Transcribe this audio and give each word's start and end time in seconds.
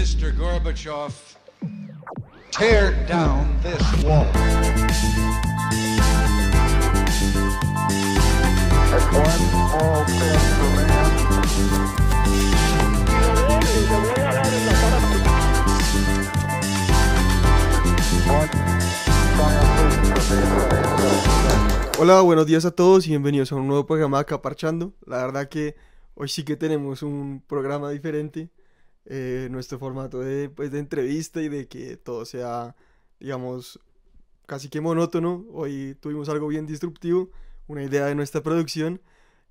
Mr. 0.00 0.32
Gorbachev, 0.34 1.12
tear 2.52 2.92
down 3.06 3.54
this 3.62 4.02
wall. 4.02 4.24
Hola, 21.98 22.22
buenos 22.22 22.46
días 22.46 22.64
a 22.64 22.70
todos 22.70 23.06
y 23.06 23.10
bienvenidos 23.10 23.52
a 23.52 23.56
un 23.56 23.66
nuevo 23.66 23.84
programa 23.84 24.16
de 24.16 24.22
Acá 24.22 24.40
Parchando. 24.40 24.94
La 25.04 25.18
verdad 25.18 25.50
que 25.50 25.76
hoy 26.14 26.30
sí 26.30 26.42
que 26.42 26.56
tenemos 26.56 27.02
un 27.02 27.44
programa 27.46 27.90
diferente. 27.90 28.48
Eh, 29.06 29.48
nuestro 29.50 29.78
formato 29.78 30.20
de, 30.20 30.48
pues, 30.50 30.70
de 30.70 30.78
entrevista 30.78 31.40
y 31.42 31.48
de 31.48 31.68
que 31.68 31.96
todo 31.96 32.24
sea, 32.24 32.76
digamos, 33.18 33.80
casi 34.46 34.68
que 34.68 34.80
monótono. 34.80 35.46
Hoy 35.52 35.96
tuvimos 36.00 36.28
algo 36.28 36.48
bien 36.48 36.66
disruptivo, 36.66 37.30
una 37.66 37.82
idea 37.82 38.06
de 38.06 38.14
nuestra 38.14 38.42
producción. 38.42 39.00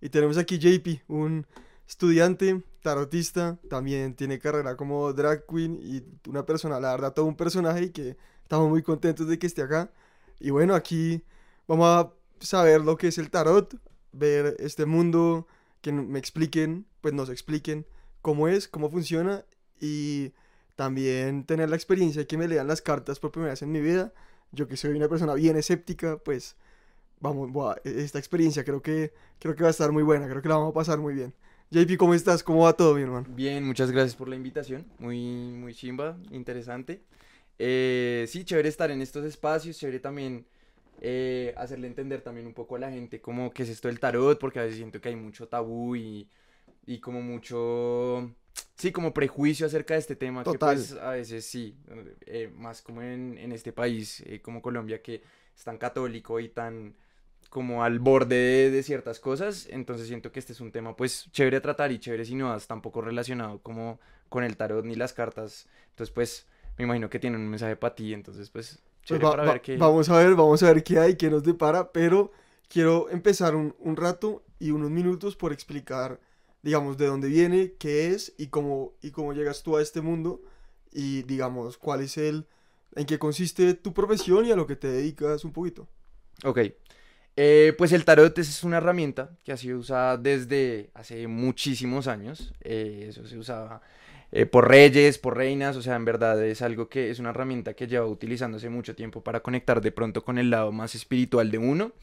Y 0.02 0.09
tenemos 0.09 0.38
aquí 0.38 0.59
JP, 0.59 1.03
un 1.08 1.45
estudiante, 1.88 2.63
tarotista, 2.81 3.58
también 3.70 4.16
tiene 4.16 4.39
carrera 4.39 4.77
como 4.77 5.12
drag 5.13 5.45
queen 5.45 5.80
y 5.81 6.03
una 6.30 6.45
persona, 6.45 6.80
la 6.80 6.91
verdad, 6.91 7.13
todo 7.13 7.25
un 7.25 7.36
personaje 7.36 7.86
y 7.86 7.89
que 7.89 8.17
estamos 8.44 8.70
muy 8.70 8.84
contentos 8.84 9.27
de 9.27 9.39
que 9.39 9.47
esté 9.47 9.61
acá. 9.63 9.91
Y 10.39 10.52
bueno, 10.52 10.75
aquí 10.75 11.23
vamos 11.67 11.88
a 11.88 12.13
saber 12.39 12.81
lo 12.81 12.97
que 12.97 13.08
es 13.08 13.17
el 13.17 13.30
tarot, 13.30 13.75
ver 14.11 14.55
este 14.59 14.86
mundo, 14.86 15.47
que 15.81 15.91
me 15.91 16.20
expliquen, 16.20 16.86
pues 17.02 17.13
nos 17.13 17.30
expliquen 17.30 17.86
cómo 18.30 18.47
es, 18.47 18.67
cómo 18.67 18.91
funciona 18.91 19.44
y 19.81 20.33
también 20.75 21.45
tener 21.45 21.67
la 21.67 21.75
experiencia 21.75 22.22
de 22.22 22.27
que 22.27 22.38
me 22.38 22.47
lean 22.47 22.67
las 22.67 22.80
cartas 22.80 23.19
por 23.19 23.31
primera 23.31 23.53
vez 23.53 23.63
en 23.63 23.72
mi 23.72 23.81
vida. 23.81 24.13
Yo 24.52 24.67
que 24.67 24.77
soy 24.77 24.91
una 24.91 25.09
persona 25.09 25.33
bien 25.33 25.58
escéptica, 25.58 26.17
pues 26.17 26.55
vamos, 27.19 27.50
e- 27.83 28.03
esta 28.03 28.19
experiencia 28.19 28.63
creo 28.63 28.83
que, 28.83 29.11
creo 29.39 29.55
que 29.55 29.63
va 29.63 29.69
a 29.69 29.72
estar 29.72 29.91
muy 29.91 30.03
buena, 30.03 30.30
creo 30.30 30.44
que 30.44 30.47
la 30.47 30.57
vamos 30.57 30.69
a 30.69 30.73
pasar 30.75 31.00
muy 31.00 31.16
bien. 31.16 31.33
JP, 31.72 31.97
¿cómo 31.97 32.13
estás? 32.13 32.44
¿Cómo 32.44 32.66
va 32.66 32.73
todo, 32.73 32.94
mi 32.94 33.02
hermano? 33.02 33.25
Bien, 33.31 33.66
muchas 33.66 33.89
gracias 33.89 34.16
por 34.16 34.30
la 34.30 34.35
invitación. 34.35 34.85
Muy, 35.00 35.17
muy 35.17 35.73
chimba, 35.73 36.16
interesante. 36.30 37.02
Eh, 37.57 38.25
sí, 38.27 38.44
chévere 38.44 38.69
estar 38.69 38.91
en 38.91 39.02
estos 39.02 39.25
espacios, 39.25 39.75
chévere 39.75 40.00
también 40.00 40.45
eh, 41.02 41.52
hacerle 41.57 41.88
entender 41.88 42.22
también 42.22 42.45
un 42.45 42.53
poco 42.53 42.75
a 42.75 42.80
la 42.80 42.91
gente 42.91 43.22
cómo 43.22 43.52
qué 43.52 43.63
es 43.63 43.69
esto 43.69 43.88
del 43.88 44.00
tarot, 44.00 44.38
porque 44.38 44.59
a 44.59 44.63
veces 44.66 44.77
siento 44.77 45.02
que 45.02 45.09
hay 45.09 45.16
mucho 45.16 45.47
tabú 45.47 45.95
y, 45.95 46.30
y 46.89 46.99
como 46.99 47.21
mucho, 47.21 48.31
sí, 48.75 48.91
como 48.91 49.13
prejuicio 49.13 49.65
acerca 49.67 49.93
de 49.95 49.99
este 50.01 50.15
tema, 50.15 50.47
que 50.47 50.57
Total. 50.57 50.75
pues 50.77 50.93
a 50.93 51.11
veces 51.11 51.45
sí, 51.45 51.75
eh, 52.25 52.51
más 52.55 52.81
como 52.81 53.01
en, 53.01 53.37
en 53.37 53.51
este 53.51 53.71
país 53.73 54.21
eh, 54.25 54.41
como 54.41 54.61
Colombia 54.61 55.01
que 55.01 55.21
es 55.55 55.63
tan 55.63 55.77
católico 55.77 56.39
y 56.39 56.49
tan 56.49 56.95
como 57.49 57.83
al 57.83 57.99
borde 57.99 58.35
de, 58.35 58.71
de 58.71 58.83
ciertas 58.83 59.19
cosas, 59.19 59.67
entonces 59.71 60.07
siento 60.07 60.31
que 60.31 60.39
este 60.39 60.53
es 60.53 60.61
un 60.61 60.71
tema 60.71 60.95
pues 60.95 61.29
chévere 61.31 61.57
a 61.57 61.61
tratar 61.61 61.91
y 61.91 61.99
chévere 61.99 62.25
si 62.25 62.35
no 62.35 62.49
vas 62.49 62.67
tampoco 62.67 63.01
relacionado 63.01 63.59
como 63.63 63.99
con 64.29 64.43
el 64.43 64.55
tarot 64.57 64.85
ni 64.85 64.95
las 64.95 65.13
cartas, 65.13 65.67
entonces 65.91 66.13
pues 66.13 66.47
me 66.77 66.83
imagino 66.85 67.09
que 67.09 67.19
tienen 67.19 67.41
un 67.41 67.49
mensaje 67.49 67.75
para 67.75 67.95
ti, 67.95 68.13
entonces 68.13 68.49
pues 68.51 68.79
Pues 69.07 69.19
chévere 69.19 69.27
va- 69.27 69.35
para 69.35 69.43
va- 69.43 69.53
ver 69.53 69.61
qué... 69.61 69.85
Vamos 69.85 70.09
a 70.09 70.17
ver, 70.17 70.35
vamos 70.35 70.61
a 70.63 70.71
ver 70.73 70.83
qué 70.83 70.99
hay, 70.99 71.15
qué 71.15 71.29
nos 71.29 71.43
depara, 71.43 71.91
pero 71.91 72.31
quiero 72.67 73.09
empezar 73.09 73.55
un, 73.55 73.75
un 73.79 73.95
rato 73.97 74.43
y 74.59 74.71
unos 74.71 74.89
minutos 74.91 75.35
por 75.35 75.51
explicar, 75.53 76.19
digamos, 76.61 76.97
de 76.97 77.07
dónde 77.07 77.27
viene, 77.27 77.73
qué 77.79 78.07
es 78.07 78.33
y 78.38 78.47
cómo, 78.47 78.93
y 79.02 79.11
cómo 79.11 79.33
llegas 79.33 79.63
tú 79.63 79.77
a 79.77 79.81
este 79.81 80.02
mundo 80.02 80.41
y, 80.91 81.23
digamos, 81.23 81.77
cuál 81.77 82.01
es 82.01 82.17
el, 82.17 82.47
en 82.95 83.06
qué 83.06 83.19
consiste 83.19 83.73
tu 83.73 83.94
profesión 83.94 84.45
y 84.45 84.51
a 84.51 84.56
lo 84.56 84.67
que 84.67 84.75
te 84.75 84.88
dedicas 84.88 85.45
un 85.45 85.53
poquito. 85.53 85.88
Ok. 86.44 86.59
Eh, 87.35 87.73
pues 87.78 87.94
el 87.94 88.03
tarot 88.03 88.38
es 88.38 88.63
una 88.63 88.78
herramienta 88.78 89.38
que 89.45 89.53
ha 89.53 89.57
sido 89.57 89.79
usada 89.79 90.17
desde 90.17 90.89
hace 90.94 91.28
muchísimos 91.28 92.07
años. 92.07 92.53
Eh, 92.61 93.05
eso 93.09 93.25
se 93.25 93.38
usaba 93.38 93.81
eh, 94.31 94.45
por 94.45 94.67
reyes, 94.67 95.17
por 95.17 95.38
reinas, 95.38 95.75
o 95.75 95.81
sea, 95.81 95.95
en 95.95 96.05
verdad 96.05 96.44
es 96.45 96.61
algo 96.61 96.89
que 96.89 97.09
es 97.09 97.19
una 97.19 97.29
herramienta 97.29 97.73
que 97.73 97.88
lleva 97.88 98.05
utilizándose 98.05 98.69
mucho 98.69 98.95
tiempo 98.95 99.23
para 99.23 99.39
conectar 99.39 99.81
de 99.81 99.91
pronto 99.91 100.23
con 100.23 100.38
el 100.38 100.50
lado 100.50 100.72
más 100.72 100.95
espiritual 100.95 101.50
de 101.50 101.57
uno. 101.57 101.94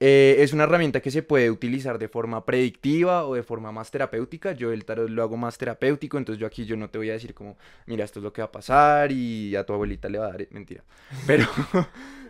Eh, 0.00 0.36
es 0.38 0.52
una 0.52 0.64
herramienta 0.64 1.00
que 1.00 1.10
se 1.10 1.24
puede 1.24 1.50
utilizar 1.50 1.98
de 1.98 2.08
forma 2.08 2.44
predictiva 2.44 3.24
o 3.26 3.34
de 3.34 3.42
forma 3.42 3.72
más 3.72 3.90
terapéutica. 3.90 4.52
Yo 4.52 4.72
el 4.72 4.84
tarot 4.84 5.08
lo 5.10 5.22
hago 5.22 5.36
más 5.36 5.58
terapéutico, 5.58 6.18
entonces 6.18 6.40
yo 6.40 6.46
aquí 6.46 6.64
yo 6.66 6.76
no 6.76 6.88
te 6.90 6.98
voy 6.98 7.10
a 7.10 7.14
decir 7.14 7.34
como, 7.34 7.56
mira, 7.86 8.04
esto 8.04 8.20
es 8.20 8.24
lo 8.24 8.32
que 8.32 8.40
va 8.40 8.46
a 8.46 8.52
pasar 8.52 9.10
y 9.10 9.56
a 9.56 9.64
tu 9.66 9.72
abuelita 9.72 10.08
le 10.08 10.18
va 10.18 10.26
a 10.26 10.30
dar, 10.32 10.46
mentira. 10.50 10.84
Pero, 11.26 11.46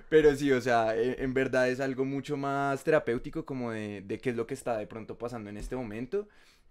pero 0.08 0.34
sí, 0.34 0.50
o 0.52 0.60
sea, 0.60 0.96
e- 0.96 1.22
en 1.22 1.34
verdad 1.34 1.68
es 1.68 1.80
algo 1.80 2.04
mucho 2.06 2.36
más 2.38 2.82
terapéutico 2.84 3.44
como 3.44 3.72
de, 3.72 4.00
de 4.02 4.18
qué 4.18 4.30
es 4.30 4.36
lo 4.36 4.46
que 4.46 4.54
está 4.54 4.78
de 4.78 4.86
pronto 4.86 5.18
pasando 5.18 5.50
en 5.50 5.58
este 5.58 5.76
momento 5.76 6.26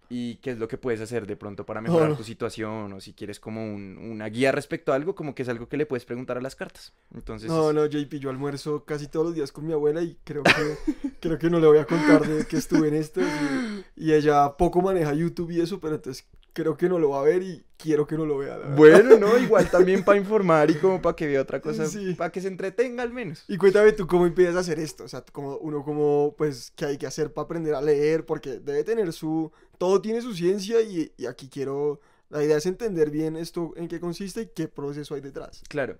y 0.09 0.35
qué 0.38 0.51
es 0.51 0.57
lo 0.59 0.68
que 0.68 0.78
puedes 0.78 1.01
hacer 1.01 1.28
de 1.28 1.35
pronto 1.35 1.66
para 1.66 1.81
mejorar 1.81 2.09
no. 2.09 2.16
tu 2.16 2.23
situación 2.23 2.94
o 2.94 3.01
si 3.01 3.13
quieres 3.13 3.40
como 3.40 3.63
un- 3.63 3.97
una 3.97 4.28
guía 4.28 4.51
respecto 4.51 4.91
a 4.91 4.95
algo, 4.95 5.16
como 5.16 5.35
que 5.35 5.44
es 5.44 5.50
algo 5.50 5.68
que 5.68 5.78
le 5.78 5.85
puedes 5.85 6.06
preguntar 6.06 6.38
a 6.38 6.41
las 6.41 6.56
cartas. 6.56 6.94
Entonces, 7.13 7.50
No, 7.50 7.73
no, 7.73 7.85
JP, 7.85 8.19
yo 8.19 8.29
almuerzo 8.29 8.85
casi 8.85 9.07
todos 9.07 9.25
los 9.28 9.35
días 9.35 9.51
con 9.51 9.66
mi 9.68 9.73
abuela 9.73 10.01
y 10.01 10.18
creo 10.23 10.44
que, 10.44 10.51
creo 11.19 11.38
que 11.38 11.50
no 11.50 11.59
le 11.59 11.68
voy 11.68 11.78
a 11.79 11.85
contar 11.85 12.25
de 12.28 12.45
que 12.45 12.57
estuve 12.57 12.88
en 12.88 12.95
esto 12.95 13.22
y, 13.22 14.06
y 14.06 14.13
ella 14.13 14.56
poco 14.57 14.81
maneja 14.81 15.13
YouTube 15.13 15.51
y 15.51 15.62
eso, 15.62 15.79
pero 15.79 15.95
entonces 15.95 16.25
creo 16.57 16.75
que 16.75 16.90
no 16.90 16.97
lo 16.97 17.12
va 17.12 17.19
a 17.19 17.23
ver 17.23 17.44
y 17.44 17.63
quiero 17.78 18.07
que 18.07 18.18
no 18.18 18.25
lo 18.25 18.40
vea. 18.40 18.57
la. 18.57 18.68
Bueno, 18.75 19.16
no, 19.19 19.38
igual 19.38 19.69
también 19.69 20.03
para 20.03 20.18
informar 20.18 20.72
y 20.72 20.75
como 20.75 21.00
para 21.00 21.16
que 21.16 21.28
vea 21.28 21.40
otra 21.44 21.62
cosa, 21.62 21.85
Sí. 21.85 22.16
para 22.16 22.31
que 22.31 22.41
se 22.41 22.47
entretenga 22.47 23.03
al 23.03 23.13
menos. 23.13 23.44
Y 23.47 23.57
cuéntame 23.57 23.91
tú 23.91 24.07
cómo 24.07 24.25
empiezas 24.25 24.56
a 24.56 24.59
hacer 24.62 24.79
esto, 24.79 25.03
o 25.03 25.07
sea, 25.07 25.22
como 25.31 25.57
uno 25.57 25.84
como, 25.84 26.34
pues, 26.35 26.72
qué 26.75 26.85
hay 26.85 26.97
que 26.97 27.06
hacer 27.06 27.31
para 27.31 27.45
aprender 27.45 27.75
a 27.75 27.81
leer, 27.81 28.25
porque 28.25 28.59
debe 28.59 28.84
tener 28.84 29.13
su, 29.13 29.51
todo 29.78 30.01
tiene 30.01 30.22
su 30.22 30.34
ciencia 30.34 30.81
y, 30.81 31.12
y 31.16 31.28
aquí 31.28 31.47
quiero, 31.47 32.01
la 32.29 32.44
idea 32.44 32.57
es 32.57 32.66
entender 32.66 33.12
bien 33.12 33.38
esto, 33.38 33.74
en 33.75 33.88
qué 33.88 34.00
consiste 34.00 34.41
y 34.41 34.47
qué 34.47 34.68
proceso 34.68 35.13
hay 35.13 35.22
detrás. 35.22 35.62
Claro. 35.69 36.00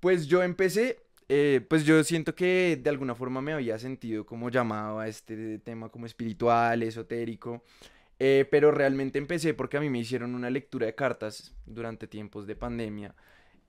Pues 0.00 0.26
yo 0.26 0.42
empecé, 0.42 0.98
eh, 1.28 1.64
pues 1.68 1.84
yo 1.84 2.02
siento 2.02 2.34
que 2.34 2.76
de 2.82 2.90
alguna 2.90 3.14
forma 3.14 3.40
me 3.40 3.52
había 3.52 3.78
sentido 3.78 4.26
como 4.26 4.50
llamado 4.50 4.98
a 4.98 5.06
este 5.06 5.60
tema 5.60 5.90
como 5.90 6.06
espiritual, 6.06 6.82
esotérico, 6.82 7.62
eh, 8.18 8.46
pero 8.50 8.70
realmente 8.70 9.18
empecé 9.18 9.54
porque 9.54 9.76
a 9.76 9.80
mí 9.80 9.90
me 9.90 9.98
hicieron 9.98 10.34
una 10.34 10.50
lectura 10.50 10.86
de 10.86 10.94
cartas 10.94 11.54
durante 11.66 12.06
tiempos 12.06 12.46
de 12.46 12.56
pandemia 12.56 13.14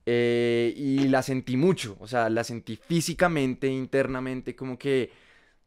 eh, 0.06 0.72
y 0.76 1.08
la 1.08 1.22
sentí 1.22 1.56
mucho, 1.56 1.96
o 2.00 2.06
sea, 2.06 2.28
la 2.30 2.44
sentí 2.44 2.76
físicamente, 2.76 3.68
internamente, 3.68 4.54
como 4.54 4.78
que, 4.78 5.10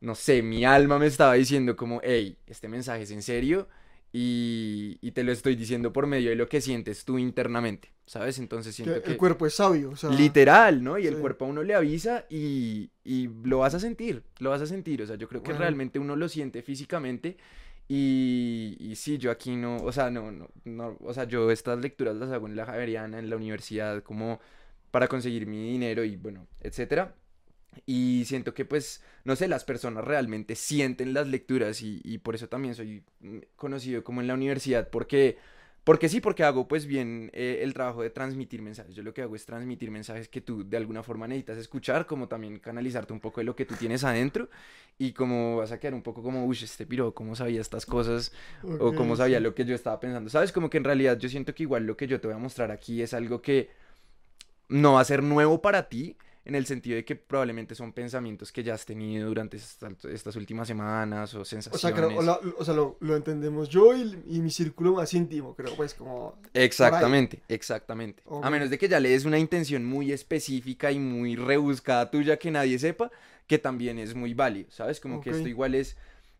no 0.02 0.16
sé, 0.16 0.42
mi 0.44 0.64
alma 0.66 1.00
me 1.00 1.08
estaba 1.08 1.34
diciendo 1.34 1.76
como, 1.76 2.02
hey, 2.04 2.38
este 2.48 2.68
mensaje 2.68 3.04
es 3.04 3.12
en 3.12 3.24
serio 3.24 3.68
y, 4.14 4.98
y 5.02 5.12
te 5.12 5.24
lo 5.24 5.32
estoy 5.32 5.56
diciendo 5.56 5.92
por 5.92 6.08
medio 6.08 6.30
de 6.30 6.36
lo 6.36 6.48
que 6.48 6.62
sientes 6.62 7.04
tú 7.04 7.18
internamente, 7.20 7.92
¿sabes? 8.06 8.40
Entonces 8.40 8.76
siento 8.76 9.02
que... 9.02 9.12
el 9.12 9.18
cuerpo 9.18 9.46
es 9.48 9.56
sabio, 9.56 9.92
o 9.92 9.96
sea, 9.96 10.10
Literal, 10.12 10.84
¿no? 10.84 10.98
Y 10.98 11.08
el 11.08 11.16
sí. 11.16 11.22
cuerpo 11.22 11.46
a 11.46 11.48
uno 11.50 11.64
le 11.64 11.76
avisa 11.76 12.26
y, 12.30 12.90
y 13.04 13.28
lo 13.44 13.60
vas 13.60 13.74
a 13.74 13.80
sentir, 13.80 14.24
lo 14.40 14.52
vas 14.52 14.62
a 14.62 14.66
sentir. 14.68 15.02
O 15.02 15.08
sea, 15.08 15.16
yo 15.18 15.28
creo 15.28 15.44
que 15.44 15.52
Bueno. 15.52 15.60
realmente 15.62 16.00
uno 16.00 16.16
lo 16.16 16.30
siente 16.30 16.62
físicamente 16.62 17.38
y, 17.90 18.94
sí, 18.96 19.18
yo 19.18 19.31
aquí 19.31 19.56
no, 19.56 19.78
o 19.78 19.92
sea, 19.92 20.09
no, 20.09 20.31
no, 20.31 20.50
no, 20.66 20.98
o 21.02 21.14
sea, 21.14 21.24
yo 21.24 21.52
estas 21.52 21.80
lecturas 21.80 22.16
las 22.16 22.31
hago 22.31 22.48
en 22.48 22.56
la 22.56 22.66
Javeriana, 22.66 23.20
en 23.20 23.30
la 23.30 23.38
universidad, 23.38 24.03
como 24.03 24.40
para 24.92 25.08
conseguir 25.08 25.48
mi 25.48 25.72
dinero 25.72 26.03
y 26.03 26.16
bueno, 26.18 26.48
etcétera. 26.62 27.16
Y 27.86 28.25
siento 28.25 28.53
que 28.53 28.66
pues, 28.66 29.03
no 29.24 29.36
sé, 29.36 29.48
las 29.48 29.64
personas 29.64 30.03
realmente 30.03 30.56
sienten 30.56 31.14
las 31.14 31.28
lecturas 31.28 31.81
y, 31.81 32.02
y 32.03 32.18
por 32.20 32.36
eso 32.36 32.50
también 32.50 32.75
soy 32.75 33.04
mm, 33.22 33.39
conocido 33.56 34.04
como 34.04 34.22
en 34.22 34.28
la 34.28 34.34
universidad, 34.34 34.89
porque, 34.89 35.38
porque 35.88 36.10
sí, 36.10 36.19
porque 36.19 36.44
hago 36.44 36.68
pues 36.68 36.86
bien 36.86 37.31
eh, 37.31 37.62
el 37.62 37.74
trabajo 37.74 38.01
de 38.01 38.10
transmitir 38.10 38.62
mensajes. 38.62 38.94
Yo 38.94 39.04
lo 39.04 39.13
que 39.13 39.22
hago 39.22 39.38
es 39.38 39.45
transmitir 39.45 39.89
mensajes 39.89 40.28
que 40.28 40.42
tú 40.42 40.68
de 40.68 40.75
alguna 40.75 41.01
forma 41.01 41.30
necesitas 41.30 41.57
escuchar, 41.57 42.06
como 42.06 42.28
también 42.28 42.60
canalizarte 42.60 43.13
un 43.13 43.22
poco 43.22 43.39
de 43.39 43.45
lo 43.45 43.56
que 43.56 43.63
tú 43.63 43.74
tienes 43.75 44.04
adentro 44.04 44.50
y 44.98 45.13
como 45.13 45.56
vas 45.56 45.72
a 45.72 45.80
quedar 45.80 45.94
un 45.94 46.01
poco 46.01 46.22
como, 46.22 46.45
uy, 46.45 46.57
este 46.62 46.86
piro, 46.86 47.13
¿cómo 47.13 47.38
sabía 47.38 47.62
estas 47.62 47.86
cosas? 47.86 48.34
o 48.81 48.94
cómo 48.95 49.16
sabía 49.16 49.38
sí. 49.38 49.44
lo 49.45 49.56
que 49.56 49.63
yo 49.63 49.75
estaba 49.75 49.98
pensando. 49.98 50.30
¿Sabes? 50.30 50.51
Como 50.51 50.69
que 50.69 50.78
en 50.78 50.84
realidad 50.84 51.18
yo 51.18 51.30
siento 51.30 51.56
que 51.56 51.63
igual 51.63 51.86
lo 51.86 51.95
que 51.95 52.06
yo 52.06 52.19
te 52.19 52.28
voy 52.28 52.36
a 52.36 52.39
mostrar 52.39 52.69
aquí 52.69 53.01
es 53.01 53.13
algo 53.13 53.42
que 53.42 53.69
no 54.68 54.95
va 54.95 55.00
a 55.00 55.06
ser 55.06 55.24
nuevo 55.24 55.62
para 55.62 55.88
ti, 55.88 56.18
en 56.48 56.56
el 56.56 56.66
sentido 56.66 56.96
de 56.96 57.04
que 57.04 57.16
probablemente 57.18 57.76
son 57.76 57.92
pensamientos 57.92 58.52
que 58.54 58.64
ya 58.64 58.74
has 58.74 58.86
tenido 58.86 59.28
durante 59.28 59.58
estas, 59.58 60.06
estas 60.06 60.36
últimas 60.38 60.68
semanas 60.68 61.34
o 61.36 61.42
O 61.42 61.46
sea, 61.46 61.62
sensaciones. 61.62 61.98
creo, 61.98 62.18
o 62.20 62.22
la- 62.22 62.40
o 62.58 62.64
sea, 62.64 62.74
lo, 62.74 62.98
lo 63.02 63.16
entendemos 63.18 63.68
yo 63.68 63.94
y, 63.96 64.18
y 64.28 64.40
mi 64.40 64.50
círculo 64.50 64.94
más 64.94 65.14
íntimo, 65.14 65.56
creo, 65.56 65.76
pues, 65.76 65.94
como... 65.94 66.40
Exactamente, 66.54 67.42
exactamente. 67.50 68.24
A 68.42 68.50
menos 68.50 68.70
de 68.70 68.78
que 68.78 68.88
ya 68.88 69.00
le 69.02 69.10
des 69.10 69.26
una 69.26 69.38
intención 69.38 69.84
muy 69.86 70.12
específica 70.14 70.92
y 70.92 71.00
muy 71.00 71.36
rebuscada 71.36 72.10
tuya 72.10 72.38
que 72.38 72.50
nadie 72.50 72.80
sepa, 72.80 73.12
que 73.46 73.58
también 73.58 74.00
es 74.00 74.16
muy 74.16 74.34
válido, 74.34 74.70
¿sabes? 74.72 75.00
Como 75.02 75.20
que 75.22 75.32
esto 75.32 75.48
igual 75.50 75.76
es 75.76 75.98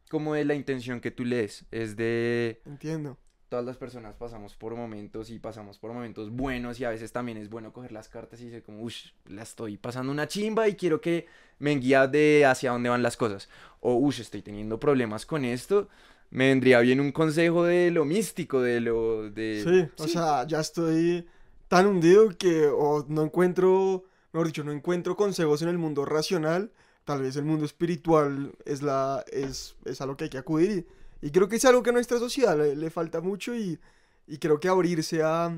como 0.10 0.36
de 0.36 0.46
la 0.46 0.56
intención 0.56 1.02
que 1.02 1.12
tú 1.12 1.26
lees, 1.26 1.66
es 1.72 1.98
de... 1.98 2.62
Entiendo. 2.66 3.18
Todas 3.50 3.66
las 3.66 3.78
personas 3.78 4.16
pasamos 4.16 4.56
por 4.56 4.76
momentos 4.76 5.30
y 5.30 5.40
pasamos 5.40 5.78
por 5.78 5.94
momentos 5.94 6.30
buenos 6.30 6.80
y 6.80 6.86
a 6.86 6.90
veces 6.90 7.12
también 7.12 7.38
es 7.38 7.50
bueno 7.50 7.72
coger 7.72 7.92
las 7.92 8.10
cartas 8.10 8.42
y 8.42 8.46
decir 8.46 8.64
como, 8.64 8.84
uff, 8.84 8.96
la 9.26 9.44
estoy 9.44 9.78
pasando 9.78 10.12
una 10.12 10.28
chimba 10.28 10.68
y 10.68 10.76
quiero 10.76 11.00
que 11.00 11.28
me 11.60 11.72
guíe 11.76 12.08
de 12.08 12.46
hacia 12.46 12.72
dónde 12.72 12.90
van 12.90 13.04
las 13.04 13.16
cosas. 13.16 13.48
O, 13.80 13.96
uff, 13.96 14.20
estoy 14.20 14.42
teniendo 14.42 14.80
problemas 14.80 15.26
con 15.26 15.46
esto. 15.46 15.88
Me 16.30 16.50
vendría 16.50 16.82
bien 16.82 17.00
un 17.00 17.12
consejo 17.14 17.64
de 17.64 17.90
lo 17.90 18.04
místico, 18.04 18.62
de 18.62 18.82
lo... 18.82 19.30
De... 19.30 19.64
Sí, 19.64 20.04
o 20.04 20.08
sea, 20.08 20.46
ya 20.46 20.60
estoy 20.60 21.26
tan 21.70 21.86
hundido 21.86 22.30
que 22.38 22.68
o 22.68 23.06
no 23.08 23.24
encuentro, 23.24 24.04
mejor 24.34 24.48
dicho, 24.48 24.64
no 24.66 24.74
encuentro 24.74 25.16
consejos 25.16 25.62
en 25.62 25.70
el 25.70 25.78
mundo 25.78 26.04
racional. 26.04 26.72
Tal 27.06 27.22
vez 27.22 27.38
el 27.38 27.46
mundo 27.46 27.64
espiritual 27.66 28.52
es, 28.66 28.82
la, 28.82 29.24
es, 29.32 29.78
es 29.86 30.02
a 30.02 30.06
lo 30.06 30.18
que 30.18 30.26
hay 30.26 30.30
que 30.30 30.38
acudir. 30.38 30.72
Y, 30.72 30.86
y 31.22 31.32
creo 31.32 31.48
que 31.50 31.58
es 31.58 31.66
algo 31.66 31.84
que 31.84 31.90
a 31.92 31.94
nuestra 31.94 32.20
sociedad 32.20 32.58
le, 32.58 32.76
le 32.76 32.90
falta 32.90 33.22
mucho 33.22 33.56
y, 33.56 33.80
y 34.28 34.38
creo 34.40 34.60
que 34.60 34.68
abrirse 34.70 35.24
a, 35.24 35.52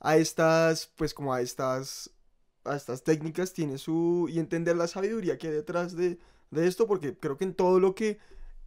a 0.00 0.16
estas, 0.16 0.88
pues 0.96 1.14
como 1.14 1.32
a 1.34 1.40
estas, 1.40 2.10
a 2.64 2.76
estas 2.76 3.02
técnicas 3.04 3.52
tiene 3.52 3.78
su... 3.78 4.28
y 4.30 4.38
entender 4.38 4.76
la 4.76 4.88
sabiduría 4.88 5.38
que 5.38 5.48
hay 5.48 5.54
detrás 5.54 5.96
de, 5.96 6.18
de 6.50 6.66
esto, 6.66 6.86
porque 6.86 7.16
creo 7.18 7.36
que 7.36 7.44
en 7.44 7.54
todo 7.54 7.80
lo 7.80 7.94
que 7.94 8.18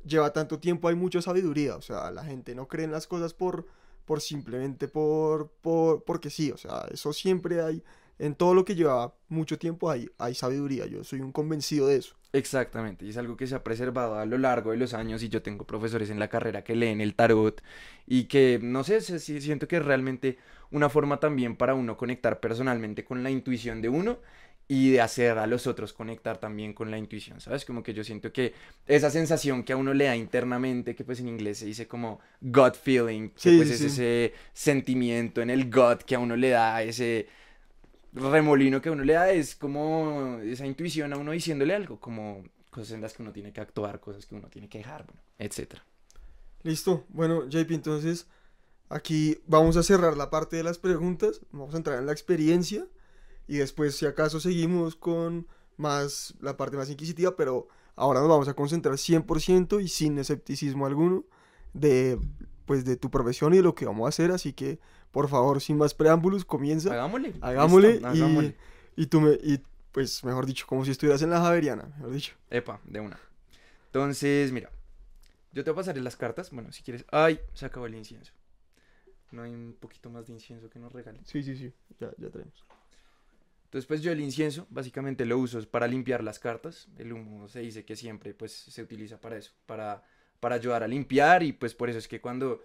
lleva 0.05 0.33
tanto 0.33 0.59
tiempo 0.59 0.87
hay 0.87 0.95
mucha 0.95 1.21
sabiduría. 1.21 1.75
O 1.75 1.81
sea, 1.81 2.11
la 2.11 2.23
gente 2.23 2.55
no 2.55 2.67
cree 2.67 2.85
en 2.85 2.91
las 2.91 3.07
cosas 3.07 3.33
por, 3.33 3.65
por 4.05 4.21
simplemente 4.21 4.87
por, 4.87 5.49
por, 5.61 6.03
porque 6.03 6.29
sí. 6.29 6.51
O 6.51 6.57
sea, 6.57 6.85
eso 6.91 7.13
siempre 7.13 7.61
hay. 7.61 7.83
En 8.19 8.35
todo 8.35 8.53
lo 8.53 8.65
que 8.65 8.75
lleva 8.75 9.13
mucho 9.29 9.57
tiempo 9.57 9.89
hay, 9.89 10.09
hay 10.17 10.35
sabiduría. 10.35 10.85
Yo 10.85 11.03
soy 11.03 11.21
un 11.21 11.31
convencido 11.31 11.87
de 11.87 11.97
eso. 11.97 12.15
Exactamente, 12.31 13.05
y 13.05 13.09
es 13.09 13.17
algo 13.17 13.35
que 13.35 13.47
se 13.47 13.55
ha 13.55 13.63
preservado 13.63 14.19
a 14.19 14.25
lo 14.27 14.37
largo 14.37 14.69
de 14.69 14.77
los 14.77 14.93
años 14.93 15.23
y 15.23 15.29
yo 15.29 15.41
tengo 15.41 15.65
profesores 15.65 16.11
en 16.11 16.19
la 16.19 16.27
carrera 16.27 16.63
que 16.63 16.75
leen 16.75 17.01
el 17.01 17.15
tarot 17.15 17.59
y 18.05 18.25
que, 18.25 18.59
no 18.61 18.83
sé, 18.83 19.01
si- 19.01 19.41
siento 19.41 19.67
que 19.67 19.77
es 19.77 19.83
realmente 19.85 20.37
una 20.69 20.89
forma 20.89 21.19
también 21.19 21.55
para 21.55 21.73
uno 21.73 21.97
conectar 21.97 22.39
personalmente 22.39 23.03
con 23.03 23.23
la 23.23 23.31
intuición 23.31 23.81
de 23.81 23.89
uno 23.89 24.19
y 24.67 24.91
de 24.91 25.01
hacer 25.01 25.39
a 25.39 25.47
los 25.47 25.65
otros 25.65 25.91
conectar 25.93 26.37
también 26.37 26.73
con 26.73 26.91
la 26.91 26.99
intuición, 26.99 27.41
¿sabes? 27.41 27.65
Como 27.65 27.81
que 27.81 27.95
yo 27.95 28.03
siento 28.03 28.31
que 28.31 28.53
esa 28.85 29.09
sensación 29.09 29.63
que 29.63 29.73
a 29.73 29.77
uno 29.77 29.95
le 29.95 30.05
da 30.05 30.15
internamente, 30.15 30.93
que 30.95 31.03
pues 31.03 31.19
en 31.21 31.29
inglés 31.29 31.57
se 31.57 31.65
dice 31.65 31.87
como 31.87 32.19
gut 32.41 32.75
feeling, 32.75 33.29
que 33.29 33.39
Sí, 33.39 33.57
pues 33.57 33.69
sí, 33.69 33.73
es 33.73 33.81
ese 33.81 34.33
sentimiento 34.53 35.41
en 35.41 35.49
el 35.49 35.71
gut 35.71 36.03
que 36.03 36.13
a 36.13 36.19
uno 36.19 36.35
le 36.35 36.49
da, 36.49 36.83
ese 36.83 37.27
remolino 38.13 38.81
que 38.81 38.89
uno 38.89 39.03
le 39.03 39.13
da, 39.13 39.31
es 39.31 39.55
como 39.55 40.39
esa 40.43 40.65
intuición 40.65 41.13
a 41.13 41.17
uno 41.17 41.31
diciéndole 41.31 41.75
algo, 41.75 41.99
como 41.99 42.43
cosas 42.69 42.91
en 42.91 43.01
las 43.01 43.13
que 43.13 43.21
uno 43.21 43.31
tiene 43.31 43.51
que 43.51 43.61
actuar, 43.61 43.99
cosas 43.99 44.25
que 44.25 44.35
uno 44.35 44.47
tiene 44.49 44.69
que 44.69 44.79
dejar, 44.79 45.05
bueno, 45.05 45.21
etcétera. 45.37 45.83
Listo. 46.63 47.05
Bueno, 47.09 47.47
JP, 47.47 47.71
entonces 47.71 48.27
aquí 48.89 49.37
vamos 49.47 49.77
a 49.77 49.83
cerrar 49.83 50.17
la 50.17 50.29
parte 50.29 50.57
de 50.57 50.63
las 50.63 50.77
preguntas. 50.77 51.41
Vamos 51.51 51.73
a 51.73 51.77
entrar 51.77 51.99
en 51.99 52.05
la 52.05 52.11
experiencia. 52.11 52.85
Y 53.47 53.57
después, 53.57 53.95
si 53.95 54.05
acaso, 54.05 54.39
seguimos 54.39 54.95
con 54.95 55.47
más 55.77 56.35
la 56.41 56.57
parte 56.57 56.77
más 56.77 56.89
inquisitiva. 56.89 57.35
Pero 57.35 57.69
ahora 57.95 58.19
nos 58.19 58.29
vamos 58.29 58.47
a 58.47 58.53
concentrar 58.53 58.95
100% 58.95 59.81
y 59.81 59.87
sin 59.87 60.19
escepticismo 60.19 60.85
alguno 60.85 61.25
de, 61.73 62.19
pues, 62.65 62.83
de 62.83 62.97
tu 62.97 63.09
profesión 63.09 63.53
y 63.53 63.57
de 63.57 63.63
lo 63.63 63.75
que 63.75 63.85
vamos 63.85 64.05
a 64.05 64.09
hacer. 64.09 64.31
Así 64.31 64.51
que, 64.53 64.79
por 65.11 65.27
favor, 65.27 65.61
sin 65.61 65.77
más 65.77 65.93
preámbulos, 65.93 66.45
comienza. 66.45 66.93
Hagámosle. 66.93 67.33
Hagámosle. 67.41 67.91
listo, 67.93 68.07
y, 68.13 68.21
hagámosle. 68.21 68.55
y 68.95 69.05
tú 69.07 69.21
me. 69.21 69.31
Y, 69.41 69.61
pues, 69.91 70.23
mejor 70.23 70.45
dicho, 70.45 70.65
como 70.67 70.85
si 70.85 70.91
estuvieras 70.91 71.21
en 71.21 71.31
la 71.31 71.41
Javeriana, 71.41 71.83
mejor 71.97 72.11
dicho. 72.11 72.33
Epa, 72.49 72.79
de 72.85 72.99
una. 72.99 73.19
Entonces, 73.87 74.51
mira, 74.51 74.69
yo 75.51 75.63
te 75.63 75.71
voy 75.71 75.77
a 75.77 75.81
pasar 75.81 75.97
las 75.97 76.15
cartas, 76.15 76.51
bueno, 76.51 76.71
si 76.71 76.83
quieres. 76.83 77.05
Ay, 77.11 77.39
se 77.53 77.65
acabó 77.65 77.87
el 77.87 77.95
incienso. 77.95 78.33
No 79.31 79.43
hay 79.43 79.53
un 79.53 79.75
poquito 79.79 80.09
más 80.09 80.27
de 80.27 80.33
incienso 80.33 80.69
que 80.69 80.79
nos 80.79 80.91
regalen. 80.91 81.25
Sí, 81.25 81.43
sí, 81.43 81.55
sí. 81.55 81.73
Ya, 81.99 82.11
ya 82.17 82.29
tenemos. 82.29 82.65
Entonces, 83.69 83.85
pues 83.87 84.01
yo 84.01 84.11
el 84.11 84.19
incienso 84.19 84.65
básicamente 84.71 85.25
lo 85.25 85.37
uso 85.37 85.61
para 85.69 85.85
limpiar 85.87 86.23
las 86.23 86.39
cartas. 86.39 86.87
El 86.97 87.13
humo 87.13 87.47
se 87.47 87.59
dice 87.59 87.85
que 87.85 87.95
siempre 87.95 88.33
pues 88.33 88.51
se 88.51 88.81
utiliza 88.81 89.21
para 89.21 89.37
eso, 89.37 89.51
para, 89.67 90.01
para 90.39 90.55
ayudar 90.55 90.81
a 90.81 90.87
limpiar 90.87 91.43
y 91.43 91.53
pues 91.53 91.75
por 91.75 91.87
eso 91.87 91.99
es 91.99 92.07
que 92.07 92.19
cuando, 92.19 92.63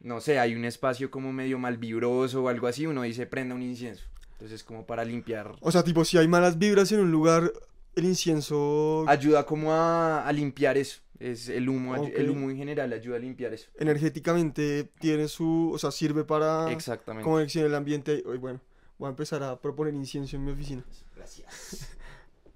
no 0.00 0.20
sé, 0.20 0.38
hay 0.38 0.54
un 0.54 0.64
espacio 0.64 1.10
como 1.10 1.32
medio 1.32 1.58
mal 1.58 1.76
vibroso 1.78 2.42
o 2.42 2.48
algo 2.48 2.66
así, 2.66 2.86
uno 2.86 3.02
dice 3.02 3.26
prenda 3.26 3.54
un 3.54 3.62
incienso. 3.62 4.04
Entonces 4.32 4.64
como 4.64 4.86
para 4.86 5.04
limpiar, 5.04 5.54
O 5.60 5.70
sea, 5.70 5.84
tipo, 5.84 6.04
si 6.04 6.16
hay 6.16 6.26
malas 6.26 6.58
vibras 6.58 6.90
en 6.92 7.00
un 7.00 7.10
lugar, 7.10 7.52
el 7.94 8.04
incienso 8.04 9.04
ayuda 9.06 9.44
como 9.44 9.72
a, 9.72 10.26
a 10.26 10.32
limpiar 10.32 10.78
eso. 10.78 11.00
Es 11.18 11.50
el 11.50 11.68
humo, 11.68 11.94
el 12.06 12.30
humo 12.30 12.50
en 12.50 12.56
general 12.56 12.90
ayuda 12.94 13.16
a 13.16 13.18
limpiar 13.18 13.52
eso. 13.52 13.68
energéticamente 13.78 14.84
tiene 14.98 15.28
su, 15.28 15.70
o 15.74 15.78
sea, 15.78 15.90
sirve 15.90 16.24
para 16.24 16.72
Exactamente. 16.72 17.28
conexionar 17.28 17.68
el 17.68 17.74
ambiente. 17.74 18.22
Hoy, 18.24 18.38
bueno, 18.38 18.60
voy 18.98 19.08
a 19.08 19.10
empezar 19.10 19.42
a 19.42 19.60
proponer 19.60 19.92
incienso 19.92 20.36
en 20.36 20.44
mi 20.46 20.52
oficina. 20.52 20.82
Gracias. 21.14 21.90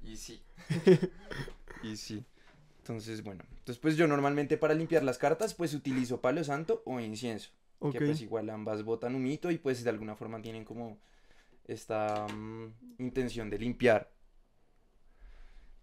Y 0.06 0.16
sí. 0.18 0.42
y 1.82 1.96
sí. 1.96 2.22
Entonces, 2.84 3.24
bueno. 3.24 3.42
Entonces, 3.48 3.78
pues 3.78 3.96
yo 3.96 4.06
normalmente 4.06 4.58
para 4.58 4.74
limpiar 4.74 5.02
las 5.02 5.16
cartas, 5.16 5.54
pues 5.54 5.72
utilizo 5.72 6.20
palo 6.20 6.44
santo 6.44 6.82
o 6.84 7.00
incienso. 7.00 7.48
Que 7.90 7.98
pues 7.98 8.20
igual 8.20 8.50
ambas 8.50 8.82
botan 8.82 9.14
humito 9.14 9.50
y 9.50 9.56
pues 9.56 9.84
de 9.84 9.90
alguna 9.90 10.16
forma 10.16 10.40
tienen 10.42 10.64
como 10.66 10.98
esta 11.66 12.26
mm, 12.26 12.72
intención 12.98 13.48
de 13.48 13.58
limpiar. 13.58 14.10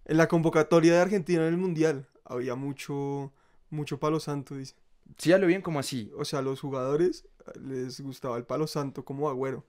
En 0.06 0.18
la 0.18 0.28
convocatoria 0.28 0.94
de 0.94 1.00
Argentina 1.00 1.42
en 1.42 1.48
el 1.48 1.58
Mundial 1.58 2.08
había 2.24 2.54
mucho, 2.54 3.34
mucho 3.72 4.00
palo 4.00 4.20
santo, 4.20 4.56
dice. 4.56 4.76
Sí, 5.18 5.30
ya 5.30 5.40
lo 5.40 5.48
bien 5.48 5.64
como 5.64 5.80
así. 5.80 6.12
O 6.16 6.24
sea, 6.24 6.40
a 6.40 6.44
los 6.44 6.62
jugadores 6.62 7.28
eh, 7.48 7.60
les 7.60 8.00
gustaba 8.02 8.38
el 8.38 8.46
palo 8.46 8.68
santo 8.68 9.04
como 9.04 9.28
agüero 9.28 9.66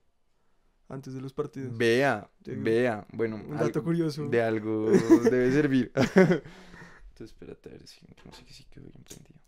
antes 0.88 1.14
de 1.14 1.20
los 1.22 1.32
partidos. 1.32 1.76
Vea, 1.76 2.30
vea. 2.44 3.06
Bueno, 3.10 3.36
Un 3.36 3.56
dato 3.56 3.82
curioso. 3.82 4.28
de 4.28 4.42
algo 4.42 4.90
debe 4.90 5.50
servir. 5.50 5.92
Entonces, 7.12 7.34
espérate 7.34 7.68
a 7.68 7.72
ver 7.72 7.86
si 7.86 8.00
no 8.24 8.32
sé 8.32 8.42
que 8.42 8.54
sí 8.54 8.64
quedó 8.70 8.86
bien 8.88 9.04
prendido. 9.04 9.38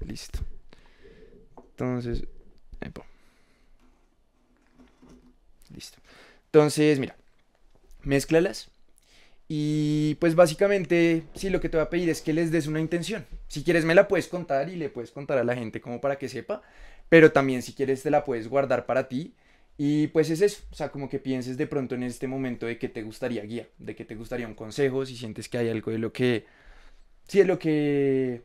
Listo. 0.00 0.40
Entonces, 1.70 2.24
epa. 2.82 3.06
Listo. 5.74 5.98
Entonces, 6.44 6.98
mira, 6.98 7.16
mézclalas. 8.02 8.68
Y 9.48 10.16
pues 10.16 10.34
básicamente, 10.34 11.24
sí, 11.34 11.48
lo 11.48 11.60
que 11.60 11.70
te 11.70 11.78
voy 11.78 11.86
a 11.86 11.90
pedir 11.90 12.10
es 12.10 12.20
que 12.20 12.34
les 12.34 12.50
des 12.50 12.66
una 12.66 12.80
intención. 12.80 13.26
Si 13.48 13.62
quieres 13.64 13.84
me 13.84 13.94
la 13.94 14.08
puedes 14.08 14.28
contar 14.28 14.68
y 14.68 14.76
le 14.76 14.88
puedes 14.90 15.10
contar 15.12 15.38
a 15.38 15.44
la 15.44 15.54
gente 15.54 15.80
como 15.80 16.00
para 16.00 16.18
que 16.18 16.28
sepa, 16.28 16.62
pero 17.08 17.32
también 17.32 17.62
si 17.62 17.72
quieres 17.74 18.02
te 18.02 18.10
la 18.10 18.24
puedes 18.24 18.48
guardar 18.48 18.86
para 18.86 19.08
ti. 19.08 19.34
Y 19.78 20.08
pues 20.08 20.30
es 20.30 20.40
eso, 20.40 20.62
o 20.72 20.74
sea, 20.74 20.90
como 20.90 21.08
que 21.10 21.18
pienses 21.18 21.58
de 21.58 21.66
pronto 21.66 21.94
en 21.94 22.02
este 22.02 22.26
momento 22.28 22.64
de 22.66 22.78
que 22.78 22.88
te 22.88 23.02
gustaría 23.02 23.42
guía, 23.44 23.68
de 23.78 23.94
que 23.94 24.04
te 24.06 24.14
gustaría 24.14 24.46
un 24.48 24.54
consejo, 24.54 25.04
si 25.04 25.16
sientes 25.16 25.48
que 25.50 25.58
hay 25.58 25.68
algo 25.68 25.90
de 25.92 25.98
lo 25.98 26.12
que, 26.12 26.46
sí, 27.28 27.38
de 27.40 27.44
lo 27.46 27.58
que 27.58 28.44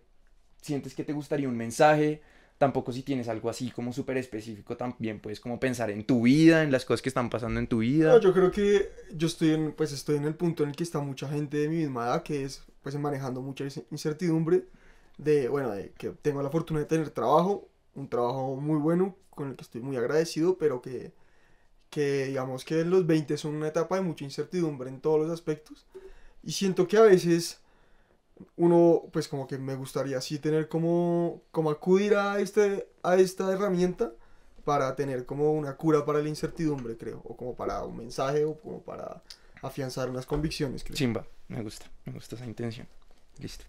sientes 0.61 0.95
que 0.95 1.03
te 1.03 1.13
gustaría 1.13 1.49
un 1.49 1.57
mensaje, 1.57 2.21
tampoco 2.57 2.93
si 2.93 3.03
tienes 3.03 3.27
algo 3.29 3.49
así 3.49 3.71
como 3.71 3.93
súper 3.93 4.17
específico, 4.17 4.77
también 4.77 5.19
puedes 5.21 5.39
como 5.39 5.59
pensar 5.59 5.91
en 5.91 6.05
tu 6.05 6.23
vida, 6.23 6.63
en 6.63 6.71
las 6.71 6.85
cosas 6.85 7.01
que 7.01 7.09
están 7.09 7.29
pasando 7.29 7.59
en 7.59 7.67
tu 7.67 7.79
vida. 7.79 8.13
No, 8.13 8.19
yo 8.19 8.33
creo 8.33 8.51
que 8.51 8.89
yo 9.15 9.27
estoy 9.27 9.51
en, 9.51 9.73
pues 9.73 9.91
estoy 9.91 10.15
en 10.17 10.25
el 10.25 10.35
punto 10.35 10.63
en 10.63 10.69
el 10.69 10.75
que 10.75 10.83
está 10.83 10.99
mucha 10.99 11.27
gente 11.29 11.57
de 11.57 11.69
mi 11.69 11.77
misma 11.77 12.05
edad 12.05 12.23
que 12.23 12.43
es 12.43 12.63
pues 12.81 12.95
manejando 12.95 13.41
mucha 13.41 13.63
ince- 13.65 13.85
incertidumbre 13.91 14.65
de, 15.17 15.49
bueno, 15.49 15.71
de 15.71 15.91
que 15.91 16.09
tengo 16.09 16.41
la 16.41 16.49
fortuna 16.49 16.79
de 16.79 16.85
tener 16.85 17.09
trabajo, 17.09 17.67
un 17.95 18.07
trabajo 18.09 18.55
muy 18.55 18.79
bueno 18.79 19.15
con 19.29 19.49
el 19.49 19.55
que 19.55 19.63
estoy 19.63 19.81
muy 19.81 19.97
agradecido, 19.97 20.57
pero 20.57 20.81
que, 20.81 21.13
que 21.89 22.25
digamos 22.27 22.65
que 22.65 22.83
los 22.85 23.05
20 23.05 23.37
son 23.37 23.55
una 23.55 23.67
etapa 23.67 23.95
de 23.95 24.01
mucha 24.01 24.23
incertidumbre 24.23 24.89
en 24.89 25.01
todos 25.01 25.19
los 25.19 25.29
aspectos 25.29 25.85
y 26.43 26.51
siento 26.51 26.87
que 26.87 26.97
a 26.97 27.01
veces 27.01 27.59
uno 28.55 29.03
pues 29.11 29.27
como 29.27 29.47
que 29.47 29.57
me 29.59 29.75
gustaría 29.75 30.17
así 30.17 30.39
tener 30.39 30.67
como 30.67 31.43
como 31.51 31.69
acudir 31.69 32.15
a 32.15 32.39
este 32.39 32.87
a 33.03 33.15
esta 33.17 33.51
herramienta 33.51 34.13
para 34.63 34.95
tener 34.95 35.25
como 35.25 35.53
una 35.53 35.75
cura 35.75 36.05
para 36.05 36.19
la 36.19 36.29
incertidumbre, 36.29 36.97
creo, 36.97 37.21
o 37.25 37.35
como 37.35 37.55
para 37.55 37.83
un 37.83 37.97
mensaje 37.97 38.45
o 38.45 38.59
como 38.59 38.81
para 38.81 39.21
afianzar 39.61 40.09
unas 40.09 40.25
convicciones, 40.25 40.83
creo. 40.83 40.95
Chimba, 40.95 41.25
me 41.47 41.61
gusta, 41.61 41.89
me 42.05 42.13
gusta 42.13 42.35
esa 42.35 42.45
intención. 42.45 42.87
Listo. 43.39 43.65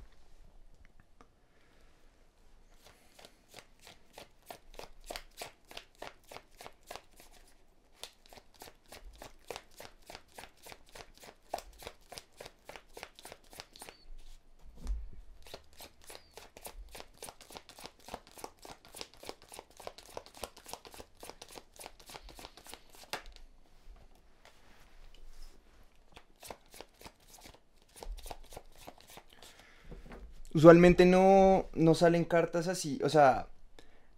Usualmente 30.63 31.07
no, 31.07 31.69
no 31.75 31.97
salen 31.97 32.25
cartas 32.25 32.69
así, 32.69 33.01
o 33.03 33.09
sea, 33.09 33.49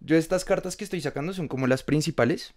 yo 0.01 0.15
estas 0.15 0.45
cartas 0.45 0.77
que 0.77 0.85
estoy 0.85 1.01
sacando 1.01 1.33
son 1.33 1.49
como 1.49 1.67
las 1.67 1.83
principales. 1.83 2.53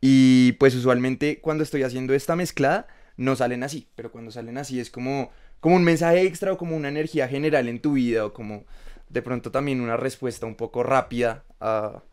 Y 0.00 0.52
pues 0.52 0.72
usualmente 0.76 1.40
cuando 1.40 1.64
estoy 1.64 1.82
haciendo 1.82 2.14
esta 2.14 2.36
mezclada 2.36 2.86
no 3.16 3.34
salen 3.34 3.64
así, 3.64 3.88
pero 3.96 4.12
cuando 4.12 4.30
salen 4.30 4.56
así 4.56 4.78
es 4.78 4.88
como, 4.88 5.32
como 5.58 5.74
un 5.74 5.82
mensaje 5.82 6.22
extra 6.22 6.52
o 6.52 6.56
como 6.56 6.76
una 6.76 6.90
energía 6.90 7.26
general 7.26 7.66
en 7.68 7.80
tu 7.80 7.94
vida 7.94 8.24
o 8.24 8.32
como 8.32 8.66
de 9.08 9.20
pronto 9.20 9.50
también 9.50 9.80
una 9.80 9.96
respuesta 9.96 10.46
un 10.46 10.54
poco 10.54 10.84
rápida 10.84 11.42
a, 11.58 12.04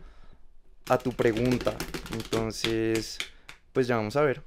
a 0.90 0.98
tu 0.98 1.12
pregunta. 1.12 1.75
Entonces, 2.13 3.20
pues 3.74 3.86
ya 3.86 3.96
vamos 3.96 4.16
a 4.16 4.24
ver. 4.24 4.42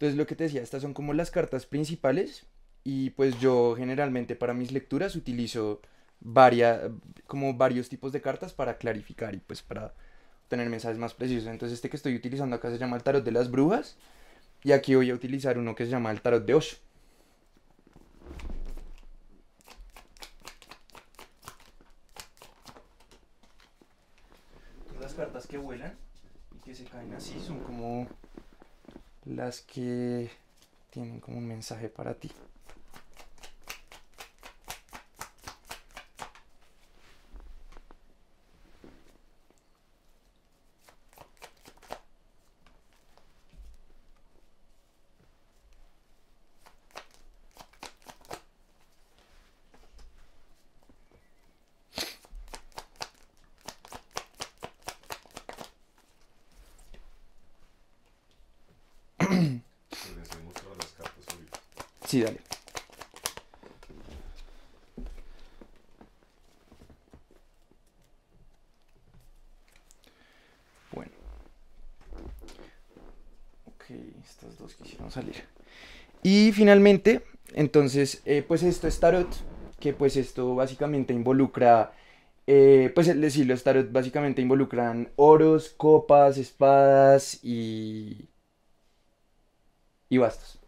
Entonces 0.00 0.16
lo 0.16 0.26
que 0.26 0.34
te 0.34 0.44
decía, 0.44 0.62
estas 0.62 0.80
son 0.80 0.94
como 0.94 1.12
las 1.12 1.30
cartas 1.30 1.66
principales 1.66 2.46
y 2.84 3.10
pues 3.10 3.38
yo 3.38 3.74
generalmente 3.76 4.34
para 4.34 4.54
mis 4.54 4.72
lecturas 4.72 5.14
utilizo 5.14 5.82
varias, 6.20 6.90
como 7.26 7.52
varios 7.52 7.90
tipos 7.90 8.10
de 8.10 8.22
cartas 8.22 8.54
para 8.54 8.78
clarificar 8.78 9.34
y 9.34 9.40
pues 9.40 9.60
para 9.60 9.92
tener 10.48 10.70
mensajes 10.70 10.96
más 10.96 11.12
precisos. 11.12 11.48
Entonces 11.48 11.76
este 11.76 11.90
que 11.90 11.98
estoy 11.98 12.16
utilizando 12.16 12.56
acá 12.56 12.70
se 12.70 12.78
llama 12.78 12.96
el 12.96 13.02
tarot 13.02 13.22
de 13.22 13.30
las 13.30 13.50
brujas 13.50 13.98
y 14.64 14.72
aquí 14.72 14.94
voy 14.94 15.10
a 15.10 15.14
utilizar 15.14 15.58
uno 15.58 15.74
que 15.74 15.84
se 15.84 15.90
llama 15.90 16.10
el 16.10 16.22
tarot 16.22 16.46
de 16.46 16.54
Osho. 16.54 16.78
Las 24.98 25.12
cartas 25.12 25.46
que 25.46 25.58
vuelan 25.58 25.94
y 26.56 26.58
que 26.60 26.74
se 26.74 26.84
caen 26.84 27.12
así 27.12 27.38
son 27.38 27.60
como 27.60 28.08
las 29.30 29.60
que 29.60 30.30
tienen 30.90 31.20
como 31.20 31.38
un 31.38 31.46
mensaje 31.46 31.88
para 31.88 32.14
ti. 32.14 32.30
Podrías 59.20 60.42
mostrar 60.44 60.76
las 60.76 60.86
cartas 60.92 61.24
ahorita. 61.32 61.60
Sí, 62.10 62.22
dale. 62.22 62.40
Bueno. 70.90 71.12
Ok, 73.66 73.84
estas 74.24 74.58
dos 74.58 74.74
quisieron 74.74 75.12
salir. 75.12 75.36
Y 76.22 76.52
finalmente, 76.52 77.22
entonces, 77.54 78.22
eh, 78.24 78.44
pues 78.46 78.64
esto 78.64 78.88
es 78.88 79.00
tarot, 79.00 79.28
que 79.80 79.92
pues 79.92 80.16
esto 80.16 80.56
básicamente 80.56 81.14
involucra, 81.14 81.92
eh, 82.48 82.90
pues 82.94 83.08
es 83.08 83.20
decir, 83.20 83.46
los 83.46 83.62
tarot 83.64 83.92
básicamente 83.92 84.42
involucran 84.42 85.10
oros, 85.16 85.70
copas, 85.76 86.38
espadas 86.38 87.38
y... 87.44 88.28
y 90.10 90.18
bastos. 90.18 90.59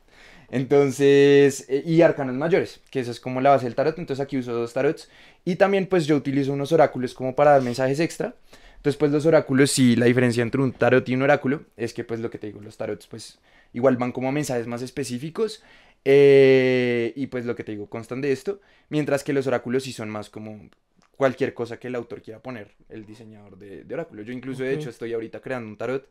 Entonces, 0.53 1.67
eh, 1.69 1.83
y 1.87 2.03
arcanos 2.03 2.37
mayores, 2.37 2.81
que 2.91 3.01
esa 3.01 3.11
es 3.11 3.21
como 3.21 3.41
la 3.41 3.51
base 3.51 3.67
del 3.67 3.75
tarot. 3.75 3.99
Entonces 3.99 4.23
aquí 4.23 4.39
uso 4.39 4.53
dos 4.53 4.73
tarots. 4.75 5.11
Y 5.45 5.57
también 5.57 5.87
pues 5.89 6.07
yo 6.07 6.17
utilizo 6.17 6.53
unos 6.53 6.73
oráculos 6.73 7.15
como 7.15 7.35
para 7.35 7.53
dar 7.53 7.63
mensajes 7.63 8.01
extra. 8.01 8.37
Entonces 8.77 8.99
pues 8.99 9.13
los 9.13 9.27
oráculos, 9.27 9.71
sí, 9.73 9.97
la 9.97 10.07
diferencia 10.07 10.43
entre 10.43 10.61
un 10.63 10.73
tarot 10.73 11.09
y 11.09 11.15
un 11.15 11.23
oráculo 11.23 11.65
es 11.77 11.95
que 11.95 12.05
pues 12.05 12.21
lo 12.21 12.31
que 12.31 12.39
te 12.39 12.49
digo, 12.49 12.61
los 12.61 12.77
tarots 12.77 13.07
pues 13.09 13.41
igual 13.73 13.97
van 13.97 14.13
como 14.13 14.29
a 14.29 14.33
mensajes 14.33 14.67
más 14.69 14.83
específicos. 14.83 15.63
eh, 16.05 17.13
y 17.17 17.27
pues 17.29 17.45
lo 17.47 17.55
que 17.57 17.65
te 17.65 17.73
digo, 17.73 17.89
constan 17.89 18.21
de 18.21 18.33
esto. 18.33 18.61
Mientras 18.91 19.25
que 19.25 19.33
los 19.33 19.47
oráculos 19.47 19.85
sí 19.85 19.93
son 19.93 20.11
más 20.11 20.31
como 20.31 20.69
cualquier 21.17 21.55
cosa 21.55 21.79
que 21.79 21.89
el 21.89 21.95
autor 21.95 22.23
quiera 22.23 22.41
poner, 22.43 22.73
el 22.89 23.07
diseñador 23.07 23.59
de, 23.59 23.85
de 23.85 23.95
oráculo. 23.95 24.23
Yo 24.23 24.33
incluso 24.33 24.63
de 24.65 24.73
Ok. 24.73 24.75
hecho 24.75 24.91
estoy 24.91 25.13
ahorita 25.13 25.41
creando 25.41 25.69
un 25.69 25.77
tarot 25.77 26.09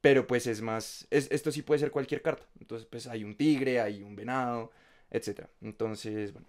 pero 0.00 0.26
pues 0.26 0.46
es 0.46 0.62
más, 0.62 1.06
es, 1.10 1.28
esto 1.30 1.52
sí 1.52 1.62
puede 1.62 1.80
ser 1.80 1.90
cualquier 1.90 2.22
carta. 2.22 2.46
Entonces 2.60 2.86
pues 2.90 3.06
hay 3.06 3.24
un 3.24 3.36
tigre, 3.36 3.80
hay 3.80 4.02
un 4.02 4.16
venado, 4.16 4.70
etc. 5.10 5.46
Entonces, 5.60 6.32
bueno. 6.32 6.46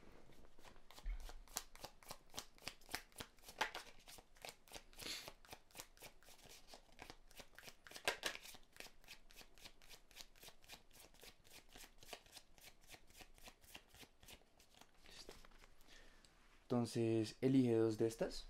Entonces, 16.63 17.36
elige 17.41 17.75
dos 17.75 17.98
de 17.98 18.08
estas. 18.08 18.48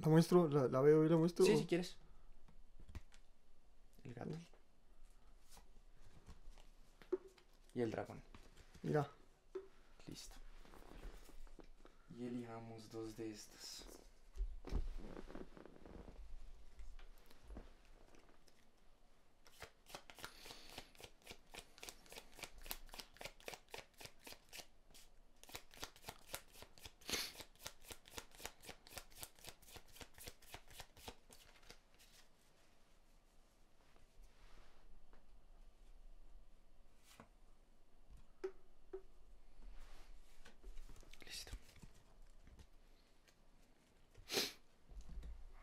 ¿La 0.00 0.08
muestro? 0.08 0.48
¿La, 0.48 0.66
la 0.66 0.80
veo 0.80 1.04
y 1.04 1.08
la 1.10 1.16
muestro? 1.16 1.44
Sí, 1.44 1.58
si 1.58 1.66
quieres. 1.66 1.96
El 4.06 4.14
gato. 4.14 4.38
Y 7.74 7.80
el 7.80 7.90
dragón. 7.90 8.22
Mira. 8.82 9.10
Listo. 10.06 10.34
Y 12.16 12.26
elijamos 12.26 12.88
dos 12.92 13.16
de 13.16 13.30
estas. 13.32 13.84
Listo. 41.24 41.52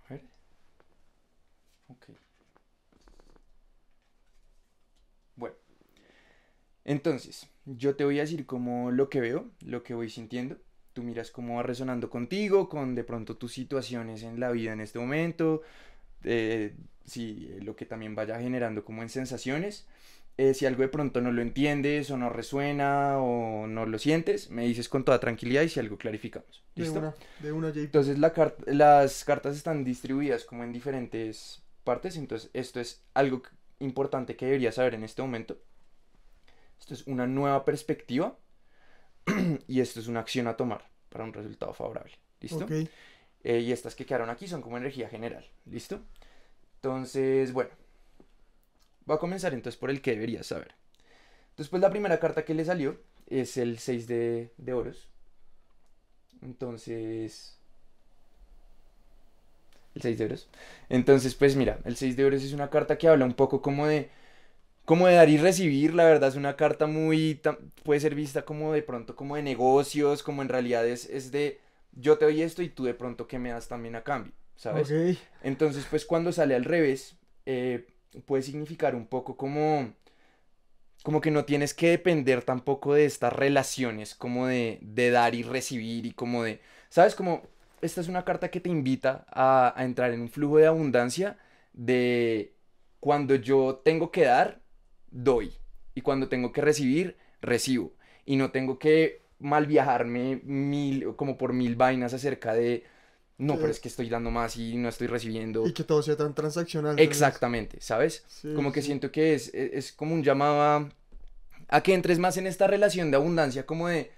A 0.09 0.13
ver. 0.13 0.21
Ok. 1.87 2.05
Bueno. 5.35 5.55
Entonces, 6.93 7.49
yo 7.65 7.95
te 7.95 8.05
voy 8.05 8.19
a 8.19 8.21
decir 8.21 8.45
como 8.45 8.91
lo 8.91 9.09
que 9.09 9.19
veo, 9.19 9.49
lo 9.65 9.83
que 9.83 9.93
voy 9.93 10.09
sintiendo. 10.09 10.57
Tú 10.93 11.03
miras 11.03 11.31
cómo 11.31 11.55
va 11.57 11.63
resonando 11.63 12.09
contigo, 12.09 12.69
con 12.69 12.95
de 12.95 13.03
pronto 13.03 13.35
tus 13.35 13.51
situaciones 13.53 14.23
en 14.23 14.39
la 14.39 14.51
vida 14.51 14.73
en 14.73 14.79
este 14.81 14.99
momento, 14.99 15.61
eh, 16.23 16.75
si 17.05 17.49
eh, 17.51 17.59
lo 17.61 17.75
que 17.75 17.85
también 17.85 18.15
vaya 18.15 18.39
generando 18.39 18.85
como 18.85 19.01
en 19.01 19.09
sensaciones. 19.09 19.87
Eh, 20.37 20.53
si 20.55 20.65
algo 20.65 20.81
de 20.81 20.87
pronto 20.87 21.21
no 21.21 21.31
lo 21.31 21.41
entiendes 21.43 22.09
o 22.09 22.17
no 22.17 22.29
resuena 22.29 23.19
o 23.19 23.67
no 23.67 23.85
lo 23.85 23.99
sientes, 23.99 24.49
me 24.49 24.65
dices 24.65 24.89
con 24.89 25.03
toda 25.05 25.19
tranquilidad 25.19 25.61
y 25.63 25.69
si 25.69 25.79
algo 25.79 25.97
clarificamos. 25.97 26.63
De 26.75 26.83
¿Listo? 26.83 26.99
una, 26.99 27.13
de 27.43 27.51
una. 27.51 27.67
Entonces 27.69 28.17
la 28.17 28.33
car- 28.33 28.55
las 28.65 29.23
cartas 29.25 29.55
están 29.55 29.83
distribuidas 29.83 30.43
como 30.45 30.63
en 30.63 30.73
diferentes 30.73 31.61
partes, 31.83 32.17
entonces 32.17 32.49
esto 32.53 32.79
es 32.79 33.03
algo 33.13 33.43
importante 33.79 34.35
que 34.35 34.45
deberías 34.45 34.75
saber 34.75 34.95
en 34.95 35.03
este 35.03 35.21
momento. 35.21 35.57
Esto 36.83 36.95
es 36.95 37.07
una 37.07 37.25
nueva 37.25 37.63
perspectiva 37.63 38.37
y 39.69 39.79
esto 39.79 40.01
es 40.01 40.07
una 40.09 40.19
acción 40.19 40.47
a 40.47 40.57
tomar 40.57 40.85
para 41.07 41.23
un 41.23 41.31
resultado 41.31 41.73
favorable. 41.73 42.11
¿Listo? 42.41 42.67
Eh, 43.45 43.59
y 43.61 43.71
estas 43.71 43.95
que 43.95 44.05
quedaron 44.05 44.29
aquí 44.29 44.49
son 44.49 44.61
como 44.61 44.77
energía 44.77 45.07
general. 45.07 45.49
¿Listo? 45.63 46.01
Entonces, 46.75 47.53
bueno. 47.53 47.69
Voy 49.05 49.15
a 49.15 49.19
comenzar 49.19 49.53
entonces 49.53 49.79
por 49.79 49.91
el 49.91 50.01
que 50.01 50.11
deberías 50.11 50.45
saber. 50.45 50.75
Pues 51.55 51.71
la 51.71 51.89
primera 51.89 52.19
carta 52.19 52.43
que 52.43 52.53
le 52.53 52.65
salió 52.65 52.99
es 53.27 53.55
el 53.55 53.79
6 53.79 54.05
de, 54.07 54.51
de 54.57 54.73
oros. 54.73 55.07
Entonces... 56.41 57.57
El 59.95 60.01
6 60.01 60.17
de 60.17 60.25
oros. 60.25 60.49
Entonces, 60.89 61.33
pues 61.35 61.55
mira, 61.55 61.79
el 61.85 61.95
6 61.95 62.17
de 62.17 62.25
oros 62.25 62.43
es 62.43 62.51
una 62.51 62.69
carta 62.69 62.97
que 62.97 63.07
habla 63.07 63.23
un 63.23 63.35
poco 63.35 63.61
como 63.61 63.87
de... 63.87 64.09
Como 64.85 65.07
de 65.07 65.15
dar 65.15 65.29
y 65.29 65.37
recibir, 65.37 65.93
la 65.93 66.05
verdad 66.05 66.29
es 66.29 66.35
una 66.35 66.55
carta 66.57 66.87
muy... 66.87 67.41
Puede 67.83 67.99
ser 68.01 68.15
vista 68.15 68.43
como 68.43 68.73
de 68.73 68.81
pronto 68.83 69.15
como 69.15 69.35
de 69.35 69.43
negocios, 69.43 70.23
como 70.23 70.41
en 70.41 70.49
realidad 70.49 70.85
es, 70.87 71.09
es 71.09 71.31
de 71.31 71.61
yo 71.93 72.17
te 72.17 72.25
doy 72.25 72.41
esto 72.41 72.61
y 72.61 72.69
tú 72.69 72.83
de 72.85 72.93
pronto 72.93 73.27
qué 73.27 73.39
me 73.39 73.51
das 73.51 73.67
también 73.67 73.95
a 73.95 74.03
cambio, 74.03 74.33
¿sabes? 74.55 74.89
Ok. 74.89 75.17
Entonces, 75.41 75.85
pues 75.89 76.05
cuando 76.05 76.31
sale 76.31 76.55
al 76.55 76.65
revés, 76.65 77.15
eh, 77.45 77.87
puede 78.25 78.43
significar 78.43 78.95
un 78.95 79.07
poco 79.07 79.37
como, 79.37 79.93
como 81.03 81.21
que 81.21 81.31
no 81.31 81.45
tienes 81.45 81.73
que 81.73 81.89
depender 81.89 82.43
tampoco 82.43 82.93
de 82.93 83.05
estas 83.05 83.33
relaciones, 83.33 84.15
como 84.15 84.47
de, 84.47 84.79
de 84.81 85.11
dar 85.11 85.35
y 85.35 85.43
recibir 85.43 86.05
y 86.05 86.13
como 86.13 86.43
de, 86.43 86.61
¿sabes? 86.89 87.15
Como 87.15 87.43
esta 87.81 87.99
es 88.01 88.07
una 88.07 88.23
carta 88.25 88.49
que 88.51 88.61
te 88.61 88.69
invita 88.69 89.25
a, 89.29 89.73
a 89.75 89.83
entrar 89.85 90.13
en 90.13 90.21
un 90.21 90.29
flujo 90.29 90.57
de 90.57 90.67
abundancia 90.67 91.37
de 91.73 92.53
cuando 93.01 93.35
yo 93.35 93.81
tengo 93.83 94.11
que 94.11 94.23
dar, 94.23 94.61
doy. 95.13 95.53
Y 95.95 96.01
cuando 96.01 96.27
tengo 96.27 96.51
que 96.51 96.61
recibir, 96.61 97.15
recibo. 97.41 97.93
Y 98.25 98.35
no 98.35 98.51
tengo 98.51 98.79
que 98.79 99.21
mal 99.39 99.67
viajarme 99.67 100.41
mil, 100.43 101.15
como 101.15 101.37
por 101.37 101.53
mil 101.53 101.75
vainas 101.75 102.13
acerca 102.13 102.53
de, 102.53 102.83
no, 103.37 103.55
pero 103.57 103.69
es 103.69 103.79
que 103.79 103.89
estoy 103.89 104.09
dando 104.09 104.31
más 104.31 104.57
y 104.57 104.75
no 104.77 104.89
estoy 104.89 105.07
recibiendo. 105.07 105.67
Y 105.67 105.73
que 105.73 105.83
todo 105.83 106.01
sea 106.01 106.15
tan 106.15 106.33
transaccional. 106.33 106.99
Exactamente, 106.99 107.79
¿sabes? 107.81 108.23
Sí, 108.27 108.53
Como 108.55 108.71
que 108.71 108.81
siento 108.81 109.11
que 109.11 109.33
es, 109.33 109.53
es, 109.53 109.73
es 109.73 109.91
como 109.91 110.13
un 110.13 110.23
llamado 110.23 110.61
a, 110.61 110.89
a 111.67 111.83
que 111.83 111.93
entres 111.93 112.19
más 112.19 112.37
en 112.37 112.47
esta 112.47 112.67
relación 112.67 113.11
de 113.11 113.17
abundancia, 113.17 113.65
como 113.65 113.87
de, 113.87 114.11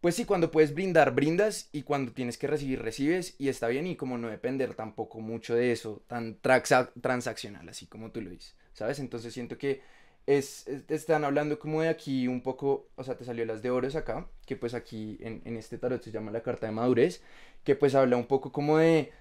pues 0.00 0.16
sí, 0.16 0.24
cuando 0.24 0.50
puedes 0.50 0.74
brindar, 0.74 1.14
brindas, 1.14 1.68
y 1.72 1.82
cuando 1.82 2.12
tienes 2.12 2.36
que 2.36 2.46
recibir, 2.46 2.82
recibes, 2.82 3.36
y 3.38 3.48
está 3.48 3.68
bien, 3.68 3.86
y 3.86 3.96
como 3.96 4.18
no 4.18 4.28
depender 4.28 4.74
tampoco 4.74 5.20
mucho 5.20 5.54
de 5.54 5.72
eso, 5.72 6.02
tan 6.08 6.38
transaccional, 6.40 7.68
así 7.68 7.86
como 7.86 8.10
tú 8.10 8.20
lo 8.22 8.30
dices, 8.30 8.56
¿sabes? 8.72 8.98
Entonces 8.98 9.32
siento 9.32 9.56
que 9.56 9.82
es, 10.26 10.66
están 10.88 11.24
hablando 11.24 11.58
como 11.58 11.82
de 11.82 11.88
aquí 11.88 12.28
un 12.28 12.40
poco, 12.42 12.88
o 12.96 13.04
sea, 13.04 13.16
te 13.16 13.24
salió 13.24 13.44
las 13.44 13.62
de 13.62 13.70
oros 13.70 13.94
acá, 13.96 14.28
que 14.46 14.56
pues 14.56 14.74
aquí 14.74 15.18
en, 15.20 15.42
en 15.44 15.56
este 15.56 15.78
tarot 15.78 16.02
se 16.02 16.10
llama 16.10 16.30
la 16.30 16.42
carta 16.42 16.66
de 16.66 16.72
madurez, 16.72 17.22
que 17.62 17.74
pues 17.76 17.94
habla 17.94 18.16
un 18.16 18.26
poco 18.26 18.52
como 18.52 18.78
de, 18.78 19.12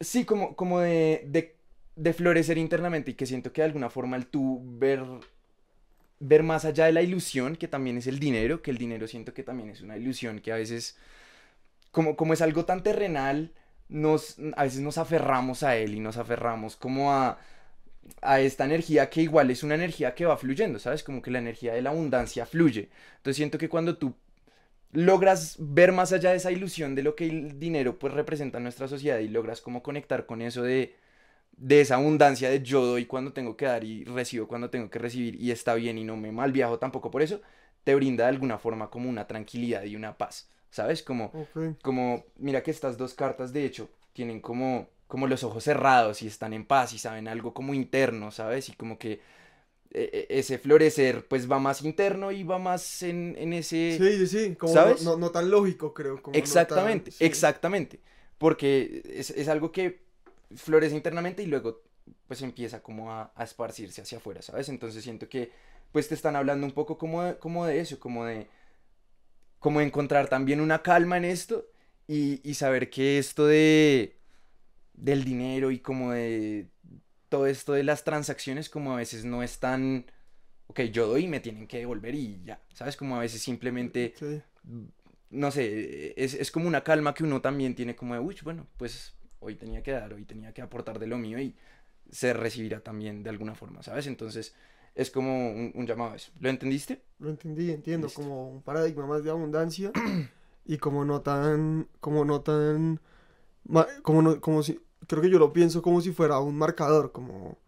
sí, 0.00 0.24
como, 0.24 0.56
como 0.56 0.80
de, 0.80 1.24
de, 1.28 1.56
de 1.96 2.12
florecer 2.12 2.58
internamente 2.58 3.12
y 3.12 3.14
que 3.14 3.26
siento 3.26 3.52
que 3.52 3.62
de 3.62 3.66
alguna 3.66 3.90
forma 3.90 4.16
el 4.16 4.26
tú 4.26 4.62
ver, 4.64 5.02
ver 6.20 6.42
más 6.42 6.64
allá 6.64 6.86
de 6.86 6.92
la 6.92 7.02
ilusión, 7.02 7.56
que 7.56 7.68
también 7.68 7.98
es 7.98 8.06
el 8.06 8.18
dinero, 8.18 8.62
que 8.62 8.70
el 8.70 8.78
dinero 8.78 9.06
siento 9.08 9.34
que 9.34 9.42
también 9.42 9.70
es 9.70 9.80
una 9.80 9.96
ilusión 9.96 10.40
que 10.40 10.52
a 10.52 10.56
veces, 10.56 10.98
como, 11.90 12.16
como 12.16 12.34
es 12.34 12.42
algo 12.42 12.64
tan 12.64 12.82
terrenal, 12.82 13.52
nos, 13.88 14.36
a 14.56 14.64
veces 14.64 14.80
nos 14.80 14.98
aferramos 14.98 15.62
a 15.62 15.76
él 15.76 15.94
y 15.94 16.00
nos 16.00 16.16
aferramos 16.16 16.76
como 16.76 17.12
a, 17.12 17.38
a 18.22 18.40
esta 18.40 18.64
energía 18.64 19.10
que 19.10 19.22
igual 19.22 19.50
es 19.50 19.62
una 19.62 19.74
energía 19.74 20.14
que 20.14 20.26
va 20.26 20.36
fluyendo, 20.36 20.78
¿sabes? 20.78 21.02
Como 21.02 21.22
que 21.22 21.30
la 21.30 21.38
energía 21.38 21.74
de 21.74 21.82
la 21.82 21.90
abundancia 21.90 22.46
fluye. 22.46 22.88
Entonces 23.18 23.36
siento 23.36 23.58
que 23.58 23.68
cuando 23.68 23.96
tú 23.98 24.14
logras 24.92 25.56
ver 25.58 25.92
más 25.92 26.12
allá 26.12 26.30
de 26.30 26.36
esa 26.36 26.52
ilusión 26.52 26.94
de 26.94 27.02
lo 27.02 27.14
que 27.16 27.26
el 27.26 27.58
dinero 27.58 27.98
pues 27.98 28.14
representa 28.14 28.58
en 28.58 28.64
nuestra 28.64 28.88
sociedad 28.88 29.18
y 29.18 29.28
logras 29.28 29.60
como 29.60 29.82
conectar 29.82 30.26
con 30.26 30.42
eso 30.42 30.62
de, 30.62 30.94
de 31.56 31.80
esa 31.80 31.96
abundancia 31.96 32.50
de 32.50 32.62
yo 32.62 32.84
doy 32.84 33.06
cuando 33.06 33.32
tengo 33.32 33.56
que 33.56 33.66
dar 33.66 33.84
y 33.84 34.04
recibo 34.04 34.48
cuando 34.48 34.70
tengo 34.70 34.90
que 34.90 34.98
recibir 34.98 35.40
y 35.40 35.50
está 35.50 35.74
bien 35.74 35.98
y 35.98 36.04
no 36.04 36.16
me 36.16 36.32
mal 36.32 36.52
viajo 36.52 36.78
tampoco 36.78 37.10
por 37.10 37.22
eso, 37.22 37.40
te 37.84 37.94
brinda 37.94 38.24
de 38.24 38.30
alguna 38.30 38.58
forma 38.58 38.90
como 38.90 39.08
una 39.10 39.26
tranquilidad 39.26 39.84
y 39.84 39.96
una 39.96 40.16
paz, 40.18 40.48
¿sabes? 40.70 41.02
Como, 41.02 41.32
como 41.82 42.24
mira 42.36 42.62
que 42.62 42.70
estas 42.70 42.96
dos 42.98 43.14
cartas 43.14 43.52
de 43.52 43.64
hecho 43.64 43.90
tienen 44.12 44.40
como 44.40 44.88
como 45.08 45.26
los 45.26 45.44
ojos 45.44 45.64
cerrados 45.64 46.22
y 46.22 46.26
están 46.28 46.52
en 46.54 46.66
paz 46.66 46.92
y 46.94 46.98
saben 46.98 47.28
algo 47.28 47.54
como 47.54 47.74
interno, 47.74 48.30
¿sabes? 48.30 48.68
Y 48.68 48.72
como 48.74 48.98
que 48.98 49.14
eh, 49.14 49.20
eh, 50.12 50.26
ese 50.30 50.58
florecer 50.58 51.26
pues 51.28 51.50
va 51.50 51.58
más 51.58 51.82
interno 51.82 52.32
y 52.32 52.44
va 52.44 52.58
más 52.58 53.02
en, 53.02 53.36
en 53.38 53.52
ese... 53.52 54.04
Sí, 54.04 54.12
sí, 54.18 54.26
sí. 54.26 54.56
Como 54.56 54.74
¿Sabes? 54.74 55.02
No, 55.02 55.16
no, 55.16 55.30
tan 55.30 55.50
lógico, 55.50 55.92
creo. 55.94 56.22
Como 56.22 56.46
no 56.46 56.64
Exactamente, 56.64 57.10
tan- 57.10 57.10
sí. 57.10 57.26
exactamente. 57.26 58.00
Porque 58.38 59.02
es, 59.06 59.30
es 59.30 59.48
algo 59.48 59.72
que 59.72 60.02
florece 60.54 60.94
internamente 60.94 61.42
y 61.42 61.46
luego 61.46 61.82
pues 62.28 62.42
empieza 62.42 62.82
como 62.82 63.12
a, 63.12 63.32
a 63.34 63.44
esparcirse 63.44 64.02
hacia 64.02 64.18
afuera, 64.18 64.42
¿sabes? 64.42 64.68
Entonces 64.68 65.02
siento 65.02 65.28
que 65.28 65.50
pues 65.92 66.08
te 66.08 66.14
están 66.14 66.36
hablando 66.36 66.66
un 66.66 66.72
poco 66.72 66.98
como 66.98 67.22
de, 67.22 67.38
como 67.38 67.64
de 67.66 67.80
eso, 67.80 67.98
como 67.98 68.24
de 68.24 68.48
como 69.58 69.80
de 69.80 69.86
encontrar 69.86 70.28
también 70.28 70.60
una 70.60 70.82
calma 70.82 71.16
en 71.16 71.24
esto 71.24 71.66
y, 72.06 72.40
y 72.48 72.54
saber 72.54 72.90
que 72.90 73.18
esto 73.18 73.46
de 73.46 74.15
del 74.96 75.24
dinero 75.24 75.70
y 75.70 75.78
como 75.80 76.12
de 76.12 76.68
todo 77.28 77.46
esto 77.46 77.72
de 77.72 77.84
las 77.84 78.04
transacciones 78.04 78.68
como 78.70 78.92
a 78.92 78.96
veces 78.96 79.24
no 79.24 79.42
es 79.42 79.58
tan 79.58 80.06
ok, 80.68 80.80
yo 80.82 81.06
doy 81.06 81.24
y 81.24 81.28
me 81.28 81.40
tienen 81.40 81.66
que 81.66 81.78
devolver 81.78 82.14
y 82.14 82.42
ya, 82.44 82.60
¿sabes? 82.74 82.96
Como 82.96 83.16
a 83.16 83.20
veces 83.20 83.42
simplemente 83.42 84.14
Sí. 84.18 84.42
no 85.30 85.50
sé, 85.50 86.14
es, 86.22 86.34
es 86.34 86.50
como 86.50 86.68
una 86.68 86.82
calma 86.84 87.14
que 87.14 87.24
uno 87.24 87.40
también 87.40 87.74
tiene 87.74 87.96
como 87.96 88.14
de, 88.14 88.20
uy, 88.20 88.36
bueno, 88.42 88.66
pues 88.76 89.14
hoy 89.40 89.54
tenía 89.56 89.82
que 89.82 89.92
dar, 89.92 90.12
hoy 90.12 90.24
tenía 90.24 90.52
que 90.52 90.62
aportar 90.62 90.98
de 90.98 91.06
lo 91.06 91.18
mío 91.18 91.38
y 91.38 91.54
se 92.10 92.32
recibirá 92.32 92.80
también 92.80 93.22
de 93.22 93.30
alguna 93.30 93.54
forma, 93.54 93.82
¿sabes? 93.82 94.06
Entonces 94.06 94.54
es 94.94 95.10
como 95.10 95.50
un, 95.50 95.72
un 95.74 95.86
llamado 95.86 96.12
a 96.12 96.16
eso. 96.16 96.32
¿Lo 96.40 96.48
entendiste? 96.48 97.02
Lo 97.18 97.30
entendí, 97.30 97.70
entiendo. 97.70 98.06
Listo. 98.06 98.22
Como 98.22 98.48
un 98.48 98.62
paradigma 98.62 99.06
más 99.06 99.24
de 99.24 99.30
abundancia 99.30 99.92
y 100.64 100.78
como 100.78 101.04
no 101.04 101.20
tan, 101.22 101.88
como 102.00 102.24
no 102.24 102.40
tan, 102.40 103.00
como 104.02 104.22
no, 104.22 104.40
como 104.40 104.62
si, 104.62 104.80
creo 105.06 105.22
que 105.22 105.30
yo 105.30 105.38
lo 105.38 105.52
pienso 105.52 105.82
como 105.82 106.00
si 106.00 106.12
fuera 106.12 106.38
un 106.40 106.56
marcador, 106.56 107.12
como 107.12 107.58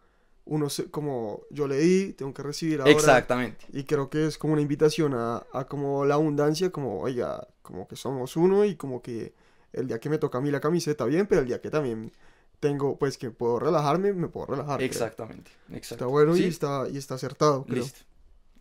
uno, 0.44 0.68
se- 0.70 0.90
como 0.90 1.42
yo 1.50 1.66
le 1.68 1.76
di, 1.78 2.12
tengo 2.14 2.32
que 2.32 2.42
recibir 2.42 2.80
ahora. 2.80 2.92
Exactamente. 2.92 3.66
Y 3.72 3.84
creo 3.84 4.08
que 4.10 4.26
es 4.26 4.38
como 4.38 4.54
una 4.54 4.62
invitación 4.62 5.14
a, 5.14 5.46
a 5.52 5.66
como 5.66 6.04
la 6.06 6.14
abundancia, 6.14 6.70
como, 6.70 7.00
oiga, 7.00 7.46
como 7.62 7.86
que 7.86 7.96
somos 7.96 8.36
uno 8.36 8.64
y 8.64 8.76
como 8.76 9.02
que 9.02 9.34
el 9.74 9.86
día 9.88 9.98
que 10.00 10.08
me 10.08 10.18
toca 10.18 10.38
a 10.38 10.40
mí 10.40 10.50
la 10.50 10.60
camiseta, 10.60 11.04
bien, 11.04 11.26
pero 11.26 11.42
el 11.42 11.46
día 11.48 11.60
que 11.60 11.68
también 11.70 12.12
tengo, 12.60 12.98
pues 12.98 13.18
que 13.18 13.30
puedo 13.30 13.58
relajarme, 13.60 14.12
me 14.14 14.28
puedo 14.28 14.46
relajar. 14.46 14.82
Exactamente. 14.82 15.50
Está 15.70 16.06
bueno 16.06 16.34
Sí, 16.34 16.44
y 16.44 16.48
está, 16.48 16.86
y 16.90 16.96
está 16.96 17.14
acertado, 17.16 17.64
creo. 17.64 17.82
Listo. 17.82 18.00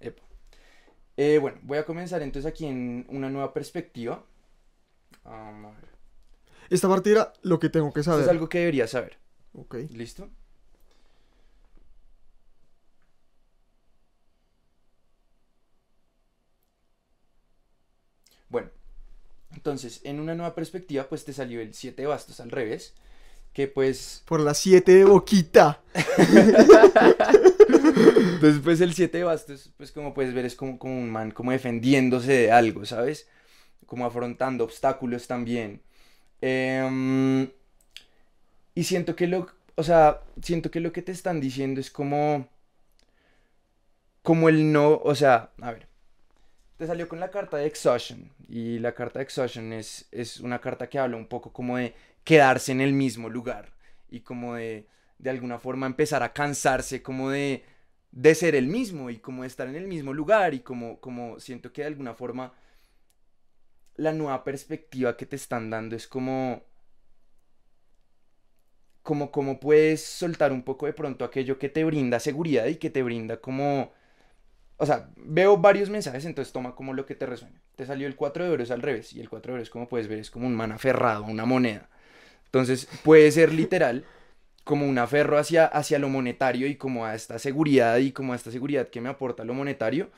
Epa. 0.02 0.22
Eh, 1.16 1.40
bueno, 1.40 1.58
voy 1.64 1.78
a 1.80 1.86
comenzar 1.86 2.22
entonces 2.22 2.48
aquí 2.52 2.66
en 2.68 3.06
una 3.10 3.30
nueva 3.30 3.54
perspectiva. 3.54 4.24
Um, 5.26 5.66
a 5.66 5.72
ver. 5.72 5.97
Esta 6.70 6.88
parte 6.90 7.12
era 7.12 7.34
lo 7.44 7.60
que 7.60 7.70
tengo 7.70 7.94
que 7.94 8.02
Esto 8.02 8.12
saber. 8.12 8.26
es 8.26 8.30
algo 8.30 8.50
que 8.50 8.60
deberías 8.60 8.90
saber. 8.92 9.18
Ok. 9.54 9.76
¿Listo? 9.92 10.30
Bueno, 18.50 18.70
entonces, 19.54 20.02
en 20.04 20.20
una 20.20 20.36
nueva 20.36 20.56
perspectiva, 20.56 21.08
pues 21.10 21.26
te 21.26 21.34
salió 21.34 21.60
el 21.62 21.74
7 21.74 22.02
de 22.04 22.08
bastos 22.08 22.40
al 22.40 22.52
revés, 22.52 22.94
que 23.54 23.68
pues... 23.68 24.24
Por 24.26 24.40
las 24.40 24.58
7 24.60 24.94
de 24.94 25.06
boquita. 25.06 25.82
Entonces, 27.68 28.62
pues 28.64 28.82
el 28.82 28.94
7 28.94 29.18
de 29.18 29.24
bastos, 29.24 29.72
pues 29.78 29.92
como 29.92 30.14
puedes 30.14 30.34
ver, 30.34 30.46
es 30.46 30.56
como, 30.56 30.78
como 30.80 30.98
un 30.98 31.10
man, 31.10 31.32
como 31.32 31.52
defendiéndose 31.52 32.32
de 32.32 32.52
algo, 32.52 32.86
¿sabes? 32.86 33.28
Como 33.86 34.06
afrontando 34.06 34.64
obstáculos 34.64 35.28
también. 35.28 35.82
Em, 36.42 37.50
y 38.76 38.84
siento 38.84 39.16
que 39.16 39.28
lo, 39.28 39.48
o 39.76 39.84
sea, 39.84 40.22
siento 40.42 40.70
que 40.70 40.80
lo 40.80 40.92
que 40.92 41.02
te 41.02 41.12
están 41.12 41.40
diciendo 41.40 41.80
es 41.80 41.90
como, 41.90 42.48
como 44.22 44.50
el 44.50 44.72
no, 44.72 44.98
o 45.04 45.16
sea, 45.16 45.52
a 45.62 45.72
ver, 45.72 45.88
te 46.78 46.86
salió 46.86 47.08
con 47.10 47.20
la 47.20 47.32
carta 47.32 47.58
de 47.58 47.66
Exhaustion, 47.66 48.32
y 48.48 48.80
la 48.80 48.94
carta 48.94 49.20
de 49.20 49.24
Exhaustion 49.24 49.74
es, 49.74 50.08
es 50.12 50.40
una 50.40 50.60
carta 50.60 50.90
que 50.90 51.00
habla 51.00 51.18
un 51.18 51.28
poco 51.28 51.52
como 51.52 51.78
de 51.78 51.96
quedarse 52.24 52.72
en 52.72 52.82
el 52.82 52.94
mismo 52.94 53.30
lugar, 53.30 53.74
y 54.10 54.20
como 54.22 54.56
de, 54.56 54.88
de 55.18 55.30
alguna 55.30 55.58
forma 55.60 55.88
empezar 55.88 56.22
a 56.22 56.34
cansarse, 56.34 57.02
como 57.02 57.32
de, 57.32 57.64
de 58.12 58.36
ser 58.36 58.54
el 58.56 58.68
mismo, 58.68 59.10
y 59.10 59.18
como 59.18 59.42
de 59.42 59.48
estar 59.48 59.68
en 59.68 59.76
el 59.76 59.88
mismo 59.88 60.14
lugar, 60.14 60.54
y 60.54 60.60
como, 60.60 61.00
como 61.00 61.40
siento 61.40 61.74
que 61.74 61.82
de 61.82 61.88
alguna 61.88 62.14
forma 62.14 62.54
la 63.98 64.14
nueva 64.14 64.44
perspectiva 64.44 65.18
que 65.18 65.26
te 65.26 65.36
están 65.36 65.70
dando 65.70 65.96
es 65.96 66.08
como 66.08 66.64
como 69.04 69.32
como 69.32 69.60
puedes 69.60 70.04
soltar 70.04 70.52
un 70.52 70.64
poco 70.64 70.86
de 70.86 70.94
pronto 70.94 71.26
aquello 71.26 71.58
que 71.58 71.70
te 71.70 71.84
brinda 71.84 72.20
seguridad 72.20 72.66
y 72.68 72.76
que 72.76 72.90
te 72.90 73.04
brinda 73.04 73.38
como 73.42 73.92
o 74.78 74.86
sea, 74.86 75.10
veo 75.18 75.58
varios 75.58 75.90
mensajes, 75.90 76.26
entonces 76.26 76.54
toma 76.54 76.76
como 76.76 76.94
lo 76.94 77.06
que 77.06 77.16
te 77.16 77.26
resuene. 77.26 77.60
Te 77.76 77.86
salió 77.86 78.08
el 78.08 78.16
4 78.16 78.44
de 78.46 78.52
euros 78.52 78.72
al 78.72 78.84
revés 78.84 79.12
y 79.14 79.20
el 79.20 79.30
4 79.30 79.52
de 79.52 79.58
euros, 79.58 79.70
como 79.72 79.88
puedes 79.88 80.08
ver, 80.08 80.20
es 80.20 80.30
como 80.30 80.46
un 80.46 80.56
man 80.56 80.72
aferrado, 80.72 81.24
una 81.24 81.46
moneda. 81.46 81.90
Entonces, 82.46 82.88
puede 83.04 83.32
ser 83.32 83.54
literal 83.54 84.06
como 84.64 84.88
un 84.88 84.98
aferro 85.00 85.40
hacia, 85.40 85.66
hacia 85.66 85.98
lo 85.98 86.10
monetario 86.10 86.68
y 86.68 86.76
como 86.76 87.06
a 87.06 87.16
esta 87.16 87.40
seguridad 87.40 87.98
y 87.98 88.12
como 88.12 88.34
a 88.34 88.36
esta 88.36 88.52
seguridad 88.52 88.90
que 88.90 89.02
me 89.02 89.10
aporta 89.10 89.44
lo 89.44 89.54
monetario. 89.56 90.12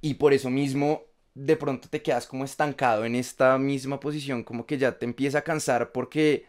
Y 0.00 0.14
por 0.14 0.32
eso 0.32 0.50
mismo 0.50 1.04
de 1.34 1.56
pronto 1.56 1.88
te 1.88 2.02
quedas 2.02 2.26
como 2.26 2.44
estancado 2.44 3.04
en 3.04 3.14
esta 3.14 3.58
misma 3.58 4.00
posición, 4.00 4.44
como 4.44 4.66
que 4.66 4.78
ya 4.78 4.98
te 4.98 5.06
empieza 5.06 5.38
a 5.38 5.42
cansar 5.44 5.92
porque 5.92 6.46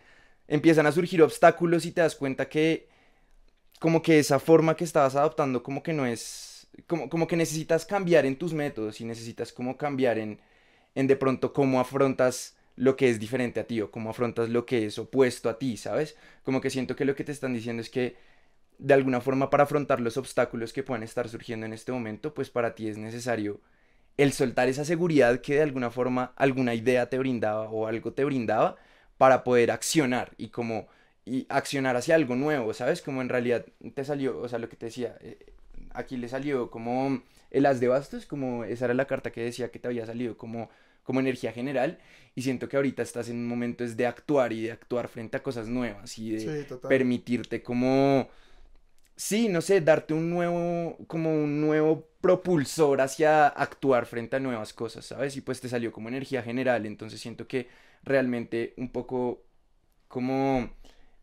empiezan 0.48 0.86
a 0.88 0.91
surgir 0.91 1.22
obstáculos 1.24 1.86
y 1.86 1.91
te 1.91 2.02
das 2.02 2.15
cuenta 2.15 2.50
que 2.50 2.89
como 3.80 4.02
que 4.02 4.20
esa 4.20 4.39
forma 4.39 4.76
que 4.76 4.84
estabas 4.84 5.15
adoptando 5.15 5.63
como 5.63 5.84
que 5.84 5.94
no 5.94 6.06
es, 6.06 6.67
como, 6.88 7.10
como 7.10 7.28
que 7.28 7.36
necesitas 7.36 7.86
cambiar 7.86 8.26
en 8.26 8.38
tus 8.38 8.54
métodos 8.54 9.02
y 9.02 9.06
necesitas 9.06 9.52
como 9.54 9.78
cambiar 9.78 10.17
en, 10.20 10.39
en 10.96 11.08
de 11.08 11.15
pronto 11.15 11.54
cómo 11.54 11.80
afrontas 11.80 12.56
lo 12.76 12.96
que 12.96 13.10
es 13.10 13.20
diferente 13.20 13.60
a 13.60 13.67
ti 13.67 13.82
o 13.82 13.91
cómo 13.91 14.10
afrontas 14.12 14.50
lo 14.50 14.65
que 14.65 14.86
es 14.86 14.98
opuesto 15.00 15.50
a 15.50 15.60
ti, 15.60 15.78
¿sabes? 15.78 16.15
Como 16.44 16.62
que 16.62 16.70
siento 16.70 16.96
que 16.96 17.06
lo 17.06 17.15
que 17.15 17.24
te 17.24 17.32
están 17.32 17.54
diciendo 17.54 17.82
es 17.82 17.89
que 17.89 18.17
de 18.80 18.94
alguna 18.94 19.22
forma 19.22 19.50
para 19.50 19.63
afrontar 19.63 20.02
los 20.02 20.17
obstáculos 20.17 20.74
que 20.74 20.84
puedan 20.84 21.04
estar 21.04 21.30
surgiendo 21.30 21.65
en 21.65 21.74
este 21.74 21.91
momento, 21.91 22.34
pues 22.34 22.50
para 22.50 22.76
ti 22.76 22.88
es 22.88 22.98
necesario 22.98 23.62
el 24.24 24.34
soltar 24.34 24.70
esa 24.70 24.86
seguridad 24.86 25.42
que 25.42 25.56
de 25.56 25.64
alguna 25.64 25.90
forma 25.90 26.34
alguna 26.36 26.74
idea 26.76 27.10
te 27.10 27.18
brindaba 27.18 27.70
o 27.70 27.88
algo 27.88 28.14
te 28.14 28.24
brindaba 28.24 28.76
para 29.18 29.44
poder 29.44 29.72
accionar 29.72 30.34
y 30.38 30.50
como 30.50 30.88
y 31.26 31.46
accionar 31.50 31.96
hacia 31.96 32.16
algo 32.16 32.36
nuevo, 32.36 32.74
¿sabes? 32.74 33.02
Como 33.02 33.22
en 33.22 33.30
realidad 33.30 33.66
te 33.94 34.04
salió, 34.04 34.40
o 34.40 34.48
sea, 34.50 34.60
lo 34.60 34.70
que 34.70 34.76
te 34.76 34.88
decía, 34.88 35.18
eh, 35.22 35.38
aquí 35.94 36.18
le 36.18 36.28
salió 36.28 36.72
como 36.72 37.22
el 37.52 37.66
as 37.66 37.80
de 37.80 37.88
bastos, 37.88 38.26
como 38.26 38.64
esa 38.64 38.86
era 38.86 38.94
la 38.96 39.06
carta 39.06 39.32
que 39.32 39.44
decía 39.44 39.72
que 39.72 39.80
te 39.80 39.88
había 39.88 40.06
salido 40.06 40.38
como 40.38 40.70
como 41.04 41.20
energía 41.20 41.52
general 41.52 41.98
y 42.36 42.44
siento 42.44 42.70
que 42.70 42.78
ahorita 42.78 43.02
estás 43.02 43.30
en 43.30 43.38
un 43.38 43.48
momento 43.48 43.84
es 43.84 43.98
de 43.98 44.06
actuar 44.06 44.54
y 44.54 44.64
de 44.64 44.72
actuar 44.72 45.08
frente 45.08 45.38
a 45.38 45.44
cosas 45.44 45.68
nuevas 45.68 46.18
y 46.18 46.32
de 46.32 46.66
permitirte 46.88 47.64
como 47.64 48.30
sí, 49.15 49.50
no 49.50 49.62
sé, 49.62 49.82
darte 49.82 50.13
un 50.13 50.30
nuevo 50.30 50.97
como 51.08 51.34
un 51.34 51.62
nuevo 51.62 52.08
propulsor 52.21 53.02
hacia 53.02 53.47
actuar 53.47 54.06
frente 54.06 54.36
a 54.38 54.39
nuevas 54.39 54.74
cosas, 54.74 55.06
¿sabes? 55.06 55.36
Y 55.38 55.41
pues 55.41 55.62
te 55.62 55.69
salió 55.69 55.91
como 55.91 56.10
energía 56.10 56.43
general, 56.43 56.86
entonces 56.86 57.19
siento 57.19 57.47
que 57.47 57.69
realmente 58.04 58.74
un 58.78 58.91
poco 58.91 59.43
como 60.08 60.71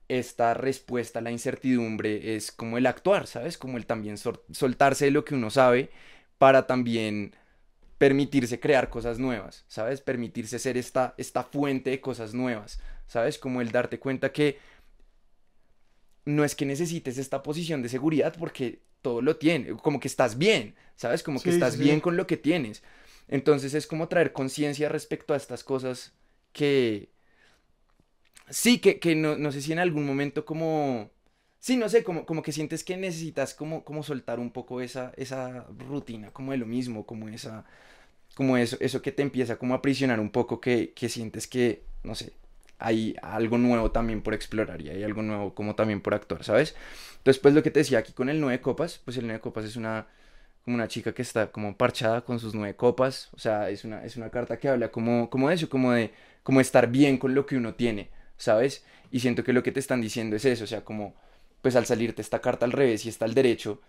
esta 0.09 0.55
respuesta 0.55 1.19
a 1.21 1.23
la 1.23 1.31
incertidumbre 1.31 2.37
es 2.37 2.53
como 2.53 2.79
el 2.79 2.87
actuar, 2.87 3.27
¿sabes? 3.27 3.59
Como 3.59 3.77
el 3.77 3.87
también 3.87 4.17
soltarse 4.19 5.07
de 5.07 5.11
lo 5.13 5.25
que 5.25 5.35
uno 5.35 5.51
sabe 5.51 5.91
para 6.39 6.67
también 6.67 7.35
permitirse 7.99 8.61
crear 8.61 8.91
cosas 8.91 9.19
nuevas, 9.19 9.65
¿sabes? 9.69 10.01
Permitirse 10.01 10.59
ser 10.59 10.77
esta, 10.77 11.15
esta 11.19 11.43
fuente 11.43 11.91
de 11.91 12.01
cosas 12.01 12.33
nuevas, 12.33 12.81
¿sabes? 13.07 13.39
Como 13.39 13.61
el 13.61 13.73
darte 13.73 13.99
cuenta 13.99 14.33
que 14.33 14.59
no 16.29 16.45
es 16.45 16.55
que 16.55 16.67
necesites 16.67 17.17
esta 17.19 17.43
posición 17.43 17.83
de 17.83 17.89
seguridad 17.89 18.35
porque 18.39 18.81
todo 19.03 19.23
lo 19.23 19.37
tiene, 19.37 19.77
como 19.79 19.99
que 19.99 20.09
estás 20.09 20.37
bien, 20.37 20.75
¿sabes? 20.95 21.23
Como 21.23 21.41
que 21.41 21.51
estás 21.51 21.79
bien 21.79 22.01
con 22.01 22.17
lo 22.17 22.27
que 22.27 22.37
tienes. 22.37 22.83
Entonces 23.29 23.75
es 23.75 23.87
como 23.87 24.09
traer 24.09 24.33
conciencia 24.33 24.89
respecto 24.89 25.35
a 25.35 25.37
estas 25.39 25.65
cosas 25.65 26.13
que... 26.53 27.09
Sí, 28.51 28.79
que, 28.79 28.99
que 28.99 29.15
no, 29.15 29.37
no 29.37 29.53
sé 29.53 29.63
si 29.63 29.73
en 29.73 29.79
algún 29.79 30.07
momento 30.07 30.45
como 30.45 31.11
Sí, 31.61 31.77
no 31.77 31.89
sé, 31.89 32.05
como, 32.05 32.25
como 32.25 32.43
que 32.43 32.53
sientes 32.53 32.85
que 32.85 32.97
necesitas 32.97 33.55
como, 33.55 33.85
como 33.85 34.03
soltar 34.03 34.39
un 34.39 34.51
poco 34.53 34.81
esa, 34.81 35.13
esa 35.17 35.67
rutina, 35.79 36.31
como 36.33 36.53
de 36.53 36.59
lo 36.59 36.67
mismo, 36.67 37.05
como 37.05 37.29
esa, 37.29 37.65
como 38.35 38.57
eso, 38.57 38.77
eso 38.81 39.03
que 39.03 39.13
te 39.13 39.23
empieza 39.23 39.59
como 39.59 39.75
a 39.75 39.79
aprisionar 39.79 40.21
un 40.21 40.31
poco, 40.31 40.61
que, 40.61 40.93
que 40.95 41.09
sientes 41.09 41.47
que, 41.49 41.85
no 42.05 42.15
sé, 42.15 42.33
hay 42.79 43.17
algo 43.23 43.59
nuevo 43.59 43.91
también 43.91 44.23
por 44.23 44.35
explorar 44.35 44.81
y 44.81 44.91
hay 44.91 45.03
algo 45.03 45.23
nuevo 45.23 45.55
como 45.55 45.75
también 45.75 46.01
por 46.01 46.15
actuar, 46.15 46.45
¿sabes? 46.45 46.75
Entonces, 47.19 47.41
pues 47.41 47.55
lo 47.55 47.63
que 47.63 47.71
te 47.71 47.81
decía 47.81 47.99
aquí 47.99 48.13
con 48.13 48.29
el 48.29 48.41
nueve 48.41 48.61
copas, 48.61 49.01
pues 49.05 49.17
el 49.17 49.27
nueve 49.27 49.41
copas 49.41 49.65
es 49.65 49.77
una, 49.77 50.07
como 50.65 50.77
una 50.77 50.89
chica 50.89 51.13
que 51.13 51.23
está 51.23 51.51
como 51.51 51.77
parchada 51.77 52.23
con 52.25 52.39
sus 52.39 52.55
nueve 52.55 52.77
copas, 52.77 53.31
o 53.33 53.39
sea, 53.39 53.71
es 53.71 53.85
una, 53.85 54.05
es 54.05 54.17
una 54.17 54.31
carta 54.31 54.59
que 54.59 54.69
habla 54.69 54.91
como, 54.91 55.31
como 55.31 55.49
de 55.49 55.57
eso, 55.57 55.69
como 55.69 55.93
de, 55.93 56.13
como 56.43 56.61
estar 56.61 56.89
bien 56.91 57.19
con 57.19 57.35
lo 57.35 57.47
que 57.47 57.57
uno 57.57 57.75
tiene, 57.75 58.11
¿sabes? 58.37 58.85
Y 59.11 59.21
siento 59.21 59.45
que 59.45 59.53
lo 59.53 59.63
que 59.63 59.73
te 59.73 59.81
están 59.81 60.01
diciendo 60.01 60.37
es 60.37 60.45
eso, 60.45 60.65
o 60.65 60.67
sea, 60.67 60.85
como 60.85 61.15
pues 61.63 61.75
al 61.77 61.87
salirte 61.87 62.23
esta 62.23 62.41
carta 62.41 62.65
al 62.67 62.73
revés 62.73 63.05
y 63.07 63.09
está 63.09 63.25
al 63.25 63.35
derecho, 63.35 63.81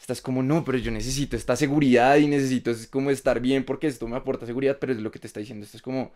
estás 0.00 0.20
como, 0.22 0.42
no, 0.42 0.64
pero 0.64 0.78
yo 0.78 0.90
necesito 0.90 1.36
esta 1.36 1.56
seguridad 1.56 2.16
y 2.16 2.28
necesito 2.28 2.70
es 2.70 2.86
como 2.86 3.10
estar 3.10 3.40
bien 3.40 3.64
porque 3.64 3.86
esto 3.88 4.08
me 4.08 4.16
aporta 4.16 4.46
seguridad, 4.46 4.78
pero 4.80 4.92
es 4.92 4.98
lo 5.00 5.10
que 5.10 5.18
te 5.18 5.26
está 5.26 5.40
diciendo, 5.40 5.64
esto 5.64 5.76
es 5.76 5.82
como, 5.82 6.12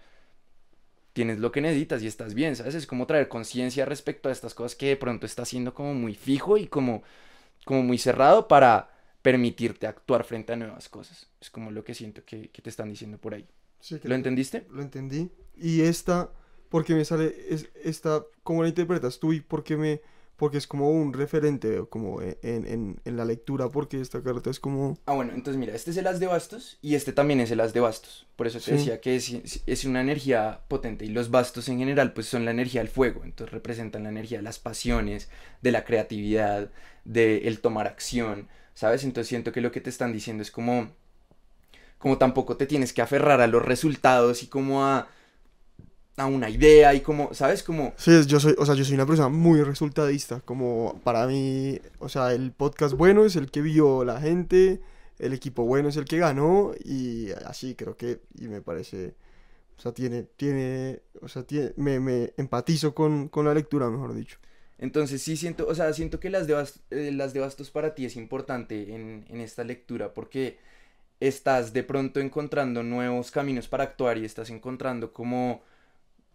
tienes 1.13 1.39
lo 1.39 1.53
que 1.53 1.61
necesitas 1.61 2.03
y 2.03 2.07
estás 2.07 2.35
bien, 2.35 2.57
¿sabes? 2.57 2.75
Es 2.75 2.87
como 2.87 3.07
traer 3.07 3.29
conciencia 3.29 3.85
respecto 3.85 4.29
a 4.29 4.33
estas 4.33 4.55
cosas 4.55 4.77
que 4.77 4.89
de 4.89 4.97
pronto 4.97 5.27
está 5.27 5.45
siendo 5.45 5.75
como 5.75 5.95
muy 5.95 6.15
fijo 6.15 6.57
y 6.57 6.67
como, 6.67 7.03
como 7.65 7.83
muy 7.83 7.99
cerrado 7.99 8.49
para 8.49 8.91
permitirte 9.21 9.87
actuar 9.87 10.25
frente 10.25 10.53
a 10.53 10.57
nuevas 10.57 10.89
cosas. 10.89 11.29
Es 11.41 11.51
como 11.51 11.71
lo 11.71 11.85
que 11.85 11.95
siento 11.95 12.25
que, 12.25 12.49
te 12.49 12.71
están 12.71 12.89
diciendo 12.89 13.19
por 13.19 13.35
ahí. 13.35 13.47
¿Lo 14.05 14.15
entendiste? 14.15 14.67
Lo 14.71 14.83
entendí. 14.83 15.31
Y 15.57 15.83
esta, 15.83 16.31
¿por 16.69 16.85
qué 16.85 16.95
me 16.95 17.05
sale 17.05 17.35
es, 17.49 17.69
esta, 17.85 18.25
cómo 18.43 18.63
la 18.63 18.69
interpretas 18.69 19.19
tú 19.19 19.33
y 19.33 19.41
por 19.41 19.65
qué 19.65 19.77
me 19.77 20.01
porque 20.43 20.59
es 20.59 20.67
como 20.67 20.91
un 20.91 21.13
referente 21.13 21.85
como 21.89 22.21
en, 22.21 22.37
en, 22.43 23.01
en, 23.05 23.17
la 23.17 23.25
lectura, 23.25 23.69
porque 23.69 24.01
esta 24.01 24.25
carta 24.25 24.51
es 24.51 24.59
como... 24.59 24.99
Ah, 25.07 25.13
bueno, 25.13 25.35
entonces 25.35 25.57
mira, 25.57 25.73
este 25.73 25.93
es 25.93 25.97
el 25.97 26.09
as 26.09 26.19
de 26.19 26.27
bastos 26.27 26.79
y 26.83 26.97
este 26.97 27.13
también 27.13 27.39
es 27.39 27.53
el 27.53 27.61
as 27.61 27.73
de 27.73 27.79
bastos. 27.79 28.27
Por 28.35 28.49
eso 28.49 28.59
te 28.59 28.73
decía 28.73 29.01
que 29.01 29.15
es, 29.15 29.63
es, 29.65 29.85
una 29.85 30.01
energía 30.01 30.63
potente 30.67 31.05
y 31.05 31.11
los 31.11 31.31
bastos 31.31 31.69
en 31.69 31.79
general 31.79 32.13
pues 32.13 32.27
son 32.27 32.45
la 32.45 32.51
energía 32.51 32.81
del 32.81 32.89
fuego, 32.89 33.23
entonces 33.23 33.53
representan 33.53 34.03
la 34.03 34.09
energía 34.09 34.39
de 34.39 34.43
las 34.43 34.59
pasiones, 34.59 35.31
de 35.61 35.71
la 35.71 35.85
creatividad, 35.85 36.73
de 37.05 37.47
el 37.47 37.61
tomar 37.61 37.87
acción, 37.87 38.49
¿sabes? 38.75 39.05
Entonces 39.05 39.29
siento 39.29 39.53
que 39.53 39.61
lo 39.61 39.71
que 39.71 39.81
te 39.81 39.91
están 39.91 40.13
diciendo 40.13 40.43
es 40.43 40.51
como... 40.51 40.91
Como 41.99 42.19
tampoco 42.19 42.57
te 42.57 42.67
tienes 42.67 42.93
que 42.93 43.01
aferrar 43.01 43.41
a 43.41 43.47
los 43.47 43.65
resultados 43.65 44.43
y 44.43 44.49
como 44.49 44.85
a 44.85 45.07
a 46.17 46.27
una 46.27 46.51
idea 46.51 46.95
y 46.95 47.01
como, 47.01 47.33
¿sabes? 47.35 47.63
Como... 47.63 47.95
Sí, 47.97 48.13
yo 48.27 48.39
soy, 48.39 48.55
o 48.59 48.67
sea, 48.67 48.75
yo 48.75 48.85
soy 48.85 48.95
una 48.95 49.07
persona 49.07 49.29
muy 49.29 49.63
resultadista, 49.63 50.41
como 50.41 51.01
para 51.05 51.27
mí, 51.27 51.81
o 51.99 52.09
sea, 52.09 52.33
el 52.33 52.53
podcast 52.53 52.95
bueno 52.95 53.25
es 53.25 53.37
el 53.37 53.51
que 53.51 53.63
vio 53.63 54.05
la 54.05 54.21
gente, 54.21 54.81
el 55.19 55.33
equipo 55.33 55.65
bueno 55.65 55.89
es 55.89 55.97
el 55.97 56.05
que 56.05 56.19
ganó 56.19 56.73
y 56.85 57.31
así 57.47 57.75
creo 57.75 57.97
que, 57.97 58.21
y 58.39 58.49
me 58.49 58.61
parece, 58.61 59.15
o 59.79 59.81
sea, 59.81 59.93
tiene, 59.93 60.25
tiene, 60.37 61.01
o 61.23 61.29
sea, 61.29 61.45
tiene, 61.45 61.73
me, 61.77 61.99
me 61.99 62.35
empatizo 62.37 62.95
con, 62.95 63.29
con 63.29 63.47
la 63.47 63.55
lectura, 63.55 63.89
mejor 63.89 64.15
dicho. 64.15 64.39
Entonces 64.79 65.23
sí 65.23 65.37
siento, 65.37 65.67
o 65.69 65.75
sea, 65.75 65.93
siento 65.93 66.19
que 66.21 66.29
las 66.29 66.47
de, 66.47 66.67
eh, 66.91 67.13
las 67.13 67.33
de 67.33 67.41
bastos 67.41 67.71
para 67.71 67.95
ti 67.95 68.05
es 68.05 68.17
importante 68.17 68.95
en, 68.95 69.25
en 69.29 69.41
esta 69.41 69.65
lectura 69.65 70.13
porque 70.13 70.59
estás 71.21 71.73
de 71.73 71.85
pronto 71.85 72.19
encontrando 72.21 72.83
nuevos 72.83 73.31
caminos 73.31 73.69
para 73.69 73.85
actuar 73.85 74.19
y 74.19 74.25
estás 74.25 74.51
encontrando 74.51 75.13
como 75.13 75.63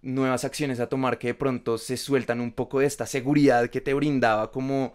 nuevas 0.02 0.46
acciones 0.46 0.80
a 0.80 0.88
tomar 0.88 1.18
que 1.18 1.28
de 1.28 1.34
pronto 1.34 1.78
se 1.78 1.98
sueltan 1.98 2.40
un 2.40 2.52
poco 2.52 2.80
de 2.80 2.86
esta 2.86 3.06
seguridad 3.06 3.70
que 3.70 3.82
te 3.82 3.94
brindaba 3.94 4.52
como 4.52 4.94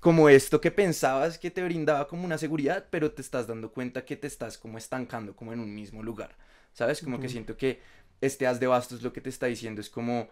como 0.00 0.30
esto 0.30 0.60
que 0.62 0.70
pensabas 0.70 1.38
que 1.38 1.50
te 1.50 1.62
brindaba 1.62 2.08
como 2.08 2.24
una 2.24 2.38
seguridad, 2.38 2.86
pero 2.90 3.12
te 3.12 3.20
estás 3.20 3.46
dando 3.46 3.70
cuenta 3.70 4.04
que 4.06 4.16
te 4.16 4.26
estás 4.26 4.56
como 4.56 4.78
estancando 4.78 5.36
como 5.36 5.52
en 5.52 5.60
un 5.60 5.74
mismo 5.74 6.02
lugar. 6.02 6.36
¿Sabes? 6.72 7.02
Como 7.02 7.20
que 7.20 7.28
siento 7.28 7.56
que 7.56 7.80
este 8.20 8.46
as 8.46 8.60
de 8.60 8.66
bastos 8.66 9.02
lo 9.02 9.12
que 9.12 9.20
te 9.20 9.28
está 9.28 9.46
diciendo 9.46 9.80
es 9.80 9.90
como 9.90 10.28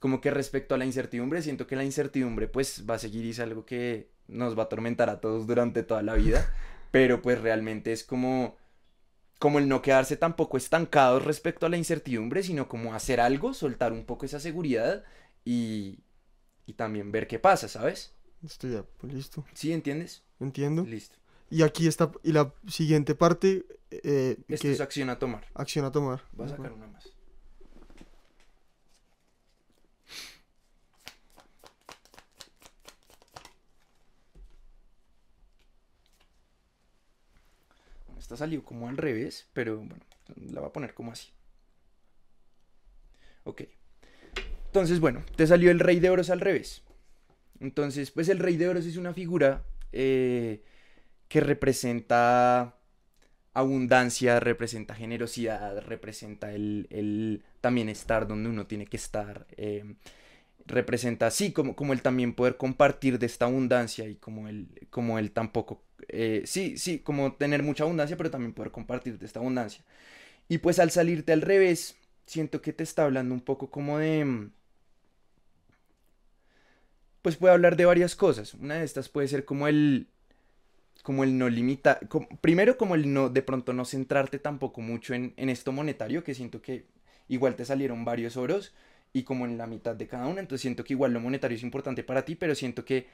como 0.00 0.20
que 0.20 0.30
respecto 0.30 0.74
a 0.74 0.78
la 0.78 0.84
incertidumbre, 0.84 1.40
siento 1.42 1.66
que 1.66 1.76
la 1.76 1.84
incertidumbre 1.84 2.48
pues 2.48 2.84
va 2.88 2.96
a 2.96 2.98
seguir 2.98 3.24
y 3.24 3.30
es 3.30 3.40
algo 3.40 3.64
que 3.64 4.10
nos 4.28 4.56
va 4.56 4.62
a 4.62 4.66
atormentar 4.66 5.08
a 5.08 5.20
todos 5.20 5.46
durante 5.46 5.82
toda 5.82 6.02
la 6.02 6.14
vida, 6.14 6.46
pero 6.90 7.22
pues 7.22 7.40
realmente 7.40 7.92
es 7.92 8.04
como 8.04 8.56
como 9.38 9.58
el 9.58 9.68
no 9.68 9.82
quedarse 9.82 10.16
tampoco 10.16 10.56
estancado 10.56 11.18
respecto 11.18 11.66
a 11.66 11.68
la 11.68 11.76
incertidumbre, 11.76 12.42
sino 12.42 12.68
como 12.68 12.94
hacer 12.94 13.20
algo, 13.20 13.54
soltar 13.54 13.92
un 13.92 14.04
poco 14.04 14.26
esa 14.26 14.40
seguridad 14.40 15.04
y, 15.44 16.00
y 16.66 16.74
también 16.74 17.12
ver 17.12 17.26
qué 17.26 17.38
pasa, 17.38 17.68
¿sabes? 17.68 18.14
Estoy 18.44 18.72
ya, 18.72 18.84
pues 18.98 19.12
listo. 19.12 19.44
¿Sí 19.54 19.72
entiendes? 19.72 20.22
Entiendo. 20.40 20.84
Listo. 20.84 21.16
Y 21.50 21.62
aquí 21.62 21.86
está, 21.86 22.10
y 22.22 22.32
la 22.32 22.52
siguiente 22.66 23.14
parte... 23.14 23.66
Eh, 23.90 24.38
Esto 24.48 24.68
es 24.68 24.80
acción 24.80 25.08
a 25.10 25.18
tomar. 25.18 25.46
Acción 25.54 25.84
a 25.84 25.92
tomar. 25.92 26.22
Voy 26.32 26.46
a 26.46 26.48
sacar 26.50 26.72
una 26.72 26.86
más. 26.88 27.13
Esta 38.24 38.38
salió 38.38 38.64
como 38.64 38.88
al 38.88 38.96
revés, 38.96 39.50
pero 39.52 39.76
bueno, 39.76 40.02
la 40.50 40.60
voy 40.60 40.70
a 40.70 40.72
poner 40.72 40.94
como 40.94 41.12
así. 41.12 41.28
Ok. 43.44 43.64
Entonces, 44.64 44.98
bueno, 44.98 45.22
te 45.36 45.46
salió 45.46 45.70
el 45.70 45.78
rey 45.78 46.00
de 46.00 46.08
oros 46.08 46.30
al 46.30 46.40
revés. 46.40 46.82
Entonces, 47.60 48.10
pues 48.10 48.30
el 48.30 48.38
rey 48.38 48.56
de 48.56 48.66
oros 48.66 48.86
es 48.86 48.96
una 48.96 49.12
figura 49.12 49.66
eh, 49.92 50.64
que 51.28 51.40
representa 51.40 52.78
abundancia, 53.52 54.40
representa 54.40 54.94
generosidad, 54.94 55.82
representa 55.82 56.54
el, 56.54 57.44
también 57.60 57.90
estar 57.90 58.26
donde 58.26 58.48
uno 58.48 58.66
tiene 58.66 58.86
que 58.86 58.96
estar. 58.96 59.46
Eh, 59.58 59.96
representa 60.66 61.26
así 61.26 61.52
como, 61.52 61.76
como 61.76 61.92
el 61.92 62.02
también 62.02 62.34
poder 62.34 62.56
compartir 62.56 63.18
de 63.18 63.26
esta 63.26 63.46
abundancia 63.46 64.08
y 64.08 64.16
como 64.16 64.48
el, 64.48 64.68
como 64.90 65.18
el 65.18 65.30
tampoco, 65.30 65.82
eh, 66.08 66.42
sí, 66.46 66.78
sí, 66.78 67.00
como 67.00 67.34
tener 67.34 67.62
mucha 67.62 67.84
abundancia, 67.84 68.16
pero 68.16 68.30
también 68.30 68.52
poder 68.54 68.72
compartir 68.72 69.18
de 69.18 69.26
esta 69.26 69.40
abundancia. 69.40 69.84
Y 70.48 70.58
pues 70.58 70.78
al 70.78 70.90
salirte 70.90 71.32
al 71.32 71.42
revés, 71.42 71.96
siento 72.26 72.62
que 72.62 72.72
te 72.72 72.84
está 72.84 73.04
hablando 73.04 73.34
un 73.34 73.40
poco 73.40 73.70
como 73.70 73.98
de... 73.98 74.48
Pues 77.22 77.36
puede 77.36 77.54
hablar 77.54 77.76
de 77.76 77.86
varias 77.86 78.14
cosas. 78.14 78.52
Una 78.54 78.74
de 78.76 78.84
estas 78.84 79.08
puede 79.08 79.28
ser 79.28 79.44
como 79.44 79.68
el... 79.68 80.08
Como 81.02 81.24
el 81.24 81.38
no 81.38 81.48
limita... 81.48 82.00
primero 82.40 82.78
como 82.78 82.94
el 82.94 83.12
no, 83.12 83.28
de 83.28 83.42
pronto 83.42 83.72
no 83.72 83.84
centrarte 83.84 84.38
tampoco 84.38 84.80
mucho 84.80 85.14
en, 85.14 85.34
en 85.36 85.48
esto 85.48 85.72
monetario, 85.72 86.24
que 86.24 86.34
siento 86.34 86.62
que 86.62 86.86
igual 87.28 87.56
te 87.56 87.64
salieron 87.64 88.04
varios 88.04 88.36
oros 88.36 88.74
y 89.14 89.22
como 89.24 89.46
en 89.46 89.56
la 89.56 89.66
mitad 89.66 89.94
de 89.96 90.08
cada 90.08 90.26
una, 90.26 90.40
entonces 90.40 90.62
siento 90.62 90.84
que 90.84 90.92
igual 90.92 91.12
lo 91.14 91.20
monetario 91.20 91.56
es 91.56 91.62
importante 91.62 92.04
para 92.04 92.24
ti, 92.26 92.34
pero 92.34 92.54
siento 92.54 92.84
que 92.84 93.06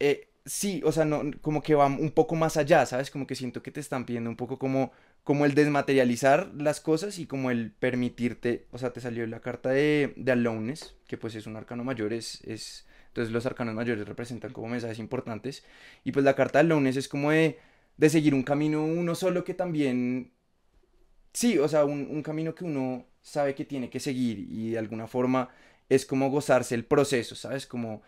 eh, 0.00 0.28
sí, 0.44 0.82
o 0.84 0.92
sea, 0.92 1.04
no, 1.04 1.22
como 1.40 1.62
que 1.62 1.74
va 1.74 1.86
un 1.86 2.10
poco 2.10 2.34
más 2.34 2.56
allá, 2.56 2.84
¿sabes? 2.86 3.10
Como 3.10 3.26
que 3.26 3.34
siento 3.36 3.62
que 3.62 3.70
te 3.70 3.80
están 3.80 4.04
pidiendo 4.06 4.30
un 4.30 4.36
poco 4.36 4.58
como, 4.58 4.92
como 5.24 5.44
el 5.44 5.54
desmaterializar 5.54 6.52
las 6.56 6.80
cosas 6.80 7.18
y 7.18 7.26
como 7.26 7.50
el 7.50 7.70
permitirte, 7.72 8.66
o 8.72 8.78
sea, 8.78 8.92
te 8.92 9.00
salió 9.00 9.26
la 9.26 9.40
carta 9.40 9.70
de, 9.70 10.12
de 10.16 10.32
Alones, 10.32 10.96
que 11.06 11.16
pues 11.18 11.34
es 11.36 11.46
un 11.46 11.56
arcano 11.56 11.84
mayor, 11.84 12.12
es, 12.12 12.42
es, 12.44 12.86
entonces 13.08 13.32
los 13.32 13.46
arcanos 13.46 13.74
mayores 13.74 14.06
representan 14.08 14.52
como 14.52 14.68
mensajes 14.68 14.98
importantes, 14.98 15.64
y 16.04 16.12
pues 16.12 16.24
la 16.24 16.34
carta 16.34 16.58
de 16.58 16.64
Alones 16.64 16.96
es 16.96 17.08
como 17.08 17.30
de, 17.30 17.58
de 17.96 18.10
seguir 18.10 18.34
un 18.34 18.42
camino 18.42 18.84
uno 18.84 19.14
solo 19.14 19.44
que 19.44 19.54
también, 19.54 20.32
sí, 21.32 21.58
o 21.58 21.68
sea, 21.68 21.84
un, 21.84 22.08
un 22.10 22.22
camino 22.22 22.54
que 22.54 22.64
uno 22.64 23.06
sabe 23.22 23.54
que 23.54 23.64
tiene 23.64 23.90
que 23.90 24.00
seguir 24.00 24.38
y 24.50 24.70
de 24.72 24.78
alguna 24.78 25.06
forma 25.06 25.48
es 25.88 26.06
como 26.06 26.30
gozarse 26.30 26.74
el 26.74 26.84
proceso, 26.84 27.34
¿sabes? 27.36 27.66
Como 27.66 28.02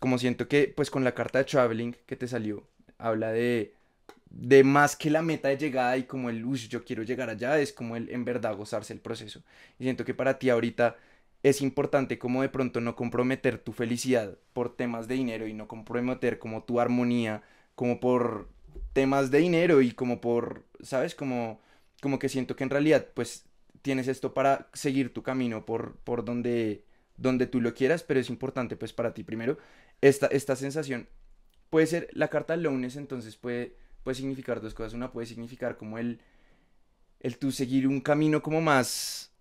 como 0.00 0.18
siento 0.18 0.48
que, 0.48 0.68
pues 0.68 0.90
con 0.90 1.04
la 1.04 1.14
carta 1.14 1.38
de 1.38 1.44
traveling 1.44 1.96
que 2.06 2.16
te 2.16 2.28
salió, 2.28 2.68
habla 2.98 3.32
de, 3.32 3.74
de 4.30 4.64
más 4.64 4.96
que 4.96 5.10
la 5.10 5.22
meta 5.22 5.48
de 5.48 5.56
llegada 5.56 5.96
y 5.96 6.04
como 6.04 6.30
el, 6.30 6.44
uy, 6.44 6.58
yo 6.68 6.84
quiero 6.84 7.02
llegar 7.02 7.30
allá, 7.30 7.58
es 7.58 7.72
como 7.72 7.96
el 7.96 8.10
en 8.10 8.24
verdad 8.24 8.56
gozarse 8.56 8.92
el 8.92 9.00
proceso. 9.00 9.42
Y 9.78 9.84
siento 9.84 10.04
que 10.04 10.14
para 10.14 10.38
ti 10.38 10.50
ahorita 10.50 10.96
es 11.42 11.60
importante 11.62 12.18
como 12.18 12.42
de 12.42 12.48
pronto 12.50 12.80
no 12.80 12.96
comprometer 12.96 13.58
tu 13.58 13.72
felicidad 13.72 14.36
por 14.52 14.76
temas 14.76 15.08
de 15.08 15.14
dinero 15.14 15.46
y 15.46 15.54
no 15.54 15.68
comprometer 15.68 16.38
como 16.38 16.64
tu 16.64 16.80
armonía, 16.80 17.42
como 17.74 18.00
por 18.00 18.48
temas 18.92 19.30
de 19.30 19.38
dinero 19.38 19.80
y 19.82 19.92
como 19.92 20.20
por, 20.20 20.64
¿sabes? 20.82 21.14
Como, 21.14 21.60
como 22.02 22.18
que 22.18 22.28
siento 22.28 22.56
que 22.56 22.64
en 22.64 22.70
realidad 22.70 23.08
pues 23.14 23.46
tienes 23.84 24.08
esto 24.08 24.34
para 24.34 24.70
seguir 24.72 25.12
tu 25.12 25.22
camino 25.22 25.66
por, 25.66 25.96
por 25.98 26.24
donde, 26.24 26.84
donde 27.16 27.46
tú 27.46 27.60
lo 27.60 27.74
quieras, 27.74 28.02
pero 28.02 28.18
es 28.18 28.30
importante 28.30 28.76
pues 28.76 28.92
para 28.94 29.14
ti 29.14 29.22
primero 29.24 29.58
esta, 30.00 30.26
esta 30.28 30.56
sensación 30.56 31.06
puede 31.74 31.88
ser, 31.88 32.08
la 32.12 32.28
carta 32.28 32.56
lunes 32.56 32.94
entonces 32.94 33.36
puede, 33.36 33.74
puede 34.04 34.14
significar 34.14 34.60
dos 34.60 34.74
cosas. 34.74 34.94
Una 34.94 35.10
puede 35.10 35.26
significar 35.26 35.76
como 35.76 35.98
el, 35.98 36.20
el 37.18 37.38
tú 37.38 37.50
seguir 37.50 37.88
un 37.88 38.00
camino 38.00 38.42
como 38.42 38.60
más, 38.60 39.32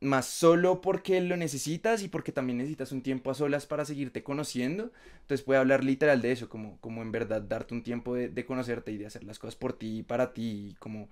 más 0.00 0.26
solo 0.26 0.80
porque 0.82 1.20
lo 1.20 1.36
necesitas 1.36 2.02
y 2.04 2.08
porque 2.08 2.30
también 2.30 2.58
necesitas 2.58 2.92
un 2.92 3.02
tiempo 3.02 3.30
a 3.30 3.34
solas 3.34 3.66
para 3.66 3.84
seguirte 3.84 4.22
conociendo. 4.22 4.92
Entonces 5.22 5.44
puede 5.44 5.58
hablar 5.58 5.82
literal 5.82 6.22
de 6.22 6.32
eso, 6.32 6.48
como, 6.48 6.78
como 6.80 7.02
en 7.02 7.12
verdad 7.12 7.42
darte 7.42 7.74
un 7.74 7.82
tiempo 7.82 8.14
de, 8.14 8.28
de 8.28 8.46
conocerte 8.46 8.92
y 8.92 8.98
de 8.98 9.06
hacer 9.06 9.24
las 9.24 9.40
cosas 9.40 9.56
por 9.56 9.72
ti 9.72 9.98
y 9.98 10.02
para 10.04 10.32
ti, 10.32 10.76
como 10.78 11.08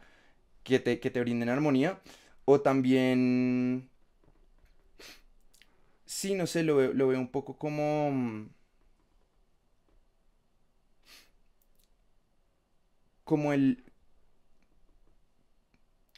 que 0.64 0.78
te, 0.80 1.00
que 1.00 1.10
te 1.10 1.20
brinden 1.20 1.48
armonía. 1.48 2.00
O 2.52 2.60
también... 2.62 3.90
Sí, 6.06 6.34
no 6.34 6.46
sé, 6.46 6.62
lo 6.64 6.76
veo, 6.76 6.92
lo 6.92 7.08
veo 7.08 7.20
un 7.20 7.30
poco 7.30 7.56
como 7.58 8.48
como 13.24 13.52
el 13.52 13.84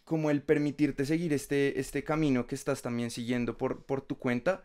como 0.04 0.30
el 0.30 0.42
permitirte 0.42 1.06
seguir 1.06 1.32
este, 1.32 1.78
este 1.78 2.02
camino 2.04 2.46
que 2.46 2.54
estás 2.54 2.82
también 2.82 3.10
siguiendo 3.10 3.56
por, 3.56 3.84
por 3.84 4.00
tu 4.02 4.18
cuenta, 4.18 4.62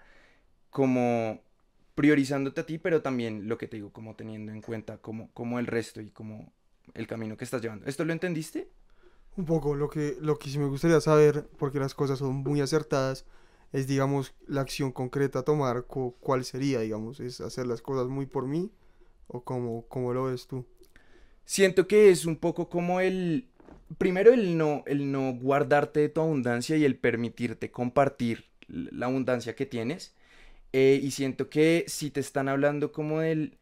como 0.71 1.41
priorizándote 1.95 2.61
a 2.61 2.65
ti, 2.65 2.79
pero 2.79 3.01
también 3.01 3.47
lo 3.49 3.57
que 3.57 3.67
te 3.67 3.77
digo, 3.77 3.91
como 3.93 4.15
teniendo 4.15 4.51
en 4.53 4.61
cuenta 4.61 4.97
como, 4.99 5.31
como 5.33 5.59
el 5.59 5.67
resto 5.67 6.01
y 6.01 6.09
como 6.11 6.53
el 6.95 7.07
camino 7.07 7.37
que 7.37 7.45
estás 7.45 7.61
llevando. 7.61 7.85
¿Esto 7.87 8.05
lo 8.05 8.13
entendiste? 8.13 8.69
Un 9.37 9.45
poco, 9.45 9.75
lo 9.75 9.89
que, 9.89 10.17
lo 10.21 10.39
que 10.39 10.49
sí 10.49 10.57
me 10.59 10.67
gustaría 10.67 11.01
saber, 11.01 11.47
porque 11.57 11.79
las 11.79 11.93
cosas 11.93 12.19
son 12.19 12.35
muy 12.35 12.61
acertadas, 12.61 13.25
es, 13.73 13.87
digamos, 13.87 14.33
la 14.47 14.61
acción 14.61 14.91
concreta 14.91 15.39
a 15.39 15.43
tomar, 15.43 15.85
cuál 15.85 16.45
sería, 16.45 16.79
digamos, 16.79 17.19
es 17.19 17.41
hacer 17.41 17.67
las 17.67 17.81
cosas 17.81 18.07
muy 18.07 18.25
por 18.25 18.47
mí, 18.47 18.71
o 19.27 19.41
cómo 19.43 20.13
lo 20.13 20.25
ves 20.25 20.47
tú 20.47 20.65
siento 21.45 21.87
que 21.87 22.09
es 22.09 22.25
un 22.25 22.35
poco 22.35 22.69
como 22.69 22.99
el, 22.99 23.47
primero 23.97 24.33
el 24.33 24.57
no, 24.57 24.83
el 24.87 25.11
no 25.11 25.33
guardarte 25.33 26.01
de 26.01 26.09
tu 26.09 26.21
abundancia 26.21 26.75
y 26.75 26.83
el 26.83 26.97
permitirte 26.97 27.71
compartir 27.71 28.45
la 28.67 29.05
abundancia 29.05 29.55
que 29.55 29.65
tienes. 29.65 30.13
Eh, 30.73 30.99
y 31.01 31.11
siento 31.11 31.49
que 31.49 31.85
si 31.87 32.11
te 32.11 32.19
están 32.19 32.49
hablando 32.49 32.91
como 32.91 33.21
del, 33.21 33.57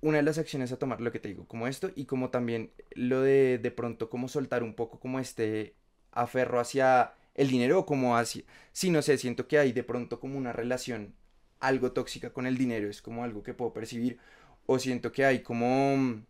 una 0.00 0.18
de 0.18 0.22
las 0.22 0.38
acciones 0.38 0.72
a 0.72 0.78
tomar, 0.78 1.00
lo 1.00 1.12
que 1.12 1.18
te 1.20 1.28
digo, 1.28 1.46
como 1.46 1.66
esto, 1.66 1.90
y 1.94 2.06
como 2.06 2.30
también 2.30 2.72
lo 2.94 3.20
de 3.22 3.58
de 3.58 3.70
pronto 3.70 4.10
como 4.10 4.28
soltar 4.28 4.62
un 4.62 4.74
poco 4.74 5.00
como 5.00 5.18
este 5.20 5.74
aferro 6.12 6.60
hacia 6.60 7.14
el 7.34 7.48
dinero 7.48 7.80
o 7.80 7.86
como 7.86 8.16
hacia, 8.16 8.44
sí, 8.72 8.90
no 8.90 9.02
sé, 9.02 9.18
siento 9.18 9.48
que 9.48 9.58
hay 9.58 9.72
de 9.72 9.84
pronto 9.84 10.20
como 10.20 10.38
una 10.38 10.52
relación 10.52 11.14
algo 11.60 11.92
tóxica 11.92 12.32
con 12.32 12.46
el 12.46 12.58
dinero, 12.58 12.88
es 12.88 13.02
como 13.02 13.24
algo 13.24 13.42
que 13.42 13.54
puedo 13.54 13.72
percibir, 13.72 14.18
o 14.66 14.78
siento 14.78 15.12
que 15.12 15.24
hay 15.24 15.42
como 15.42 16.24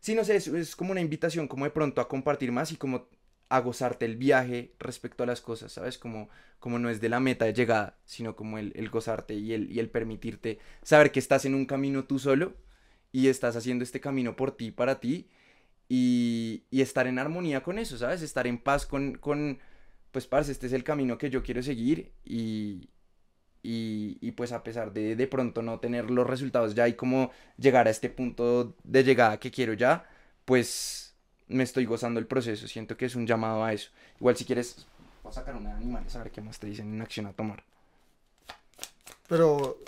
Sí, 0.00 0.14
no 0.14 0.24
sé, 0.24 0.36
es, 0.36 0.76
como 0.76 0.92
una 0.92 1.00
invitación, 1.00 1.46
como 1.46 1.64
de 1.64 1.70
pronto 1.70 2.00
a 2.00 2.08
compartir 2.08 2.52
más 2.52 2.72
y 2.72 2.76
como 2.76 3.08
a 3.50 3.60
gozarte 3.60 4.06
el 4.06 4.16
viaje 4.16 4.74
respecto 4.78 5.22
a 5.24 5.26
las 5.26 5.40
cosas, 5.42 5.72
¿sabes? 5.72 5.98
Como, 5.98 6.30
como 6.58 6.78
no 6.78 6.88
es 6.88 7.00
de 7.00 7.08
la 7.10 7.20
meta 7.20 7.44
de 7.44 7.52
llegada, 7.52 7.98
sino 8.04 8.34
como 8.36 8.58
el, 8.58 8.72
el 8.76 8.88
gozarte 8.88 9.34
y 9.34 9.52
el, 9.52 9.70
y 9.70 9.78
el 9.80 9.90
permitirte 9.90 10.58
saber 10.82 11.12
que 11.12 11.18
estás 11.18 11.44
en 11.44 11.54
un 11.54 11.66
camino 11.66 12.04
tú 12.04 12.18
solo 12.18 12.54
y 13.12 13.28
estás 13.28 13.56
haciendo 13.56 13.84
este 13.84 14.00
camino 14.00 14.36
por 14.36 14.56
ti, 14.56 14.70
para 14.70 15.00
ti, 15.00 15.28
y, 15.88 16.64
y 16.70 16.82
estar 16.82 17.06
en 17.06 17.18
armonía 17.18 17.62
con 17.62 17.78
eso, 17.78 17.98
¿sabes? 17.98 18.22
Estar 18.22 18.46
en 18.46 18.58
paz 18.58 18.86
con, 18.86 19.14
con, 19.18 19.58
pues, 20.12 20.26
parce, 20.26 20.52
este 20.52 20.66
es 20.66 20.72
el 20.72 20.84
camino 20.84 21.18
que 21.18 21.30
yo 21.30 21.42
quiero 21.42 21.62
seguir 21.62 22.12
y, 22.24 22.88
y, 23.62 24.32
pues 24.32 24.52
a 24.52 24.62
pesar 24.62 24.92
de 24.92 25.16
de 25.16 25.26
pronto 25.26 25.62
no 25.62 25.80
tener 25.80 26.10
los 26.10 26.26
resultados 26.26 26.74
ya 26.74 26.88
y 26.88 26.94
como 26.94 27.30
llegar 27.58 27.86
a 27.88 27.90
este 27.90 28.08
punto 28.08 28.74
de 28.84 29.04
llegada 29.04 29.38
que 29.38 29.50
quiero 29.50 29.74
ya, 29.74 30.08
pues 30.44 31.14
me 31.48 31.64
estoy 31.64 31.84
gozando 31.84 32.20
el 32.20 32.26
proceso, 32.26 32.68
siento 32.68 32.96
que 32.96 33.06
es 33.06 33.14
un 33.16 33.26
llamado 33.26 33.64
a 33.64 33.72
eso. 33.72 33.90
Igual 34.18 34.36
si 34.36 34.44
quieres, 34.44 34.86
voy 35.22 35.30
a 35.30 35.34
sacar 35.34 35.56
una 35.56 35.70
de 35.70 35.76
animales 35.76 36.14
a 36.16 36.22
ver 36.22 36.30
qué 36.30 36.40
más 36.40 36.58
te 36.58 36.68
dicen 36.68 36.94
en 36.94 37.02
acción 37.02 37.26
a 37.26 37.32
tomar. 37.32 37.64
Pero, 39.28 39.78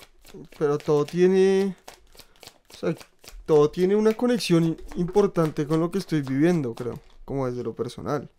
pero 0.58 0.78
todo 0.78 1.04
tiene, 1.04 1.74
o 2.74 2.76
sea, 2.76 2.94
todo 3.46 3.70
tiene 3.70 3.96
una 3.96 4.14
conexión 4.14 4.76
importante 4.96 5.66
con 5.66 5.80
lo 5.80 5.90
que 5.90 5.98
estoy 5.98 6.22
viviendo, 6.22 6.74
creo, 6.74 7.00
como 7.24 7.46
desde 7.46 7.62
lo 7.62 7.74
personal. 7.74 8.30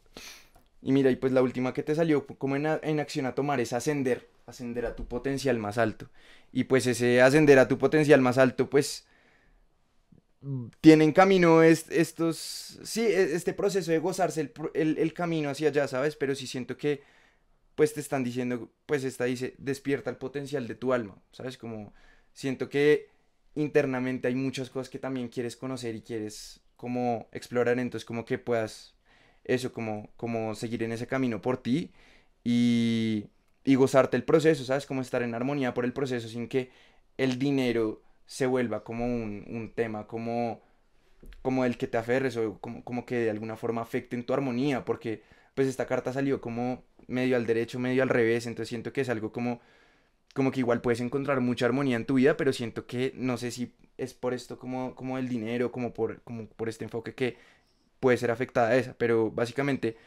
Y 0.81 0.91
mira, 0.91 1.09
y 1.11 1.15
pues 1.15 1.31
la 1.31 1.41
última 1.41 1.73
que 1.73 1.83
te 1.83 1.95
salió 1.95 2.25
como 2.25 2.55
en, 2.55 2.67
en 2.81 2.99
acción 2.99 3.25
a 3.25 3.35
tomar 3.35 3.59
es 3.59 3.73
ascender 3.73 4.27
ascender 4.45 4.85
a 4.85 4.95
tu 4.95 5.05
potencial 5.07 5.57
más 5.57 5.77
alto. 5.77 6.09
Y 6.51 6.65
pues 6.65 6.87
ese 6.87 7.21
ascender 7.21 7.59
a 7.59 7.67
tu 7.67 7.77
potencial 7.77 8.21
más 8.21 8.37
alto, 8.37 8.69
pues 8.69 9.05
tienen 10.81 11.13
camino 11.13 11.63
estos, 11.63 12.79
sí, 12.83 13.01
e, 13.01 13.35
este 13.35 13.53
proceso 13.53 13.91
de 13.91 13.99
gozarse 13.99 14.51
el, 14.73 14.97
el, 14.97 15.13
camino 15.13 15.49
hacia 15.49 15.69
allá, 15.69 15.87
¿sabes? 15.87 16.15
Pero 16.15 16.35
sí 16.35 16.47
siento 16.47 16.77
que, 16.77 17.01
pues 17.75 17.93
te 17.93 18.01
están 18.01 18.23
diciendo, 18.23 18.69
pues 18.85 19.03
esta 19.03 19.25
dice, 19.25 19.55
despierta 19.57 20.09
el 20.09 20.17
potencial 20.17 20.67
de 20.67 20.75
tu 20.75 20.93
alma, 20.93 21.17
¿sabes? 21.31 21.57
Como 21.57 21.93
siento 22.33 22.69
que 22.69 23.09
internamente 23.55 24.27
hay 24.27 24.35
muchas 24.35 24.69
cosas 24.69 24.89
que 24.89 24.99
también 24.99 25.29
quieres 25.29 25.55
conocer 25.55 25.95
y 25.95 26.01
quieres 26.01 26.61
como 26.75 27.27
explorar, 27.31 27.79
entonces 27.79 28.05
como 28.05 28.25
que 28.25 28.37
puedas 28.37 28.95
eso, 29.43 29.71
como, 29.73 30.09
como 30.17 30.55
seguir 30.55 30.83
en 30.83 30.91
ese 30.91 31.07
camino 31.07 31.41
por 31.41 31.57
ti 31.61 31.91
y 32.43 33.27
y 33.63 33.75
gozarte 33.75 34.17
el 34.17 34.23
proceso, 34.23 34.63
¿sabes? 34.63 34.85
Como 34.85 35.01
estar 35.01 35.23
en 35.23 35.33
armonía 35.33 35.73
por 35.73 35.85
el 35.85 35.93
proceso 35.93 36.27
sin 36.27 36.47
que 36.47 36.71
el 37.17 37.39
dinero 37.39 38.01
se 38.25 38.45
vuelva 38.45 38.83
como 38.83 39.05
un, 39.05 39.71
tema, 39.75 40.07
como, 40.07 40.61
como 41.41 41.65
el 41.65 41.77
que 41.77 41.87
te 41.87 41.97
aferres 41.97 42.35
o 42.37 42.59
como, 42.59 42.83
como 42.83 43.05
que 43.05 43.15
de 43.15 43.29
alguna 43.29 43.55
forma 43.55 43.81
afecte 43.81 44.15
en 44.15 44.25
tu 44.25 44.33
armonía, 44.33 44.85
porque 44.85 45.23
pues 45.55 45.67
esta 45.67 45.85
carta 45.85 46.11
salió 46.13 46.41
como 46.41 46.83
medio 47.07 47.35
al 47.35 47.45
derecho, 47.45 47.79
medio 47.79 48.03
al 48.03 48.09
revés, 48.09 48.47
entonces 48.47 48.69
siento 48.69 48.91
que 48.91 49.01
es 49.01 49.09
algo 49.09 49.31
como, 49.31 49.61
como 50.33 50.51
que 50.51 50.59
igual 50.59 50.81
puedes 50.81 50.99
encontrar 50.99 51.41
mucha 51.41 51.65
armonía 51.65 51.95
en 51.95 52.05
tu 52.05 52.15
vida, 52.15 52.37
pero 52.37 52.53
siento 52.53 52.85
que 52.85 53.13
no 53.15 53.37
sé 53.37 53.51
si 53.51 53.73
es 53.97 54.13
por 54.13 54.33
esto 54.33 54.57
como, 54.57 54.95
como 54.95 55.17
el 55.17 55.29
dinero, 55.29 55.71
como 55.71 55.93
por, 55.93 56.21
como 56.23 56.47
por 56.47 56.69
este 56.69 56.85
enfoque 56.85 57.13
que 57.13 57.37
puede 57.99 58.17
ser 58.17 58.31
afectada 58.31 58.69
a 58.69 58.75
esa, 58.75 58.93
pero 58.97 59.31
básicamente 59.31 59.97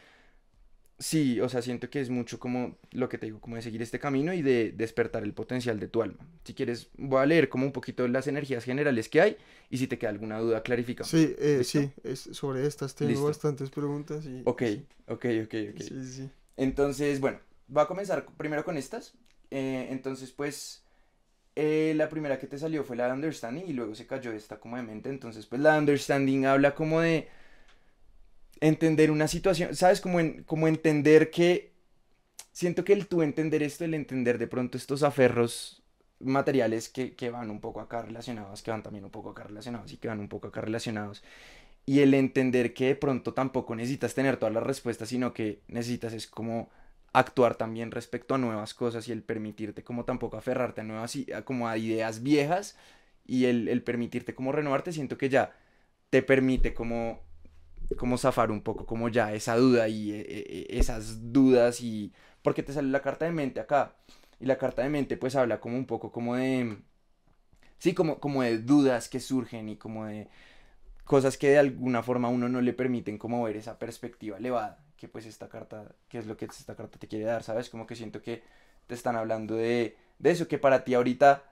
Sí, 0.99 1.39
o 1.41 1.47
sea, 1.47 1.61
siento 1.61 1.91
que 1.91 2.01
es 2.01 2.09
mucho 2.09 2.39
como 2.39 2.75
lo 2.91 3.07
que 3.07 3.19
te 3.19 3.27
digo, 3.27 3.39
como 3.39 3.55
de 3.55 3.61
seguir 3.61 3.83
este 3.83 3.99
camino 3.99 4.33
y 4.33 4.41
de 4.41 4.71
despertar 4.71 5.23
el 5.23 5.31
potencial 5.31 5.79
de 5.79 5.87
tu 5.87 6.01
alma. 6.01 6.17
Si 6.43 6.55
quieres, 6.55 6.89
voy 6.97 7.21
a 7.21 7.25
leer 7.27 7.49
como 7.49 7.67
un 7.67 7.71
poquito 7.71 8.07
las 8.07 8.25
energías 8.25 8.63
generales 8.63 9.07
que 9.07 9.21
hay 9.21 9.37
y 9.69 9.77
si 9.77 9.85
te 9.85 9.99
queda 9.99 10.09
alguna 10.09 10.39
duda, 10.39 10.63
clarifica. 10.63 11.03
Sí, 11.03 11.35
eh, 11.37 11.61
sí, 11.63 11.91
es, 12.03 12.21
sobre 12.31 12.65
estas 12.65 12.95
tengo 12.95 13.25
bastantes 13.25 13.69
preguntas. 13.69 14.25
Y, 14.25 14.41
ok, 14.45 14.63
ok, 15.07 15.25
ok, 15.43 15.55
ok. 15.73 15.81
Sí, 15.81 16.07
sí. 16.07 16.29
Entonces, 16.55 17.19
bueno, 17.19 17.41
voy 17.67 17.83
a 17.83 17.87
comenzar 17.87 18.25
primero 18.35 18.65
con 18.65 18.75
estas. 18.75 19.13
Eh, 19.51 19.87
entonces, 19.91 20.31
pues, 20.31 20.83
eh, 21.55 21.93
la 21.95 22.09
primera 22.09 22.37
que 22.37 22.47
te 22.47 22.59
salió 22.59 22.83
fue 22.83 22.95
la 22.95 23.07
de 23.07 23.13
Understanding 23.13 23.65
y 23.67 23.73
luego 23.73 23.95
se 23.95 24.05
cayó 24.07 24.31
esta 24.31 24.59
como 24.59 24.77
de 24.77 24.83
mente. 24.83 25.09
Entonces, 25.09 25.45
pues 25.45 25.61
la 25.61 25.77
Understanding 25.77 26.45
habla 26.45 26.75
como 26.75 27.01
de 27.01 27.27
entender 28.59 29.11
una 29.11 29.27
situación, 29.27 29.75
¿sabes? 29.75 30.01
Como, 30.01 30.19
en, 30.19 30.43
como 30.43 30.67
entender 30.67 31.31
que 31.31 31.71
siento 32.51 32.83
que 32.83 32.93
el 32.93 33.07
tú 33.07 33.21
entender 33.21 33.63
esto, 33.63 33.85
el 33.85 33.93
entender 33.93 34.37
de 34.37 34.47
pronto 34.47 34.77
estos 34.77 35.03
aferros 35.03 35.83
materiales 36.19 36.89
que, 36.89 37.15
que 37.15 37.29
van 37.29 37.51
un 37.51 37.61
poco 37.61 37.79
acá 37.81 38.01
relacionados, 38.01 38.61
que 38.63 38.71
van 38.71 38.83
también 38.83 39.05
un 39.05 39.11
poco 39.11 39.29
acá 39.31 39.43
relacionados 39.43 39.91
y 39.91 39.97
que 39.97 40.07
van 40.07 40.19
un 40.19 40.29
poco 40.29 40.47
acá 40.47 40.61
relacionados, 40.61 41.23
y 41.85 42.01
el 42.01 42.13
entender 42.13 42.73
que 42.73 42.87
de 42.87 42.95
pronto 42.95 43.33
tampoco 43.33 43.75
necesitas 43.75 44.13
tener 44.13 44.37
todas 44.37 44.53
las 44.53 44.63
respuestas, 44.63 45.09
sino 45.09 45.33
que 45.33 45.61
necesitas 45.67 46.13
es 46.13 46.27
como 46.27 46.69
actuar 47.19 47.55
también 47.55 47.91
respecto 47.91 48.35
a 48.35 48.37
nuevas 48.37 48.73
cosas 48.73 49.07
y 49.07 49.11
el 49.11 49.23
permitirte 49.23 49.83
como 49.83 50.05
tampoco 50.05 50.37
aferrarte 50.37 50.81
a 50.81 50.83
nuevas, 50.83 51.17
como 51.45 51.67
a 51.67 51.77
ideas 51.77 52.23
viejas 52.23 52.77
y 53.25 53.45
el, 53.45 53.67
el 53.67 53.83
permitirte 53.83 54.35
como 54.35 54.51
renovarte, 54.51 54.91
siento 54.93 55.17
que 55.17 55.29
ya 55.29 55.53
te 56.09 56.21
permite 56.23 56.73
como, 56.73 57.21
como 57.97 58.17
zafar 58.17 58.51
un 58.51 58.61
poco 58.61 58.85
como 58.85 59.09
ya 59.09 59.33
esa 59.33 59.55
duda 59.57 59.87
y 59.87 60.11
eh, 60.11 60.25
eh, 60.27 60.67
esas 60.69 61.33
dudas 61.33 61.81
y 61.81 62.13
porque 62.41 62.63
te 62.63 62.73
sale 62.73 62.89
la 62.89 63.01
carta 63.01 63.25
de 63.25 63.31
mente 63.31 63.59
acá 63.59 63.95
y 64.39 64.45
la 64.45 64.57
carta 64.57 64.83
de 64.83 64.89
mente 64.89 65.17
pues 65.17 65.35
habla 65.35 65.59
como 65.59 65.77
un 65.77 65.85
poco 65.85 66.11
como 66.11 66.35
de, 66.35 66.77
sí, 67.79 67.93
como, 67.93 68.19
como 68.19 68.43
de 68.43 68.59
dudas 68.59 69.09
que 69.09 69.19
surgen 69.19 69.69
y 69.69 69.77
como 69.77 70.05
de 70.05 70.29
cosas 71.05 71.37
que 71.37 71.49
de 71.49 71.59
alguna 71.59 72.03
forma 72.03 72.29
a 72.29 72.31
uno 72.31 72.49
no 72.49 72.61
le 72.61 72.73
permiten 72.73 73.17
como 73.17 73.43
ver 73.43 73.57
esa 73.57 73.79
perspectiva 73.79 74.37
elevada 74.37 74.86
que 74.97 75.07
pues 75.07 75.25
esta 75.25 75.47
carta, 75.49 75.95
que 76.09 76.17
es 76.17 76.25
lo 76.25 76.37
que 76.37 76.45
esta 76.45 76.75
carta 76.75 76.99
te 76.99 77.07
quiere 77.07 77.25
dar, 77.25 77.43
¿sabes? 77.43 77.69
Como 77.69 77.87
que 77.87 77.95
siento 77.95 78.21
que 78.21 78.43
te 78.87 78.95
están 78.95 79.15
hablando 79.15 79.55
de, 79.55 79.95
de 80.19 80.31
eso, 80.31 80.47
que 80.47 80.57
para 80.57 80.83
ti 80.83 80.93
ahorita 80.95 81.43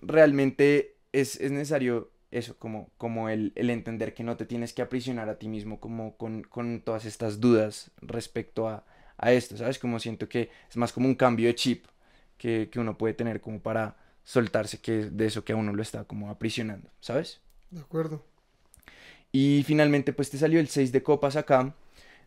realmente 0.00 0.96
es, 1.12 1.36
es 1.40 1.50
necesario 1.50 2.10
eso, 2.30 2.56
como, 2.58 2.90
como 2.96 3.28
el, 3.28 3.52
el 3.56 3.70
entender 3.70 4.14
que 4.14 4.22
no 4.24 4.36
te 4.36 4.46
tienes 4.46 4.72
que 4.72 4.82
aprisionar 4.82 5.28
a 5.28 5.38
ti 5.38 5.48
mismo 5.48 5.80
como 5.80 6.16
con, 6.16 6.42
con 6.42 6.80
todas 6.80 7.04
estas 7.04 7.40
dudas 7.40 7.90
respecto 8.00 8.68
a, 8.68 8.84
a 9.18 9.32
esto, 9.32 9.56
¿sabes? 9.56 9.78
Como 9.78 9.98
siento 9.98 10.28
que 10.28 10.50
es 10.68 10.76
más 10.76 10.92
como 10.92 11.08
un 11.08 11.14
cambio 11.16 11.48
de 11.48 11.54
chip 11.54 11.84
que, 12.38 12.68
que 12.70 12.80
uno 12.80 12.96
puede 12.96 13.14
tener 13.14 13.40
como 13.40 13.60
para 13.60 13.96
soltarse 14.24 14.80
que 14.80 15.10
de 15.10 15.26
eso 15.26 15.44
que 15.44 15.52
a 15.52 15.56
uno 15.56 15.72
lo 15.72 15.82
está 15.82 16.04
como 16.04 16.30
aprisionando, 16.30 16.88
¿sabes? 17.00 17.40
De 17.70 17.80
acuerdo. 17.80 18.24
Y 19.32 19.62
finalmente 19.66 20.12
pues 20.12 20.30
te 20.30 20.38
salió 20.38 20.60
el 20.60 20.68
6 20.68 20.92
de 20.92 21.02
copas 21.02 21.36
acá. 21.36 21.74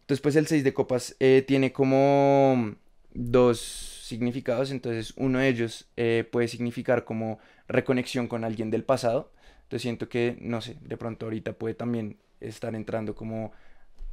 Entonces 0.04 0.22
pues 0.22 0.36
el 0.36 0.48
6 0.48 0.66
de 0.66 0.74
copas 0.74 1.16
eh, 1.22 1.46
tiene 1.48 1.72
como 1.72 2.76
dos 3.14 3.60
significados. 3.60 4.72
Entonces 4.72 5.14
uno 5.16 5.40
de 5.40 5.48
ellos 5.48 5.88
eh, 5.96 6.28
puede 6.30 6.50
significar 6.50 7.06
como 7.06 7.40
reconexión 7.70 8.28
con 8.28 8.44
alguien 8.44 8.70
del 8.70 8.84
pasado. 8.84 9.32
Entonces 9.64 9.84
siento 9.84 10.10
que, 10.10 10.38
no 10.42 10.60
sé, 10.60 10.76
de 10.82 10.98
pronto 10.98 11.26
ahorita 11.26 11.54
puede 11.54 11.74
también 11.74 12.18
estar 12.42 12.76
entrando 12.76 13.16
como 13.16 13.54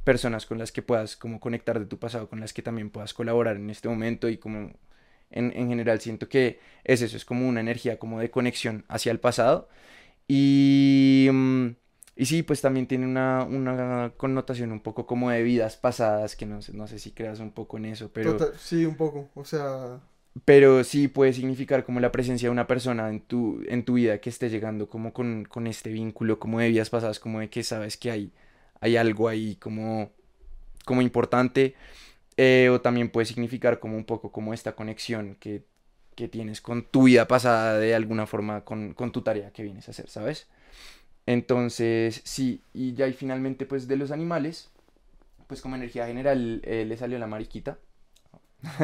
personas 0.05 0.45
con 0.45 0.57
las 0.57 0.71
que 0.71 0.81
puedas 0.81 1.17
como 1.17 1.41
conectar 1.41 1.77
de 1.77 1.85
tu 1.85 1.99
pasado, 1.99 2.29
con 2.29 2.39
las 2.39 2.53
que 2.53 2.61
también 2.61 2.89
puedas 2.89 3.13
colaborar 3.13 3.57
en 3.57 3.69
este 3.69 3.89
momento 3.89 4.29
y 4.29 4.37
como 4.37 4.71
en, 5.29 5.51
en 5.55 5.67
general 5.67 5.99
siento 5.99 6.29
que 6.29 6.59
es 6.85 7.01
eso, 7.01 7.17
es 7.17 7.25
como 7.25 7.49
una 7.49 7.59
energía 7.59 7.99
como 7.99 8.19
de 8.21 8.31
conexión 8.31 8.85
hacia 8.87 9.11
el 9.11 9.19
pasado. 9.19 9.67
Y... 10.25 11.29
y 12.21 12.25
sí, 12.27 12.43
pues 12.43 12.61
también 12.61 12.87
tiene 12.87 13.05
una, 13.07 13.43
una 13.45 14.13
connotación 14.17 14.71
un 14.71 14.81
poco 14.81 15.05
como 15.07 15.31
de 15.31 15.43
vidas 15.43 15.77
pasadas, 15.77 16.35
que 16.35 16.45
no 16.45 16.61
sé, 16.61 16.73
no 16.73 16.87
sé 16.87 16.99
si 16.99 17.11
creas 17.11 17.39
un 17.39 17.51
poco 17.51 17.77
en 17.77 17.85
eso, 17.85 18.11
pero, 18.13 18.31
Total- 18.37 18.57
sí, 18.57 18.85
un 18.85 18.95
poco. 18.95 19.29
O 19.35 19.43
sea, 19.45 19.99
pero 20.45 20.83
sí 20.83 21.07
puede 21.07 21.33
significar 21.33 21.83
como 21.85 21.99
la 21.99 22.11
presencia 22.11 22.47
de 22.47 22.51
una 22.51 22.67
persona 22.67 23.09
en 23.09 23.19
tu, 23.21 23.61
en 23.67 23.83
tu 23.85 23.95
vida 23.95 24.19
que 24.21 24.29
esté 24.29 24.49
llegando 24.49 24.89
como 24.89 25.13
con, 25.13 25.45
con 25.45 25.67
este 25.67 25.91
vínculo 25.91 26.39
como 26.39 26.59
de 26.59 26.69
vidas 26.69 26.89
pasadas, 26.89 27.19
como 27.19 27.39
de 27.41 27.49
que 27.49 27.63
sabes 27.63 27.97
que 27.97 28.11
hay, 28.11 28.31
hay 28.79 28.95
algo 28.97 29.27
ahí 29.27 29.55
como, 29.57 30.09
como 30.85 31.01
importante, 31.01 31.75
eh, 32.37 32.69
o 32.71 32.81
también 32.81 33.09
puede 33.11 33.25
significar 33.27 33.79
como 33.79 33.97
un 33.97 34.05
poco 34.05 34.31
como 34.31 34.53
esta 34.53 34.75
conexión 34.75 35.35
que, 35.39 35.65
que 36.15 36.27
tienes 36.29 36.61
con 36.61 36.85
tu 36.85 37.03
vida 37.05 37.27
pasada 37.27 37.79
de 37.79 37.95
alguna 37.95 38.27
forma, 38.27 38.63
con, 38.65 38.93
con 38.95 39.11
tu 39.11 39.21
tarea 39.23 39.51
que 39.53 39.63
vienes 39.63 39.87
a 39.89 39.91
hacer, 39.91 40.09
¿sabes? 40.09 40.49
Entonces, 41.31 42.21
sí, 42.25 42.61
y 42.73 42.93
ya 42.93 43.07
y 43.07 43.13
finalmente 43.13 43.65
pues 43.65 43.87
de 43.87 43.95
los 43.95 44.11
animales, 44.11 44.69
pues 45.47 45.61
como 45.61 45.77
energía 45.77 46.05
general 46.05 46.61
eh, 46.65 46.83
le 46.85 46.97
salió 46.97 47.17
la 47.19 47.27
mariquita. 47.27 47.79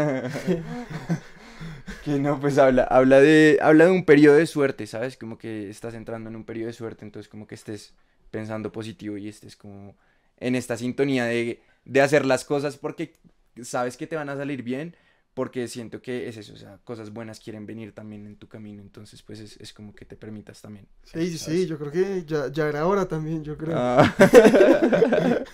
que 2.06 2.20
no, 2.20 2.40
pues 2.40 2.58
habla, 2.58 2.84
habla 2.84 3.20
de, 3.20 3.60
habla 3.62 3.86
de 3.86 3.92
un 3.92 4.06
periodo 4.06 4.38
de 4.38 4.48
suerte, 4.48 4.88
¿sabes? 4.88 5.18
Como 5.18 5.38
que 5.38 5.70
estás 5.70 5.94
entrando 5.94 6.30
en 6.30 6.38
un 6.38 6.46
periodo 6.46 6.68
de 6.68 6.74
suerte, 6.74 7.04
entonces 7.04 7.28
como 7.30 7.48
que 7.48 7.56
estés 7.56 7.94
pensando 8.32 8.72
positivo 8.72 9.18
y 9.18 9.28
estés 9.28 9.58
como 9.58 9.98
en 10.40 10.56
esta 10.56 10.78
sintonía 10.78 11.26
de, 11.26 11.62
de 11.84 12.02
hacer 12.02 12.26
las 12.26 12.46
cosas 12.46 12.78
porque 12.78 13.14
sabes 13.62 13.98
que 13.98 14.08
te 14.08 14.16
van 14.16 14.30
a 14.30 14.38
salir 14.38 14.64
bien, 14.64 14.96
porque 15.38 15.67
siento 15.67 16.02
que 16.02 16.28
es 16.30 16.38
eso, 16.38 16.54
o 16.54 16.58
sea, 16.58 16.80
cosas 16.84 17.12
buenas 17.13 17.39
quieren 17.39 17.65
venir 17.65 17.93
también 17.93 18.26
en 18.26 18.38
tu 18.38 18.47
camino, 18.47 18.82
entonces 18.82 19.21
pues 19.23 19.39
es, 19.39 19.58
es 19.58 19.73
como 19.73 19.93
que 19.95 20.06
te 20.06 20.17
permitas 20.17 20.62
también. 20.62 20.88
sí, 21.04 21.28
sí, 21.32 21.38
¿sabes? 21.39 21.62
sí, 21.62 21.67
yo 21.67 21.78
creo 21.80 21.91
que 21.91 22.26
ya, 22.26 22.52
ya 22.52 22.67
era 22.67 22.86
hora 22.88 23.08
también, 23.08 23.43
yo 23.43 23.58
creo. 23.58 23.76
Ah. 23.76 24.13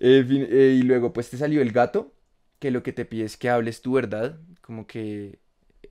Eh, 0.00 0.24
fin- 0.26 0.46
eh, 0.50 0.76
y 0.80 0.82
luego 0.82 1.12
pues 1.12 1.30
te 1.30 1.36
salió 1.36 1.62
el 1.62 1.72
gato, 1.72 2.12
que 2.58 2.70
lo 2.70 2.82
que 2.82 2.92
te 2.92 3.04
pide 3.04 3.24
es 3.24 3.36
que 3.36 3.50
hables 3.50 3.82
tu 3.82 3.92
verdad, 3.94 4.40
como 4.60 4.86
que 4.86 5.38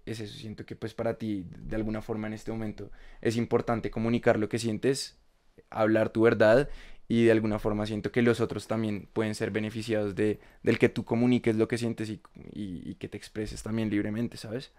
es 0.06 0.20
eso, 0.20 0.34
siento 0.38 0.66
que 0.66 0.76
pues 0.76 0.94
para 0.94 1.18
ti 1.18 1.46
de 1.60 1.76
alguna 1.76 2.02
forma 2.02 2.28
en 2.28 2.34
este 2.34 2.52
momento 2.52 2.92
es 3.22 3.38
importante 3.38 3.92
comunicar 3.92 4.40
lo 4.40 4.50
que 4.50 4.60
sientes, 4.60 5.18
hablar 5.70 6.10
tu 6.12 6.22
verdad 6.24 6.70
y 7.12 7.26
de 7.26 7.32
alguna 7.32 7.60
forma 7.60 7.86
siento 7.86 8.12
que 8.12 8.22
los 8.22 8.40
otros 8.42 8.68
también 8.68 9.08
pueden 9.14 9.36
ser 9.36 9.52
beneficiados 9.52 10.16
de, 10.16 10.40
del 10.64 10.80
que 10.80 10.90
tú 10.90 11.06
comuniques 11.06 11.56
lo 11.58 11.68
que 11.68 11.78
sientes 11.78 12.10
y, 12.10 12.22
y- 12.54 12.84
y 12.92 12.96
que 12.96 13.10
te 13.10 13.18
expreses 13.18 13.64
también 13.64 13.90
libremente, 13.90 14.38
¿sabes? 14.38 14.72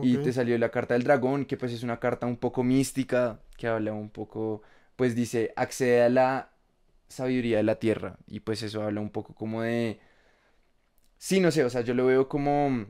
Y 0.00 0.18
te 0.18 0.32
salió 0.32 0.58
la 0.58 0.70
carta 0.70 0.94
del 0.94 1.04
dragón, 1.04 1.44
que 1.46 1.56
pues 1.56 1.72
es 1.72 1.82
una 1.82 2.00
carta 2.00 2.26
un 2.26 2.36
poco 2.36 2.62
mística, 2.64 3.40
que 3.56 3.68
habla 3.68 3.92
un 3.94 4.10
poco, 4.10 4.62
pues 4.96 5.14
dice, 5.14 5.52
accede 5.56 6.02
a 6.02 6.08
la 6.10 6.50
sabiduría 7.08 7.58
de 7.58 7.62
la 7.64 7.76
tierra. 7.80 8.18
Y 8.26 8.40
pues 8.40 8.62
eso 8.62 8.82
habla 8.82 9.00
un 9.00 9.10
poco 9.10 9.34
como 9.34 9.62
de... 9.62 10.00
Sí, 11.18 11.40
no 11.40 11.50
sé, 11.50 11.64
o 11.64 11.70
sea, 11.70 11.80
yo 11.80 11.94
lo 11.94 12.06
veo 12.06 12.28
como... 12.28 12.86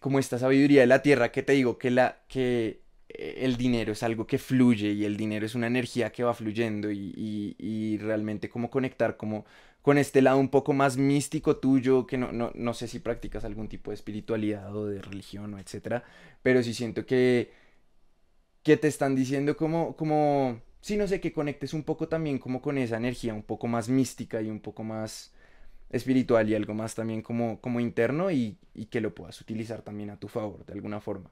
Como 0.00 0.18
esta 0.18 0.38
sabiduría 0.38 0.82
de 0.82 0.86
la 0.86 1.02
tierra 1.02 1.32
que 1.32 1.42
te 1.42 1.54
digo, 1.54 1.78
que 1.78 1.90
la... 1.90 2.24
que 2.28 2.83
el 3.18 3.56
dinero 3.56 3.92
es 3.92 4.02
algo 4.02 4.26
que 4.26 4.38
fluye 4.38 4.92
y 4.92 5.04
el 5.04 5.16
dinero 5.16 5.46
es 5.46 5.54
una 5.54 5.66
energía 5.68 6.10
que 6.12 6.24
va 6.24 6.34
fluyendo 6.34 6.90
y, 6.90 7.12
y- 7.16 7.56
y 7.58 7.98
realmente 7.98 8.48
como 8.48 8.70
conectar 8.70 9.16
como 9.16 9.44
con 9.82 9.98
este 9.98 10.22
lado 10.22 10.38
un 10.38 10.48
poco 10.48 10.72
más 10.72 10.96
místico 10.96 11.56
tuyo, 11.58 12.06
que 12.06 12.16
no, 12.18 12.32
no, 12.32 12.50
no 12.54 12.74
sé 12.74 12.88
si 12.88 13.00
practicas 13.00 13.44
algún 13.44 13.68
tipo 13.68 13.90
de 13.90 13.96
espiritualidad 13.96 14.74
o 14.74 14.86
de 14.86 15.02
religión 15.02 15.52
o 15.54 15.58
etcétera, 15.58 16.04
pero 16.42 16.62
sí 16.62 16.72
siento 16.74 17.04
que, 17.06 17.52
que 18.62 18.76
te 18.76 18.88
están 18.88 19.14
diciendo 19.14 19.56
como, 19.56 19.94
como, 19.96 20.60
sí, 20.80 20.96
no 20.96 21.06
sé, 21.08 21.20
que 21.20 21.32
conectes 21.32 21.74
un 21.74 21.84
poco 21.84 22.08
también 22.08 22.38
como 22.38 22.62
con 22.62 22.78
esa 22.78 22.96
energía 22.96 23.34
un 23.34 23.42
poco 23.42 23.66
más 23.66 23.88
mística 23.88 24.40
y 24.42 24.48
un 24.50 24.60
poco 24.60 24.84
más 24.84 25.32
espiritual 25.90 26.48
y 26.50 26.54
algo 26.54 26.74
más 26.74 26.94
también 26.94 27.22
como, 27.22 27.60
como 27.60 27.80
interno 27.80 28.30
y, 28.30 28.58
y 28.74 28.86
que 28.86 29.00
lo 29.00 29.14
puedas 29.14 29.40
utilizar 29.40 29.82
también 29.82 30.10
a 30.10 30.18
tu 30.20 30.28
favor 30.28 30.64
de 30.66 30.72
alguna 30.74 31.00
forma. 31.00 31.30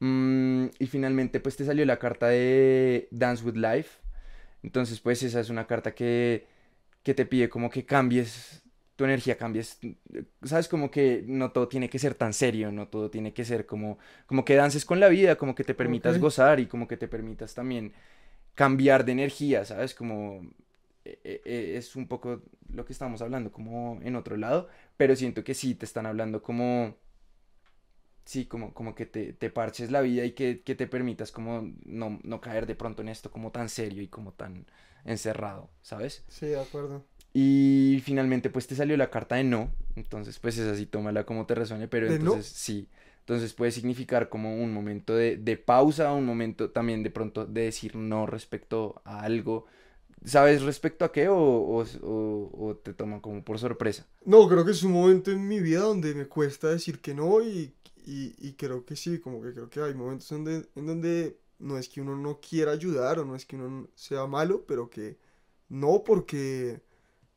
Mm, 0.00 0.66
y 0.78 0.86
finalmente 0.86 1.40
pues 1.40 1.56
te 1.56 1.64
salió 1.64 1.84
la 1.84 1.98
carta 1.98 2.28
de 2.28 3.08
Dance 3.10 3.44
with 3.44 3.56
Life. 3.56 4.00
Entonces 4.62 5.00
pues 5.00 5.22
esa 5.22 5.40
es 5.40 5.50
una 5.50 5.66
carta 5.66 5.94
que, 5.94 6.46
que 7.02 7.14
te 7.14 7.26
pide 7.26 7.48
como 7.48 7.70
que 7.70 7.84
cambies 7.84 8.64
tu 8.96 9.04
energía, 9.04 9.36
cambies, 9.36 9.80
sabes, 10.44 10.68
como 10.68 10.90
que 10.90 11.24
no 11.26 11.50
todo 11.50 11.66
tiene 11.68 11.90
que 11.90 11.98
ser 11.98 12.14
tan 12.14 12.32
serio, 12.32 12.70
no 12.70 12.86
todo 12.88 13.10
tiene 13.10 13.32
que 13.32 13.44
ser 13.44 13.66
como, 13.66 13.98
como 14.26 14.44
que 14.44 14.54
dances 14.54 14.84
con 14.84 15.00
la 15.00 15.08
vida, 15.08 15.36
como 15.36 15.54
que 15.54 15.64
te 15.64 15.74
permitas 15.74 16.18
gozar 16.18 16.60
y 16.60 16.66
como 16.66 16.86
que 16.86 16.96
te 16.96 17.08
permitas 17.08 17.54
también 17.54 17.92
cambiar 18.54 19.04
de 19.04 19.12
energía, 19.12 19.64
¿sabes? 19.64 19.94
Como 19.94 20.42
eh, 21.04 21.18
eh, 21.24 21.42
eh, 21.44 21.74
es 21.76 21.96
un 21.96 22.06
poco 22.06 22.42
lo 22.72 22.84
que 22.84 22.92
estamos 22.92 23.20
hablando, 23.20 23.50
como 23.50 24.00
en 24.02 24.14
otro 24.16 24.36
lado, 24.36 24.68
pero 24.96 25.16
siento 25.16 25.42
que 25.42 25.54
sí 25.54 25.74
te 25.74 25.84
están 25.86 26.06
hablando 26.06 26.42
como, 26.42 26.96
sí, 28.24 28.46
como, 28.46 28.72
como 28.74 28.94
que 28.94 29.06
te, 29.06 29.32
te 29.32 29.50
parches 29.50 29.90
la 29.90 30.00
vida 30.00 30.24
y 30.24 30.32
que, 30.32 30.62
que 30.62 30.74
te 30.74 30.86
permitas 30.86 31.32
como 31.32 31.72
no, 31.84 32.20
no 32.24 32.40
caer 32.40 32.66
de 32.66 32.74
pronto 32.76 33.02
en 33.02 33.08
esto 33.08 33.30
como 33.30 33.50
tan 33.52 33.68
serio 33.68 34.02
y 34.02 34.08
como 34.08 34.32
tan 34.32 34.66
encerrado, 35.04 35.70
¿sabes? 35.82 36.24
Sí, 36.28 36.46
de 36.46 36.60
acuerdo. 36.60 37.06
Y 37.32 38.00
finalmente 38.04 38.48
pues 38.50 38.66
te 38.68 38.76
salió 38.76 38.96
la 38.96 39.10
carta 39.10 39.34
de 39.36 39.44
no, 39.44 39.70
entonces 39.96 40.38
pues 40.38 40.56
es 40.58 40.68
así, 40.68 40.86
tómala 40.86 41.24
como 41.26 41.46
te 41.46 41.54
resuene, 41.56 41.88
pero 41.88 42.06
¿De 42.06 42.18
no? 42.18 42.34
entonces 42.34 42.46
sí, 42.46 42.88
entonces 43.20 43.52
puede 43.54 43.72
significar 43.72 44.28
como 44.28 44.54
un 44.56 44.72
momento 44.72 45.14
de, 45.16 45.36
de 45.36 45.56
pausa, 45.56 46.12
un 46.12 46.26
momento 46.26 46.70
también 46.70 47.02
de 47.02 47.10
pronto 47.10 47.44
de 47.46 47.62
decir 47.62 47.96
no 47.96 48.26
respecto 48.26 49.02
a 49.04 49.22
algo. 49.22 49.66
¿Sabes 50.24 50.62
respecto 50.62 51.04
a 51.06 51.12
qué 51.12 51.28
o, 51.28 51.36
o, 51.38 51.84
o- 52.02 52.66
o 52.68 52.76
te 52.76 52.94
toma 52.94 53.22
como 53.22 53.44
por 53.44 53.58
sorpresa? 53.58 54.06
No, 54.24 54.48
creo 54.48 54.64
que 54.64 54.70
es 54.70 54.82
un 54.82 54.92
momento 54.92 55.30
en 55.30 55.46
mi 55.46 55.60
vida 55.60 55.80
donde 55.80 56.14
me 56.14 56.26
cuesta 56.26 56.68
decir 56.70 57.00
que 57.00 57.14
no 57.14 57.42
y, 57.42 57.74
y, 58.04 58.34
y 58.38 58.54
creo 58.54 58.84
que 58.84 58.96
sí, 58.96 59.18
como 59.20 59.42
que 59.42 59.52
creo 59.52 59.70
que 59.70 59.80
hay 59.80 59.94
momentos 59.94 60.28
donde, 60.28 60.68
en 60.74 60.86
donde 60.86 61.38
no 61.58 61.78
es 61.78 61.88
que 61.88 62.00
uno 62.00 62.16
no 62.16 62.40
quiera 62.40 62.72
ayudar 62.72 63.18
o 63.18 63.24
no 63.24 63.34
es 63.36 63.46
que 63.46 63.56
uno 63.56 63.88
sea 63.94 64.26
malo, 64.26 64.64
pero 64.66 64.90
que 64.90 65.18
no 65.68 66.04
porque 66.04 66.82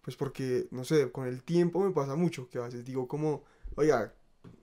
pues 0.07 0.15
porque, 0.15 0.69
no 0.71 0.85
sé, 0.85 1.11
con 1.11 1.27
el 1.27 1.43
tiempo 1.43 1.83
me 1.83 1.91
pasa 1.91 2.15
mucho, 2.15 2.47
que 2.47 2.59
a 2.59 2.61
veces 2.61 2.85
digo 2.85 3.09
como, 3.09 3.43
oiga, 3.75 4.13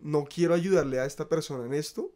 no 0.00 0.24
quiero 0.24 0.54
ayudarle 0.54 0.98
a 1.00 1.04
esta 1.04 1.28
persona 1.28 1.66
en 1.66 1.74
esto, 1.74 2.12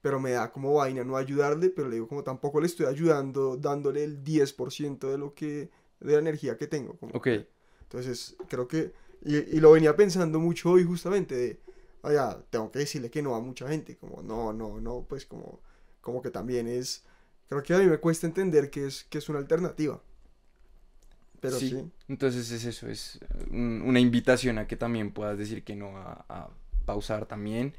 pero 0.00 0.18
me 0.18 0.32
da 0.32 0.50
como 0.50 0.74
vaina 0.74 1.04
no 1.04 1.16
ayudarle, 1.16 1.70
pero 1.70 1.88
le 1.88 1.94
digo 1.94 2.08
como 2.08 2.24
tampoco 2.24 2.60
le 2.60 2.66
estoy 2.66 2.86
ayudando 2.86 3.56
dándole 3.56 4.02
el 4.02 4.24
10% 4.24 5.08
de 5.08 5.18
lo 5.18 5.34
que, 5.34 5.70
de 6.00 6.12
la 6.14 6.18
energía 6.18 6.56
que 6.56 6.66
tengo. 6.66 6.96
como 6.96 7.12
Ok. 7.14 7.28
entonces, 7.82 8.34
creo 8.48 8.66
que, 8.66 8.92
y, 9.22 9.36
y 9.36 9.60
lo 9.60 9.70
venía 9.70 9.94
pensando 9.94 10.40
mucho 10.40 10.72
hoy 10.72 10.82
justamente, 10.82 11.36
de, 11.36 11.60
oiga, 12.02 12.42
tengo 12.50 12.70
que 12.70 12.80
decirle 12.80 13.10
que 13.10 13.22
no 13.22 13.34
a 13.34 13.40
mucha 13.40 13.68
gente, 13.68 13.96
como, 13.96 14.22
no, 14.22 14.52
no, 14.52 14.80
no, 14.80 15.06
pues 15.08 15.26
como, 15.26 15.60
como 16.00 16.22
que 16.22 16.30
también 16.30 16.68
es, 16.68 17.04
creo 17.48 17.62
que 17.62 17.74
a 17.74 17.78
mí 17.78 17.86
me 17.86 17.98
cuesta 17.98 18.26
entender 18.26 18.70
que 18.70 18.86
es, 18.86 19.04
que 19.04 19.18
es 19.18 19.28
una 19.28 19.38
alternativa. 19.40 20.02
Pero 21.40 21.60
sí. 21.60 21.76
Sí. 21.76 21.90
Entonces 22.08 22.50
es 22.50 22.64
eso, 22.64 22.88
es 22.88 23.18
un- 23.50 23.82
una 23.84 24.00
invitación 24.00 24.58
a 24.58 24.66
que 24.66 24.76
también 24.76 25.12
puedas 25.12 25.36
decir 25.38 25.62
que 25.62 25.76
no, 25.76 25.96
a, 25.96 26.24
a 26.28 26.48
pausar 26.86 27.26
también 27.26 27.74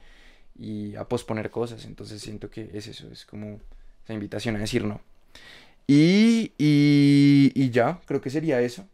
y 0.59 0.95
a 0.95 1.05
posponer 1.09 1.51
cosas. 1.51 1.85
Entonces 1.85 2.21
siento 2.21 2.49
que 2.49 2.71
es 2.73 2.87
eso, 2.87 3.09
es 3.11 3.25
como 3.25 3.59
esa 4.05 4.13
invitación 4.13 4.55
a 4.57 4.59
decir 4.59 4.85
no. 4.85 5.01
Y, 5.87 6.53
y, 6.57 7.51
y 7.55 7.71
ya, 7.71 8.01
creo 8.07 8.21
que 8.21 8.29
sería 8.31 8.61
eso. 8.61 8.87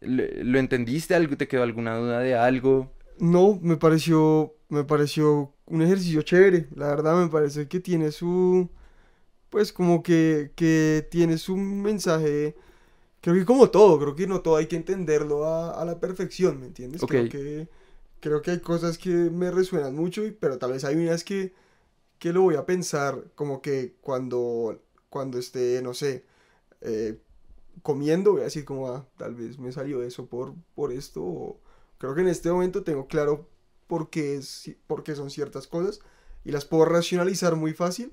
¿Lo, 0.00 0.24
lo 0.44 0.58
entendiste? 0.60 1.14
¿Algo, 1.16 1.36
¿Te 1.36 1.48
quedó 1.48 1.62
alguna 1.64 1.96
duda 1.96 2.20
de 2.20 2.36
algo? 2.36 2.92
No, 3.22 3.58
me 3.62 3.76
pareció, 3.76 4.54
me 4.68 4.84
pareció 4.84 5.54
un 5.66 5.82
ejercicio 5.82 6.22
chévere, 6.22 6.68
la 6.74 6.88
verdad 6.88 7.16
me 7.22 7.28
parece 7.30 7.68
que 7.68 7.78
tiene 7.80 8.10
su, 8.10 8.68
pues 9.50 9.72
como 9.72 10.02
que, 10.02 10.52
que 10.56 11.06
tiene 11.10 11.38
su 11.38 11.56
mensaje, 11.56 12.56
creo 13.22 13.36
que 13.36 13.44
como 13.46 13.70
todo, 13.70 13.98
creo 14.00 14.16
que 14.16 14.26
no 14.28 14.42
todo 14.42 14.56
hay 14.56 14.66
que 14.68 14.76
entenderlo 14.76 15.46
a, 15.46 15.80
a 15.80 15.84
la 15.86 16.00
perfección, 16.00 16.60
¿me 16.60 16.66
entiendes? 16.66 17.04
Creo 17.06 17.28
que, 17.28 17.68
creo 18.20 18.42
que 18.42 18.52
hay 18.52 18.60
cosas 18.60 18.98
que 18.98 19.10
me 19.10 19.50
resuenan 19.52 19.94
mucho, 19.96 20.26
y- 20.26 20.32
pero 20.32 20.58
tal 20.58 20.72
vez 20.72 20.84
hay 20.84 20.96
unas 20.96 21.24
que, 21.24 21.54
que 22.18 22.32
lo 22.32 22.42
voy 22.42 22.56
a 22.56 22.66
pensar 22.66 23.24
como 23.34 23.62
que 23.62 23.94
cuando, 24.02 24.80
cuando 25.10 25.38
esté, 25.38 25.82
no 25.82 25.94
sé, 25.94 26.24
eh, 26.82 27.18
comiendo, 27.82 28.32
voy 28.32 28.42
a 28.42 28.44
decir 28.44 28.64
como, 28.64 28.88
ah, 28.90 29.06
tal 29.18 29.34
vez 29.34 29.58
me 29.58 29.72
salió 29.72 30.02
eso 30.02 30.26
por, 30.26 30.54
por 30.74 30.92
esto, 30.92 31.22
o 31.24 31.60
creo 32.02 32.14
que 32.16 32.22
en 32.22 32.28
este 32.28 32.50
momento 32.52 32.84
tengo 32.84 33.06
claro 33.08 33.48
por 33.86 34.10
qué, 34.10 34.36
es, 34.36 34.70
por 34.86 35.04
qué 35.04 35.14
son 35.14 35.30
ciertas 35.30 35.66
cosas 35.68 36.00
y 36.44 36.52
las 36.52 36.64
puedo 36.66 36.84
racionalizar 36.86 37.56
muy 37.56 37.74
fácil, 37.74 38.12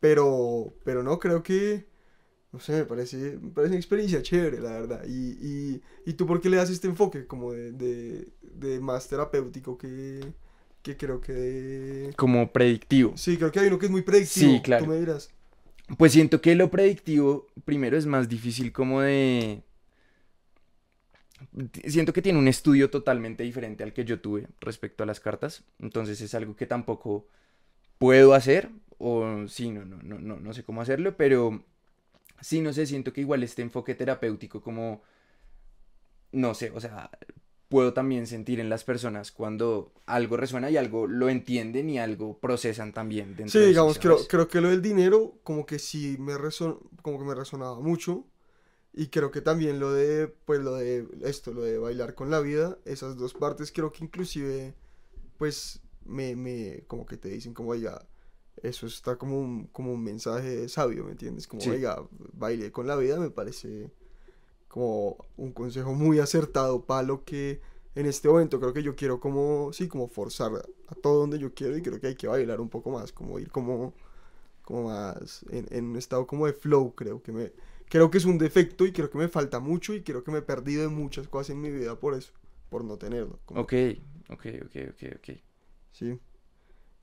pero, 0.00 0.74
pero 0.84 1.02
no, 1.02 1.18
creo 1.18 1.42
que, 1.42 1.86
no 2.52 2.60
sé, 2.60 2.72
me 2.74 2.84
parece, 2.86 3.38
me 3.40 3.50
parece 3.50 3.72
una 3.72 3.78
experiencia 3.80 4.22
chévere, 4.22 4.60
la 4.60 4.72
verdad. 4.72 5.04
Y, 5.08 5.32
y, 5.40 5.82
¿y 6.06 6.14
tú 6.14 6.26
por 6.26 6.40
qué 6.40 6.50
le 6.50 6.58
das 6.58 6.70
este 6.70 6.88
enfoque 6.88 7.26
como 7.26 7.52
de, 7.52 7.72
de, 7.72 8.28
de 8.42 8.80
más 8.80 9.08
terapéutico 9.08 9.78
que, 9.78 10.20
que 10.82 10.96
creo 10.96 11.20
que... 11.20 11.32
de- 11.34 12.14
Como 12.16 12.52
predictivo. 12.52 13.12
Sí, 13.16 13.36
creo 13.36 13.52
que 13.52 13.60
hay 13.60 13.68
uno 13.68 13.78
que 13.78 13.86
es 13.86 13.92
muy 13.92 14.02
predictivo, 14.02 14.52
Sí, 14.54 14.60
claro. 14.62 14.84
tú 14.84 14.90
me 14.90 14.98
dirás. 14.98 15.30
Pues 15.98 16.12
siento 16.12 16.40
que 16.40 16.54
lo 16.54 16.70
predictivo, 16.70 17.46
primero, 17.64 17.96
es 17.96 18.06
más 18.06 18.28
difícil 18.28 18.72
como 18.72 19.00
de... 19.00 19.62
Siento 21.86 22.12
que 22.12 22.22
tiene 22.22 22.38
un 22.38 22.48
estudio 22.48 22.90
totalmente 22.90 23.42
diferente 23.44 23.82
al 23.82 23.92
que 23.92 24.04
yo 24.04 24.20
tuve 24.20 24.48
respecto 24.60 25.02
a 25.02 25.06
las 25.06 25.20
cartas. 25.20 25.64
Entonces 25.78 26.20
es 26.20 26.34
algo 26.34 26.56
que 26.56 26.66
tampoco 26.66 27.26
puedo 27.98 28.34
hacer. 28.34 28.70
O 28.98 29.46
sí, 29.48 29.70
no, 29.70 29.84
no, 29.84 29.98
no, 30.02 30.18
no, 30.20 30.40
no 30.40 30.52
sé 30.54 30.64
cómo 30.64 30.82
hacerlo. 30.82 31.16
Pero 31.16 31.64
sí, 32.40 32.60
no 32.62 32.72
sé, 32.72 32.86
siento 32.86 33.12
que 33.12 33.22
igual 33.22 33.42
este 33.44 33.62
enfoque 33.62 33.94
terapéutico 33.94 34.62
como... 34.62 35.02
No 36.32 36.54
sé, 36.54 36.70
o 36.70 36.80
sea, 36.80 37.10
puedo 37.68 37.92
también 37.92 38.26
sentir 38.26 38.60
en 38.60 38.68
las 38.70 38.84
personas 38.84 39.32
cuando 39.32 39.92
algo 40.06 40.36
resuena 40.36 40.70
y 40.70 40.76
algo 40.76 41.06
lo 41.08 41.28
entienden 41.28 41.90
y 41.90 41.98
algo 41.98 42.38
procesan 42.38 42.92
también 42.92 43.36
dentro 43.36 43.48
Sí, 43.48 43.58
de 43.64 43.68
digamos, 43.68 43.98
creo, 43.98 44.16
¿sabes? 44.18 44.28
creo 44.28 44.48
que 44.48 44.60
lo 44.60 44.68
del 44.70 44.80
dinero 44.82 45.40
como 45.42 45.66
que 45.66 45.78
sí 45.78 46.16
me 46.20 46.38
reson, 46.38 46.78
como 47.02 47.18
que 47.18 47.24
me 47.24 47.34
resonaba 47.34 47.80
mucho. 47.80 48.26
Y 48.92 49.08
creo 49.08 49.30
que 49.30 49.40
también 49.40 49.78
lo 49.78 49.92
de, 49.92 50.28
pues 50.44 50.60
lo 50.60 50.74
de 50.74 51.06
esto, 51.22 51.52
lo 51.52 51.62
de 51.62 51.78
bailar 51.78 52.14
con 52.14 52.30
la 52.30 52.40
vida, 52.40 52.76
esas 52.84 53.16
dos 53.16 53.34
partes 53.34 53.70
creo 53.72 53.92
que 53.92 54.04
inclusive, 54.04 54.74
pues, 55.38 55.80
me, 56.04 56.34
me, 56.34 56.82
como 56.88 57.06
que 57.06 57.16
te 57.16 57.28
dicen 57.28 57.54
como, 57.54 57.70
oiga, 57.70 58.06
eso 58.62 58.86
está 58.86 59.16
como 59.16 59.38
un, 59.38 59.66
como 59.68 59.92
un 59.92 60.02
mensaje 60.02 60.68
sabio, 60.68 61.04
¿me 61.04 61.12
entiendes? 61.12 61.46
Como, 61.46 61.62
Sí. 61.62 61.70
oiga, 61.70 62.04
baile 62.32 62.72
con 62.72 62.86
la 62.86 62.96
vida 62.96 63.18
me 63.18 63.30
parece 63.30 63.92
como 64.68 65.16
un 65.36 65.52
consejo 65.52 65.94
muy 65.94 66.18
acertado 66.20 66.84
para 66.84 67.02
lo 67.02 67.24
que 67.24 67.60
en 67.94 68.06
este 68.06 68.28
momento 68.28 68.60
creo 68.60 68.72
que 68.72 68.82
yo 68.82 68.96
quiero 68.96 69.20
como, 69.20 69.72
sí, 69.72 69.88
como 69.88 70.08
forzar 70.08 70.52
a 70.88 70.94
todo 70.94 71.20
donde 71.20 71.38
yo 71.38 71.54
quiero 71.54 71.76
y 71.76 71.82
creo 71.82 72.00
que 72.00 72.08
hay 72.08 72.14
que 72.16 72.28
bailar 72.28 72.60
un 72.60 72.68
poco 72.68 72.90
más, 72.90 73.12
como 73.12 73.38
ir 73.38 73.50
como, 73.50 73.94
como 74.62 74.84
más 74.84 75.44
en, 75.50 75.66
en 75.70 75.86
un 75.86 75.96
estado 75.96 76.26
como 76.26 76.46
de 76.46 76.52
flow, 76.52 76.94
creo 76.94 77.22
que 77.22 77.32
me, 77.32 77.52
creo 77.90 78.10
que 78.10 78.16
es 78.16 78.24
un 78.24 78.38
defecto 78.38 78.86
y 78.86 78.92
creo 78.92 79.10
que 79.10 79.18
me 79.18 79.28
falta 79.28 79.60
mucho 79.60 79.92
y 79.92 80.00
creo 80.02 80.24
que 80.24 80.30
me 80.30 80.38
he 80.38 80.42
perdido 80.42 80.82
de 80.82 80.88
muchas 80.88 81.28
cosas 81.28 81.50
en 81.50 81.60
mi 81.60 81.70
vida 81.70 81.96
por 82.00 82.14
eso, 82.14 82.32
por 82.70 82.82
no 82.84 82.96
tenerlo. 82.96 83.38
como- 83.44 83.60
Ok, 83.60 83.74
ok, 84.30 84.46
ok, 84.64 84.76
ok, 84.90 85.02
ok. 85.16 85.36
Sí. 85.92 86.18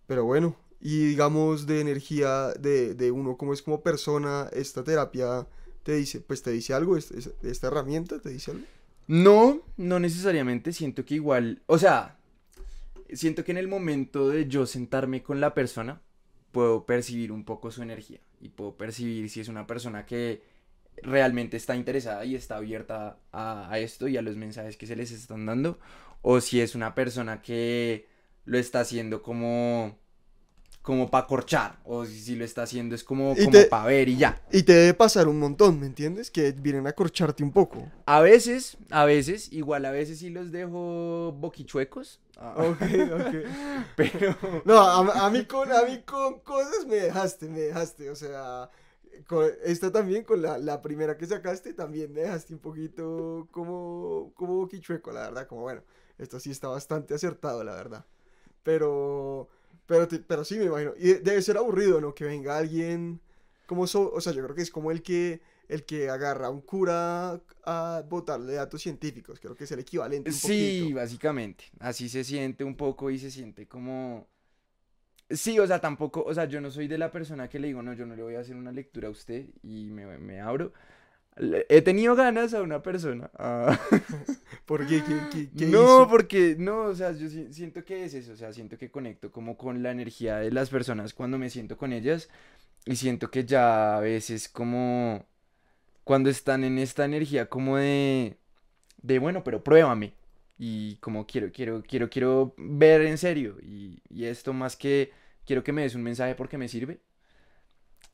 Pero 0.08 0.24
bueno, 0.26 0.56
y 0.82 1.06
digamos 1.06 1.68
de 1.68 1.82
energía 1.82 2.54
de, 2.54 2.96
de 2.96 3.12
uno 3.12 3.38
como 3.38 3.54
es 3.54 3.62
como 3.62 3.82
persona, 3.84 4.50
esta 4.54 4.84
terapia 4.84 5.46
te 5.84 5.94
dice, 5.96 6.20
pues 6.22 6.42
te 6.42 6.52
dice 6.52 6.74
algo, 6.74 6.98
¿Est- 6.98 7.12
es- 7.12 7.34
esta 7.44 7.68
herramienta 7.68 8.20
te 8.20 8.30
dice 8.30 8.52
algo. 8.52 8.66
No, 9.08 9.62
no 9.78 10.00
necesariamente. 10.00 10.74
Siento 10.74 11.06
que 11.06 11.16
igual, 11.16 11.62
o 11.68 11.78
sea, 11.78 12.18
siento 13.14 13.44
que 13.44 13.52
en 13.52 13.58
el 13.58 13.68
momento 13.68 14.28
de 14.30 14.48
yo 14.48 14.66
sentarme 14.66 15.24
con 15.24 15.40
la 15.40 15.54
persona, 15.54 16.02
puedo 16.52 16.86
percibir 16.86 17.32
un 17.32 17.44
poco 17.46 17.72
su 17.72 17.82
energía 17.84 18.20
y 18.42 18.50
puedo 18.50 18.76
percibir 18.76 19.30
si 19.30 19.40
es 19.42 19.48
una 19.48 19.66
persona 19.68 20.06
que 20.06 20.42
realmente 21.04 21.58
está 21.58 21.76
interesada 21.76 22.26
y 22.26 22.36
está 22.36 22.58
abierta 22.58 23.18
a, 23.32 23.72
a 23.72 23.80
esto 23.80 24.08
y 24.08 24.18
a 24.18 24.22
los 24.22 24.36
mensajes 24.36 24.78
que 24.78 24.88
se 24.88 24.96
les 24.96 25.12
están 25.12 25.46
dando, 25.46 25.80
o 26.22 26.42
si 26.42 26.62
es 26.62 26.76
una 26.76 26.96
persona 26.96 27.42
que 27.42 28.08
lo 28.46 28.58
está 28.58 28.80
haciendo 28.82 29.22
como 29.22 29.98
como 30.88 31.12
para 31.12 31.28
corchar, 31.28 31.80
o 31.84 32.06
si, 32.06 32.18
si 32.18 32.36
lo 32.38 32.46
está 32.46 32.64
haciendo 32.64 32.96
es 32.96 33.04
como, 33.04 33.34
Y 33.38 33.44
como 33.44 33.58
para 33.70 33.88
ver 33.88 34.08
y 34.08 34.16
ya. 34.16 34.42
Y 34.54 34.64
te 34.64 34.72
debe 34.72 34.94
pasar 34.94 35.28
un 35.28 35.38
montón, 35.38 35.82
¿me 35.82 35.86
entiendes? 35.86 36.32
Que 36.32 36.54
vienen 36.54 36.88
a 36.88 36.94
corcharte 36.94 37.44
un 37.44 37.52
poco. 37.52 37.92
A 38.06 38.22
veces, 38.22 38.78
a 38.90 39.04
veces, 39.04 39.52
igual 39.52 39.84
a 39.84 39.92
veces 39.92 40.20
sí 40.20 40.30
los 40.30 40.50
dejo 40.50 41.34
boquichuecos. 41.38 42.22
ah, 42.38 42.56
Ok, 42.60 42.82
ok. 42.82 43.36
Pero, 43.98 44.38
No, 44.64 44.80
a, 44.80 45.26
a 45.26 45.30
mí 45.30 45.44
con, 45.44 45.70
a 45.74 45.82
mí 45.84 46.04
con 46.06 46.40
cosas 46.40 46.86
me 46.88 46.96
dejaste, 46.96 47.50
me 47.50 47.60
dejaste, 47.60 48.10
o 48.10 48.16
sea, 48.16 48.70
con 49.28 49.50
esta 49.64 49.92
también, 49.92 50.24
con 50.24 50.42
la, 50.42 50.58
la 50.58 50.82
primera 50.82 51.18
que 51.18 51.26
sacaste, 51.26 51.74
también 51.74 52.12
me 52.14 52.22
dejaste 52.22 52.54
un 52.54 52.60
poquito 52.60 53.48
como, 53.52 54.32
como 54.36 54.56
boquichueco, 54.58 55.12
la 55.12 55.22
verdad, 55.24 55.48
como 55.48 55.62
bueno, 55.62 55.84
esto 56.18 56.40
sí 56.40 56.52
está 56.52 56.68
bastante 56.70 57.14
acertado, 57.14 57.64
la 57.64 57.76
verdad, 57.76 58.06
pero, 58.64 59.50
pero, 59.88 60.08
te- 60.08 60.20
pero 60.20 60.44
sí 60.46 60.58
me 60.58 60.66
imagino, 60.66 60.94
y 60.98 61.08
de- 61.10 61.20
debe 61.22 61.42
ser 61.42 61.58
aburrido, 61.58 62.02
¿no? 62.02 62.14
Que 62.16 62.26
venga 62.26 62.58
alguien, 62.58 63.22
como, 63.68 63.88
so- 63.88 64.12
o 64.14 64.22
sea, 64.22 64.34
yo 64.34 64.44
creo 64.44 64.56
que 64.56 64.62
es 64.64 64.72
como 64.72 64.92
el 64.92 65.02
que, 65.04 65.42
el 65.70 65.86
que 65.86 66.10
agarra 66.10 66.48
a 66.48 66.50
un 66.50 66.62
cura 66.62 67.42
a 67.66 68.04
botarle 68.10 68.54
datos 68.56 68.82
científicos, 68.82 69.40
creo 69.40 69.56
que 69.56 69.66
es 69.66 69.72
el 69.72 69.80
equivalente 69.80 70.34
un 70.34 70.40
sí, 70.40 70.42
poquito. 70.42 70.94
básicamente, 70.94 71.66
así 71.80 72.10
se 72.10 72.24
siente 72.24 72.64
un 72.64 72.76
poco 72.76 73.10
y 73.10 73.20
se 73.20 73.32
siente 73.32 73.68
como... 73.68 74.28
Sí, 75.30 75.60
o 75.60 75.68
sea, 75.68 75.80
tampoco, 75.82 76.24
o 76.26 76.34
sea, 76.34 76.46
yo 76.46 76.62
no 76.62 76.72
soy 76.72 76.88
de 76.88 76.98
la 76.98 77.12
persona 77.12 77.50
que 77.50 77.60
le 77.60 77.68
digo, 77.68 77.82
no, 77.82 77.94
yo 77.94 78.06
no 78.06 78.16
le 78.16 78.24
voy 78.24 78.36
a 78.36 78.40
hacer 78.40 78.56
una 78.56 78.72
lectura 78.72 79.10
a 79.10 79.12
usted 79.12 79.46
y 79.62 79.90
me, 79.90 80.18
me 80.18 80.40
abro. 80.40 80.72
Le- 81.38 81.66
He 81.70 81.82
tenido 81.82 82.16
ganas 82.16 82.54
a 82.54 82.62
una 82.62 82.82
persona. 82.84 83.30
ah, 83.38 83.78
¿Por 84.66 84.88
qué? 84.88 85.04
¿Qué, 85.04 85.28
qué- 85.30 85.50
qué 85.56 85.66
no, 85.66 85.80
hizo? 85.84 86.08
porque 86.10 86.56
no, 86.58 86.84
o 86.84 86.96
sea, 86.96 87.12
yo 87.14 87.30
si- 87.30 87.52
siento 87.54 87.84
que 87.86 88.06
es 88.06 88.14
eso, 88.14 88.34
o 88.34 88.36
sea, 88.38 88.54
siento 88.54 88.78
que 88.78 88.92
conecto 88.92 89.32
como 89.32 89.58
con 89.58 89.84
la 89.84 89.92
energía 89.92 90.38
de 90.38 90.52
las 90.52 90.70
personas 90.70 91.14
cuando 91.14 91.38
me 91.38 91.50
siento 91.50 91.78
con 91.78 91.94
ellas 91.94 92.30
y 92.86 92.96
siento 92.98 93.32
que 93.32 93.46
ya 93.46 93.98
a 93.98 94.02
veces 94.02 94.50
como 94.50 95.26
cuando 96.04 96.30
están 96.30 96.64
en 96.64 96.78
esta 96.80 97.06
energía 97.06 97.48
como 97.50 97.78
de 97.78 98.38
de 99.02 99.20
bueno, 99.20 99.44
pero 99.44 99.64
pruébame 99.64 100.14
y 100.58 100.98
como 100.98 101.28
quiero 101.28 101.52
quiero 101.52 101.84
quiero 101.84 102.10
quiero 102.10 102.56
ver 102.58 103.02
en 103.02 103.18
serio 103.18 103.58
y, 103.62 104.02
y 104.10 104.26
esto 104.26 104.54
más 104.54 104.76
que 104.76 105.12
quiero 105.46 105.64
que 105.64 105.74
me 105.74 105.84
des 105.84 105.96
un 105.96 106.04
mensaje 106.04 106.36
porque 106.36 106.58
me 106.58 106.68
sirve 106.68 107.00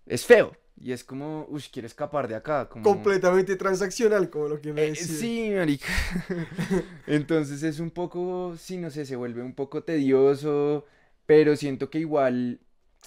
es 0.06 0.26
feo 0.26 0.58
y 0.76 0.92
es 0.92 1.04
como, 1.04 1.46
uy, 1.50 1.64
quiero 1.72 1.86
escapar 1.86 2.28
de 2.28 2.36
acá, 2.36 2.68
como 2.68 2.84
completamente 2.84 3.56
transaccional, 3.56 4.30
como 4.30 4.48
lo 4.48 4.62
que 4.62 4.74
me 4.74 4.86
eh, 4.86 4.90
decías. 4.90 5.20
sí, 5.20 5.52
marica. 5.56 5.88
Entonces 7.08 7.64
es 7.64 7.80
un 7.80 7.92
poco, 7.92 8.56
sí, 8.58 8.78
no 8.78 8.90
sé, 8.90 9.06
se 9.06 9.16
vuelve 9.16 9.44
un 9.44 9.54
poco 9.54 9.84
tedioso, 9.84 10.86
pero 11.26 11.56
siento 11.56 11.90
que 11.90 12.00
igual, 12.00 12.60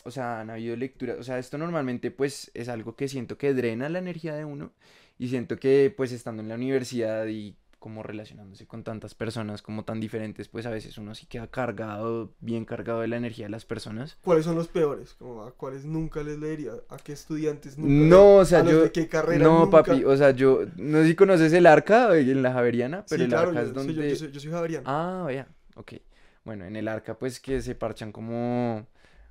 o 0.04 0.10
sea, 0.10 0.40
han 0.40 0.50
habido 0.50 0.76
lecturas, 0.76 1.18
o 1.18 1.22
sea, 1.22 1.38
esto 1.38 1.58
normalmente 1.58 2.10
pues 2.10 2.50
es 2.54 2.68
algo 2.68 2.96
que 2.96 3.08
siento 3.08 3.38
que 3.38 3.54
drena 3.54 3.88
la 3.88 3.98
energía 3.98 4.34
de 4.34 4.44
uno 4.44 4.72
y 5.18 5.28
siento 5.28 5.58
que 5.58 5.92
pues 5.96 6.12
estando 6.12 6.42
en 6.42 6.48
la 6.48 6.54
universidad 6.54 7.26
y 7.26 7.56
como 7.86 8.02
relacionándose 8.02 8.66
con 8.66 8.82
tantas 8.82 9.14
personas 9.14 9.62
como 9.62 9.84
tan 9.84 10.00
diferentes, 10.00 10.48
pues 10.48 10.66
a 10.66 10.70
veces 10.70 10.98
uno 10.98 11.14
sí 11.14 11.26
queda 11.26 11.46
cargado, 11.46 12.34
bien 12.40 12.64
cargado 12.64 13.02
de 13.02 13.06
la 13.06 13.16
energía 13.16 13.46
de 13.46 13.50
las 13.50 13.64
personas. 13.64 14.18
¿Cuáles 14.24 14.44
son 14.44 14.56
los 14.56 14.66
peores? 14.66 15.14
Como 15.14 15.44
a 15.44 15.52
cuáles 15.52 15.84
nunca 15.84 16.20
les 16.24 16.36
leería, 16.36 16.72
a 16.88 16.96
qué 16.96 17.12
estudiantes 17.12 17.78
nunca. 17.78 17.92
No, 17.92 18.38
o 18.38 18.44
sea, 18.44 18.58
a 18.58 18.64
yo... 18.64 18.82
de 18.82 18.90
qué 18.90 19.06
carrera 19.06 19.44
no, 19.44 19.60
nunca? 19.60 19.84
papi, 19.84 20.02
o 20.02 20.16
sea, 20.16 20.32
yo... 20.32 20.64
No 20.74 21.02
sé 21.02 21.06
si 21.06 21.14
conoces 21.14 21.52
el 21.52 21.64
arca 21.64 22.12
en 22.18 22.42
la 22.42 22.52
Javeriana, 22.52 23.04
pero 23.08 23.20
sí, 23.20 23.22
el 23.22 23.28
claro, 23.28 23.50
arca 23.50 23.60
yo, 23.60 23.66
es 23.66 23.68
sí, 23.68 23.74
donde... 23.76 23.94
yo, 23.94 24.02
yo 24.02 24.16
soy, 24.16 24.32
yo 24.32 24.40
soy 24.40 24.50
javeriano. 24.50 24.84
Ah, 24.84 25.22
vea, 25.28 25.46
ok. 25.76 25.92
Bueno, 26.44 26.64
en 26.64 26.74
el 26.74 26.88
arca 26.88 27.16
pues 27.16 27.38
que 27.38 27.62
se 27.62 27.76
parchan 27.76 28.10
como... 28.10 28.84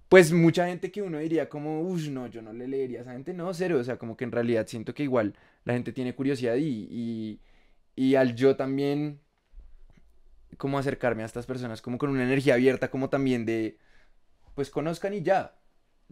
Pues 0.08 0.32
mucha 0.32 0.68
gente 0.68 0.94
que 0.94 1.02
uno 1.02 1.18
diría 1.18 1.50
como, 1.50 1.82
uff, 1.82 2.08
no, 2.08 2.28
yo 2.28 2.42
no 2.42 2.54
le 2.54 2.70
leería 2.70 3.00
a 3.00 3.02
esa 3.02 3.12
gente, 3.12 3.34
no, 3.34 3.54
cero, 3.54 3.80
o 3.80 3.84
sea, 3.84 3.98
como 3.98 4.16
que 4.16 4.24
en 4.24 4.32
realidad 4.32 4.66
siento 4.66 4.94
que 4.94 5.04
igual 5.04 5.34
la 5.66 5.74
gente 5.74 5.92
tiene 5.92 6.16
curiosidad 6.16 6.56
y, 6.56 6.88
y, 6.90 7.42
y 7.96 8.16
al 8.16 8.36
yo 8.36 8.56
también 8.56 9.22
como 10.58 10.78
acercarme 10.80 11.24
a 11.24 11.26
estas 11.26 11.46
personas 11.46 11.82
como 11.82 11.98
con 11.98 12.10
una 12.10 12.24
energía 12.24 12.54
abierta, 12.56 12.90
como 12.90 13.10
también 13.10 13.46
de, 13.46 13.78
pues 14.56 14.70
conozcan 14.70 15.14
y 15.14 15.24
ya. 15.24 15.56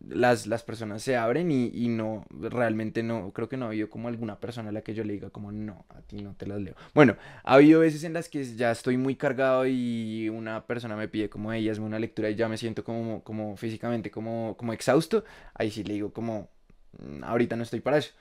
Las, 0.07 0.47
las 0.47 0.63
personas 0.63 1.03
se 1.03 1.17
abren 1.17 1.51
y, 1.51 1.67
y 1.73 1.89
no, 1.89 2.25
realmente 2.31 3.03
no, 3.03 3.31
creo 3.33 3.49
que 3.49 3.57
no 3.57 3.65
ha 3.65 3.69
habido 3.69 3.89
como 3.89 4.09
alguna 4.09 4.39
persona 4.39 4.69
a 4.69 4.71
la 4.71 4.81
que 4.81 4.93
yo 4.95 5.03
le 5.03 5.13
diga 5.13 5.29
como 5.29 5.51
no, 5.51 5.85
a 5.89 6.01
ti 6.01 6.21
no 6.21 6.35
te 6.35 6.47
las 6.47 6.61
leo. 6.61 6.75
Bueno, 6.95 7.17
ha 7.43 7.55
habido 7.55 7.81
veces 7.81 8.03
en 8.03 8.13
las 8.13 8.29
que 8.29 8.43
ya 8.45 8.71
estoy 8.71 8.97
muy 8.97 9.15
cargado 9.17 9.67
y 9.67 10.29
una 10.29 10.65
persona 10.67 10.95
me 10.97 11.07
pide 11.09 11.29
como 11.29 11.53
ella 11.53 11.71
hazme 11.71 11.85
una 11.85 11.99
lectura 11.99 12.29
y 12.29 12.35
ya 12.35 12.49
me 12.49 12.57
siento 12.57 12.83
como, 12.83 13.23
como 13.23 13.57
físicamente 13.57 14.11
como, 14.11 14.57
como 14.57 14.73
exhausto, 14.73 15.25
ahí 15.53 15.71
sí 15.71 15.83
le 15.83 15.93
digo 15.95 16.13
como 16.13 16.49
"Mm, 16.99 17.23
ahorita 17.23 17.55
no 17.55 17.63
estoy 17.63 17.81
para 17.81 17.97
eso. 17.97 18.13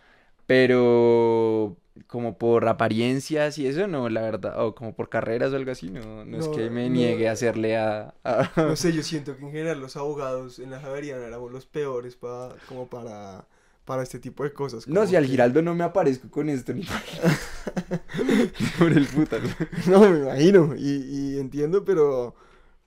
Pero 0.47 1.77
como 2.09 2.39
por 2.39 2.69
apariencias 2.69 3.59
y 3.59 3.67
eso, 3.67 3.87
no, 3.87 4.09
la 4.09 4.23
verdad, 4.23 4.65
o 4.65 4.75
como 4.75 4.95
por 4.95 5.09
carreras 5.09 5.53
o 5.53 5.57
algo 5.57 5.71
así, 5.73 5.91
no, 5.91 6.25
no 6.25 6.39
es 6.39 6.49
que 6.49 6.71
me 6.71 6.89
no. 6.89 6.91
niegue 6.91 7.29
a 7.29 7.33
hacerle 7.33 7.77
a... 7.77 8.15
a- 8.25 8.51
No 8.65 8.77
sé, 8.77 8.93
yo 8.93 9.03
siento 9.03 9.37
que 9.37 9.43
en 9.45 9.51
general 9.51 9.81
los 9.81 9.97
abogados 9.97 10.59
en 10.59 10.71
la 10.71 10.81
Javeriana 10.81 11.27
éramos 11.27 11.51
los 11.53 11.67
peores 11.67 12.15
para, 12.17 12.55
como 12.67 12.89
para, 12.89 13.47
para 13.85 14.03
este 14.03 14.21
tipo 14.21 14.45
de 14.45 14.53
cosas. 14.53 14.87
No, 14.87 15.07
si 15.07 15.17
al 15.17 15.27
Giraldo 15.27 15.63
no 15.63 15.75
me 15.75 15.85
aparezco 15.85 16.31
con 16.31 16.49
esto 16.49 16.73
ni 16.73 16.85
por 18.79 18.93
el 18.93 19.07
puta. 19.07 19.39
No, 19.87 20.01
me 20.11 20.19
imagino, 20.21 20.75
y, 20.77 21.35
y 21.35 21.39
entiendo, 21.39 21.85
pero, 21.85 22.35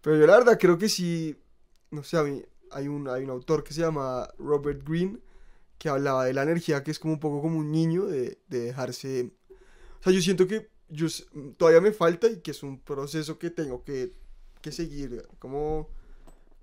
pero 0.02 0.18
yo 0.18 0.28
la 0.28 0.38
verdad 0.38 0.58
creo 0.60 0.78
que 0.78 0.90
sí, 0.90 1.38
no 1.92 2.04
sé, 2.04 2.18
a 2.18 2.24
mí, 2.24 2.44
hay 2.72 2.88
un, 2.88 3.08
hay 3.10 3.24
un 3.24 3.30
autor 3.32 3.64
que 3.64 3.74
se 3.74 3.82
llama 3.82 4.28
Robert 4.38 4.82
Greene, 4.88 5.20
que 5.78 5.90
hablaba 5.90 6.26
de 6.26 6.34
la 6.34 6.44
energía, 6.44 6.84
que 6.84 6.92
es 6.92 7.00
como 7.00 7.14
un 7.16 7.20
poco 7.20 7.42
como 7.42 7.58
un 7.60 7.72
niño, 7.72 8.06
de, 8.06 8.40
de 8.48 8.60
dejarse... 8.62 9.34
O 10.00 10.04
sea, 10.04 10.14
yo 10.14 10.22
siento 10.22 10.48
que 10.48 10.70
yo, 10.90 11.08
s- 11.08 11.26
todavía 11.58 11.82
me 11.82 11.92
falta 11.92 12.28
y 12.30 12.42
que 12.42 12.52
es 12.52 12.64
un 12.64 12.80
proceso 12.80 13.40
que 13.40 13.50
tengo 13.50 13.84
que, 13.84 14.14
que 14.62 14.72
seguir 14.72 15.28
como, 15.40 15.90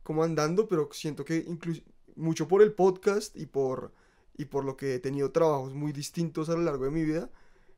como 0.03 0.25
andando, 0.25 0.69
pero 0.69 0.89
siento 0.93 1.25
que 1.25 1.45
incluso 1.49 1.83
mucho 2.17 2.49
por 2.49 2.63
el 2.63 2.73
podcast 2.73 3.37
y 3.37 3.47
por, 3.47 3.93
y 4.37 4.47
por 4.47 4.65
lo 4.65 4.77
que 4.77 4.95
he 4.95 4.99
tenido 5.01 5.31
trabajos 5.33 5.75
muy 5.75 5.93
distintos 5.93 6.49
a 6.49 6.55
lo 6.55 6.63
largo 6.63 6.85
de 6.85 6.91
mi 6.91 7.05
vida, 7.05 7.31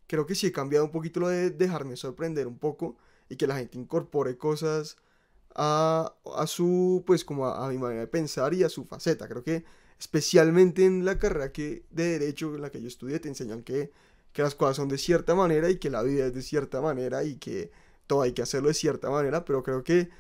creo 0.07 0.27
que 0.27 0.35
sí 0.35 0.47
he 0.49 0.53
cambiado 0.53 0.85
un 0.87 0.93
poquito 0.93 1.21
lo 1.21 1.29
de 1.29 1.51
dejarme 1.51 1.97
sorprender 1.97 2.47
un 2.47 2.59
poco 2.59 2.97
y 3.29 3.37
que 3.37 3.47
la 3.47 3.57
gente 3.57 3.79
incorpore 3.79 4.37
cosas 4.39 4.97
a, 5.55 6.15
a 6.37 6.47
su, 6.47 7.03
pues 7.07 7.25
como 7.25 7.47
a, 7.47 7.67
a 7.67 7.71
mi 7.71 7.79
manera 7.79 8.01
de 8.01 8.07
pensar 8.07 8.55
y 8.55 8.63
a 8.65 8.69
su 8.69 8.85
faceta. 8.85 9.29
Creo 9.29 9.43
que 9.43 9.65
especialmente 9.99 10.85
en 10.85 11.05
la 11.05 11.19
carrera 11.19 11.53
que, 11.53 11.85
de 11.91 12.19
derecho 12.19 12.55
en 12.55 12.63
la 12.63 12.71
que 12.71 12.81
yo 12.83 12.89
estudié 12.89 13.21
te 13.21 13.29
enseñan 13.29 13.63
que, 13.63 13.91
que 14.33 14.43
las 14.43 14.55
cosas 14.55 14.77
son 14.77 14.89
de 14.89 14.99
cierta 14.99 15.35
manera 15.35 15.71
y 15.71 15.77
que 15.79 15.91
la 15.91 16.03
vida 16.03 16.27
es 16.27 16.35
de 16.35 16.43
cierta 16.43 16.81
manera 16.81 17.25
y 17.25 17.37
que 17.37 17.71
todo 18.07 18.23
hay 18.23 18.33
que 18.33 18.43
hacerlo 18.43 18.69
de 18.69 18.75
cierta 18.75 19.09
manera, 19.11 19.45
pero 19.45 19.63
creo 19.63 19.83
que 19.85 20.11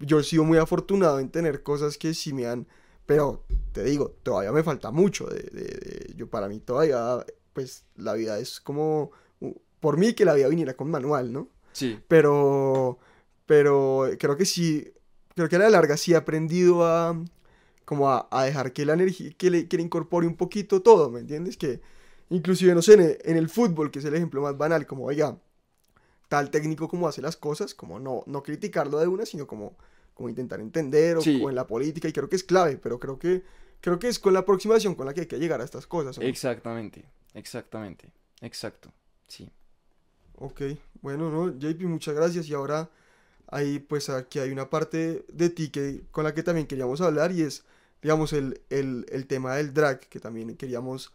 yo 0.00 0.18
he 0.18 0.24
sido 0.24 0.44
muy 0.44 0.58
afortunado 0.58 1.20
en 1.20 1.28
tener 1.30 1.62
cosas 1.62 1.96
que 1.98 2.14
sí 2.14 2.32
me 2.32 2.46
han, 2.46 2.66
pero 3.06 3.44
te 3.72 3.84
digo, 3.84 4.16
todavía 4.22 4.50
me 4.52 4.62
falta 4.62 4.90
mucho, 4.90 5.26
de, 5.26 5.40
de- 5.42 5.62
de- 6.08 6.14
yo 6.16 6.28
para 6.28 6.48
mí 6.48 6.58
todavía, 6.60 7.24
pues 7.52 7.84
la 7.96 8.14
vida 8.14 8.38
es 8.38 8.60
como, 8.60 9.12
por 9.80 9.96
mí 9.98 10.14
que 10.14 10.24
la 10.24 10.34
vida 10.34 10.48
viniera 10.48 10.74
con 10.74 10.90
manual, 10.90 11.32
¿no? 11.32 11.48
Sí. 11.72 12.00
Pero, 12.08 12.98
pero 13.46 14.08
creo 14.18 14.36
que 14.36 14.44
sí, 14.44 14.92
creo 15.34 15.48
que 15.48 15.56
a 15.56 15.60
la 15.60 15.70
larga 15.70 15.96
sí 15.96 16.12
he 16.12 16.16
aprendido 16.16 16.84
a, 16.86 17.18
como 17.84 18.10
a, 18.10 18.28
a 18.30 18.44
dejar 18.44 18.72
que 18.72 18.84
la 18.84 18.94
energía, 18.94 19.32
que 19.36 19.50
le, 19.50 19.68
que 19.68 19.76
le 19.76 19.82
incorpore 19.82 20.26
un 20.26 20.36
poquito 20.36 20.82
todo, 20.82 21.10
¿me 21.10 21.20
entiendes? 21.20 21.56
Que 21.56 21.80
inclusive, 22.30 22.74
no 22.74 22.82
sé, 22.82 22.94
en 22.94 23.00
el, 23.00 23.18
en 23.24 23.36
el 23.36 23.48
fútbol, 23.48 23.90
que 23.90 23.98
es 23.98 24.04
el 24.04 24.14
ejemplo 24.14 24.40
más 24.42 24.56
banal, 24.56 24.86
como, 24.86 25.04
oiga, 25.04 25.38
tal 26.28 26.50
técnico 26.50 26.88
como 26.88 27.06
hace 27.06 27.20
las 27.22 27.36
cosas, 27.36 27.74
como 27.74 28.00
no, 28.00 28.22
no 28.26 28.42
criticarlo 28.42 28.98
de 28.98 29.06
una, 29.06 29.26
sino 29.26 29.46
como, 29.46 29.76
como 30.14 30.28
intentar 30.28 30.60
entender, 30.60 31.18
o, 31.18 31.20
Sí. 31.20 31.40
o 31.44 31.50
en 31.50 31.54
la 31.54 31.66
política, 31.66 32.08
y 32.08 32.12
creo 32.12 32.28
que 32.28 32.36
es 32.36 32.44
clave, 32.44 32.78
pero 32.78 32.98
creo 32.98 33.18
que, 33.18 33.42
creo 33.80 33.98
que 33.98 34.08
es 34.08 34.18
con 34.18 34.32
la 34.32 34.40
aproximación 34.40 34.94
con 34.94 35.06
la 35.06 35.12
que 35.14 35.22
hay 35.22 35.26
que 35.26 35.38
llegar 35.38 35.60
a 35.60 35.64
estas 35.64 35.86
cosas. 35.86 36.16
¿o 36.16 36.22
no? 36.22 36.26
Exactamente, 36.26 37.04
exactamente, 37.34 38.10
exacto, 38.40 38.90
sí. 39.28 39.50
Ok, 40.36 40.62
bueno, 41.02 41.30
no, 41.30 41.52
JP, 41.58 41.82
muchas 41.84 42.14
gracias. 42.14 42.48
Y 42.48 42.54
ahora 42.54 42.90
ahí, 43.54 43.78
pues 43.78 44.10
aquí 44.10 44.40
hay 44.40 44.50
una 44.50 44.68
parte 44.68 45.24
de 45.32 45.48
ti 45.48 45.70
que, 45.70 46.02
con 46.10 46.24
la 46.24 46.34
que 46.34 46.42
también 46.42 46.66
queríamos 46.66 47.00
hablar 47.00 47.30
y 47.30 47.42
es, 47.42 47.64
digamos, 48.02 48.32
el, 48.32 48.60
el, 48.68 49.06
el 49.10 49.26
tema 49.28 49.54
del 49.54 49.72
drag, 49.72 50.00
que 50.00 50.18
también 50.18 50.56
queríamos, 50.56 51.12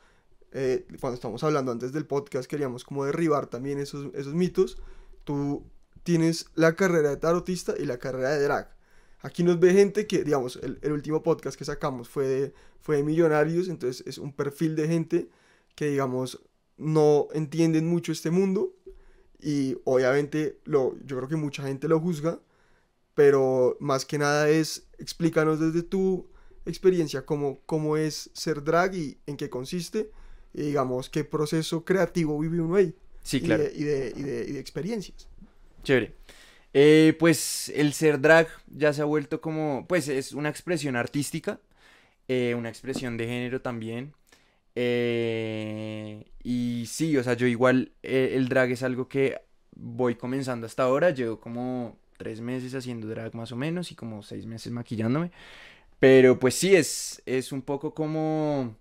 eh, 0.53 0.87
cuando 1.01 1.15
estamos 1.15 1.43
hablando 1.43 1.73
antes 1.73 1.91
del 1.91 2.05
podcast, 2.05 2.49
queríamos 2.49 2.85
como 2.85 3.03
derribar 3.03 3.47
también 3.47 3.77
esos, 3.77 4.13
esos 4.15 4.33
mitos. 4.33 4.77
Tú 5.25 5.65
tienes 6.03 6.45
la 6.55 6.75
carrera 6.75 7.09
de 7.09 7.17
tarotista 7.17 7.73
y 7.77 7.85
la 7.85 7.99
carrera 7.99 8.29
de 8.29 8.41
drag. 8.43 8.73
Aquí 9.21 9.43
nos 9.43 9.59
ve 9.59 9.73
gente 9.73 10.07
que, 10.07 10.23
digamos, 10.23 10.57
el, 10.63 10.79
el 10.81 10.93
último 10.93 11.21
podcast 11.21 11.57
que 11.57 11.65
sacamos 11.65 12.07
fue 12.07 12.25
de, 12.25 12.53
fue 12.79 12.95
de 12.95 13.03
millonarios, 13.03 13.67
entonces 13.67 14.01
es 14.07 14.17
un 14.17 14.31
perfil 14.31 14.77
de 14.77 14.87
gente 14.87 15.29
que, 15.75 15.87
digamos, 15.87 16.39
no 16.77 17.27
entienden 17.33 17.85
mucho 17.85 18.13
este 18.13 18.31
mundo 18.31 18.73
y 19.41 19.77
obviamente 19.85 20.57
lo, 20.65 20.95
yo 21.05 21.17
creo 21.17 21.29
que 21.29 21.35
mucha 21.35 21.63
gente 21.63 21.87
lo 21.87 21.99
juzga, 21.99 22.39
pero 23.15 23.77
más 23.79 24.05
que 24.05 24.17
nada 24.17 24.49
es 24.49 24.87
explícanos 24.97 25.59
desde 25.59 25.83
tu 25.83 26.27
experiencia 26.65 27.25
cómo, 27.25 27.59
cómo 27.65 27.97
es 27.97 28.29
ser 28.33 28.63
drag 28.63 28.95
y 28.95 29.17
en 29.25 29.37
qué 29.37 29.49
consiste 29.49 30.11
y 30.53 30.61
digamos 30.63 31.09
qué 31.09 31.23
proceso 31.23 31.83
creativo 31.83 32.37
vive 32.39 32.61
uno 32.61 32.75
ahí 32.75 32.93
Sí, 33.23 33.37
y, 33.37 33.41
claro. 33.41 33.63
de, 33.63 33.73
y, 33.75 33.83
de, 33.83 34.13
y, 34.15 34.21
de, 34.23 34.45
y 34.49 34.51
de 34.53 34.59
experiencias. 34.59 35.27
Chévere. 35.83 36.15
Eh, 36.73 37.15
pues 37.19 37.69
el 37.75 37.93
ser 37.93 38.21
drag 38.21 38.47
ya 38.67 38.93
se 38.93 39.01
ha 39.01 39.05
vuelto 39.05 39.41
como, 39.41 39.85
pues 39.87 40.07
es 40.07 40.33
una 40.33 40.49
expresión 40.49 40.95
artística, 40.95 41.59
eh, 42.27 42.55
una 42.55 42.69
expresión 42.69 43.17
de 43.17 43.25
género 43.25 43.61
también. 43.61 44.13
Eh, 44.81 46.25
y 46.43 46.85
sí, 46.87 47.17
o 47.17 47.23
sea, 47.23 47.33
yo 47.33 47.47
igual 47.47 47.91
eh, 48.03 48.31
el 48.35 48.47
drag 48.49 48.71
es 48.71 48.83
algo 48.83 49.07
que 49.09 49.41
voy 49.75 50.15
comenzando 50.15 50.65
hasta 50.67 50.83
ahora, 50.83 51.09
llevo 51.11 51.39
como 51.39 51.97
tres 52.17 52.41
meses 52.41 52.73
haciendo 52.75 53.07
drag 53.07 53.35
más 53.35 53.51
o 53.51 53.55
menos 53.57 53.91
y 53.91 53.95
como 53.95 54.23
seis 54.23 54.45
meses 54.45 54.71
maquillándome. 54.71 55.31
Pero 55.99 56.39
pues 56.39 56.55
sí, 56.55 56.75
es, 56.75 57.21
es 57.25 57.51
un 57.51 57.61
poco 57.61 57.93
como 57.93 58.75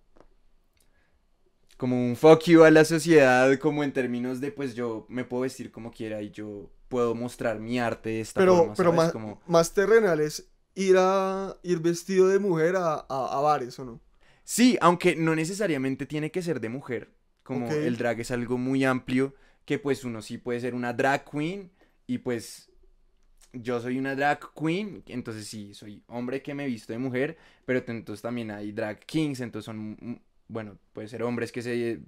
como 1.77 1.97
un 1.97 2.17
fuck 2.17 2.43
you 2.45 2.65
a 2.65 2.71
la 2.71 2.85
sociedad, 2.85 3.57
como 3.59 3.85
en 3.85 3.93
términos 3.93 4.41
de, 4.41 4.51
pues 4.53 4.75
yo 4.75 5.07
me 5.09 5.25
puedo 5.25 5.43
vestir 5.43 5.71
como 5.71 5.91
quiera 5.93 6.23
y 6.23 6.31
yo 6.31 6.71
puedo 6.89 7.15
mostrar 7.15 7.61
mi 7.61 7.79
arte 7.79 8.11
de 8.11 8.21
esta 8.21 8.41
Pero, 8.41 8.57
forma, 8.57 8.75
pero 8.75 8.93
más, 8.93 9.13
Como... 9.13 9.41
más 9.47 9.73
terrenal 9.75 10.21
es 10.21 10.49
ir, 10.75 10.97
a, 10.99 11.57
ir 11.63 11.81
vestido 11.81 12.29
de 12.29 12.39
mujer 12.39 12.77
a, 12.77 12.95
a, 13.09 13.39
a 13.39 13.41
bares 13.41 13.79
o 13.79 13.85
no. 13.85 14.01
Sí, 14.51 14.79
aunque 14.81 15.15
no 15.15 15.35
necesariamente 15.35 16.07
tiene 16.07 16.31
que 16.31 16.41
ser 16.41 16.59
de 16.59 16.71
mujer, 16.71 17.11
como 17.43 17.71
el 17.71 17.99
drag 17.99 18.21
es 18.21 18.31
algo 18.31 18.57
muy 18.57 18.83
amplio, 18.83 19.35
que 19.67 19.79
pues 19.79 20.05
uno 20.05 20.23
sí 20.23 20.39
puede 20.39 20.59
ser 20.59 20.75
una 20.75 20.95
drag 20.95 21.31
queen 21.31 21.71
y 22.07 22.17
pues 22.17 22.71
yo 23.53 23.79
soy 23.79 23.99
una 23.99 24.17
drag 24.17 24.41
queen, 24.55 25.03
entonces 25.07 25.47
sí, 25.47 25.75
soy 25.75 26.03
hombre 26.07 26.41
que 26.41 26.55
me 26.55 26.67
visto 26.67 26.95
de 26.95 26.99
mujer, 26.99 27.37
pero 27.67 27.85
entonces 27.87 28.23
también 28.23 28.51
hay 28.51 28.73
drag 28.73 29.01
kings, 29.01 29.41
entonces 29.41 29.67
son, 29.67 30.23
bueno, 30.49 30.79
puede 30.95 31.09
ser 31.09 31.23
hombres 31.25 31.53
que 31.53 31.61
se 31.61 32.01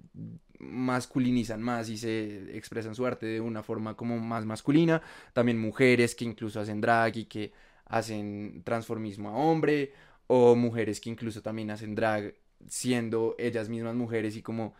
masculinizan 0.57 1.61
más 1.61 1.89
y 1.89 1.97
se 1.99 2.57
expresan 2.57 2.95
su 2.95 3.05
arte 3.05 3.27
de 3.27 3.39
una 3.39 3.61
forma 3.61 3.95
como 3.95 4.17
más 4.17 4.45
masculina, 4.45 5.03
también 5.33 5.59
mujeres 5.59 6.15
que 6.15 6.25
incluso 6.25 6.59
hacen 6.59 6.81
drag 6.81 7.17
y 7.17 7.25
que 7.25 7.53
hacen 7.85 8.63
transformismo 8.63 9.29
a 9.29 9.33
hombre, 9.33 9.93
o 10.27 10.55
mujeres 10.55 10.99
que 11.01 11.09
incluso 11.09 11.41
también 11.41 11.71
hacen 11.71 11.95
drag 11.95 12.35
siendo 12.67 13.35
ellas 13.37 13.69
mismas 13.69 13.95
mujeres 13.95 14.35
y 14.35 14.41
como, 14.41 14.73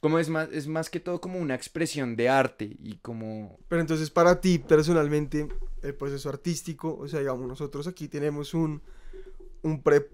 como 0.00 0.18
es 0.18 0.28
más, 0.28 0.48
es 0.52 0.66
más 0.68 0.88
que 0.90 1.00
todo 1.00 1.20
como 1.20 1.38
una 1.38 1.54
expresión 1.54 2.16
de 2.16 2.28
arte 2.28 2.76
y 2.82 2.96
como 2.98 3.58
Pero 3.68 3.80
entonces 3.80 4.10
para 4.10 4.40
ti 4.40 4.58
personalmente 4.58 5.48
el 5.82 5.94
proceso 5.94 6.28
artístico, 6.28 6.96
o 6.96 7.08
sea, 7.08 7.20
digamos, 7.20 7.46
nosotros 7.48 7.86
aquí 7.86 8.08
tenemos 8.08 8.54
un, 8.54 8.80
un 9.62 9.82
pre, 9.82 10.08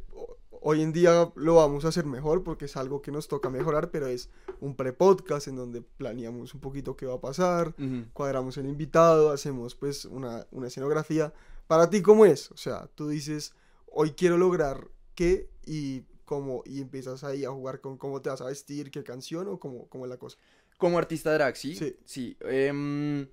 hoy 0.62 0.83
en 0.83 0.93
día 0.93 1.31
lo 1.37 1.55
vamos 1.57 1.85
a 1.85 1.89
hacer 1.89 2.07
mejor 2.07 2.43
porque 2.43 2.64
es 2.64 2.76
algo 2.76 3.03
que 3.03 3.12
nos 3.12 3.28
toca 3.28 3.51
mejorar, 3.51 3.91
pero 3.91 4.07
es 4.07 4.31
un 4.61 4.74
pre-podcast 4.74 5.49
en 5.49 5.57
donde 5.57 5.83
planeamos 5.83 6.55
un 6.55 6.61
poquito 6.61 6.97
qué 6.97 7.07
va 7.07 7.14
a 7.14 7.20
pasar, 7.20 7.68
Ujú. 7.78 8.07
cuadramos 8.12 8.57
el 8.59 8.66
invitado, 8.66 9.31
hacemos 9.31 9.74
pues 9.74 10.05
una, 10.05 10.47
una 10.51 10.66
escenografía. 10.66 11.33
Para 11.66 11.89
ti, 11.89 12.03
¿cómo 12.03 12.26
es? 12.26 12.51
O 12.51 12.57
sea, 12.57 12.89
tú 12.95 13.09
dices, 13.09 13.55
hoy 13.91 14.12
quiero 14.12 14.36
lograr 14.38 14.88
qué 15.14 15.51
y 15.66 16.03
cómo, 16.24 16.62
y 16.64 16.80
empiezas 16.80 17.24
ahí 17.24 17.45
a 17.45 17.51
jugar 17.51 17.80
con 17.80 17.99
cómo 17.99 18.22
te 18.22 18.30
vas 18.30 18.41
a 18.41 18.47
vestir, 18.47 18.91
qué 18.91 19.03
canción 19.03 19.49
o 19.49 19.59
cómo, 19.59 19.88
cómo 19.88 20.05
es 20.05 20.11
la 20.11 20.16
cosa. 20.16 20.38
Como 20.78 20.99
artista 20.99 21.32
drag, 21.34 21.57
¿sí? 21.57 21.74
Sí. 21.74 21.97
Sí. 22.05 22.36
em, 22.41 23.28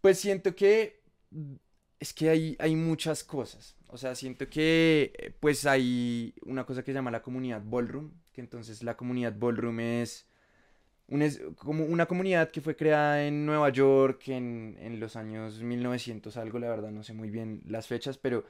pues 0.00 0.18
siento 0.18 0.54
que 0.54 1.02
es 2.00 2.12
que 2.12 2.28
hay, 2.28 2.56
hay 2.58 2.74
muchas 2.74 3.22
cosas. 3.22 3.76
O 3.86 3.96
sea, 3.96 4.16
siento 4.16 4.48
que 4.48 5.12
eh, 5.16 5.32
pues 5.38 5.64
hay 5.66 6.34
una 6.44 6.66
cosa 6.66 6.82
que 6.82 6.90
se 6.90 6.94
llama 6.94 7.12
la 7.12 7.22
comunidad 7.22 7.62
ballroom, 7.64 8.10
que 8.32 8.40
entonces 8.40 8.82
la 8.82 8.96
comunidad 8.96 9.34
ballroom 9.38 9.78
es, 9.78 10.26
un 11.06 11.22
es 11.22 11.40
como 11.56 11.84
una 11.84 12.06
comunidad 12.06 12.50
que 12.50 12.60
fue 12.60 12.74
creada 12.74 13.24
en 13.24 13.46
Nueva 13.46 13.68
York 13.68 14.28
en, 14.28 14.76
en 14.80 14.98
los 14.98 15.14
años 15.14 15.62
1900 15.62 16.36
algo, 16.36 16.58
la 16.58 16.70
verdad 16.70 16.90
no 16.90 17.04
sé 17.04 17.12
muy 17.12 17.30
bien 17.30 17.62
las 17.66 17.86
fechas, 17.86 18.18
pero 18.18 18.44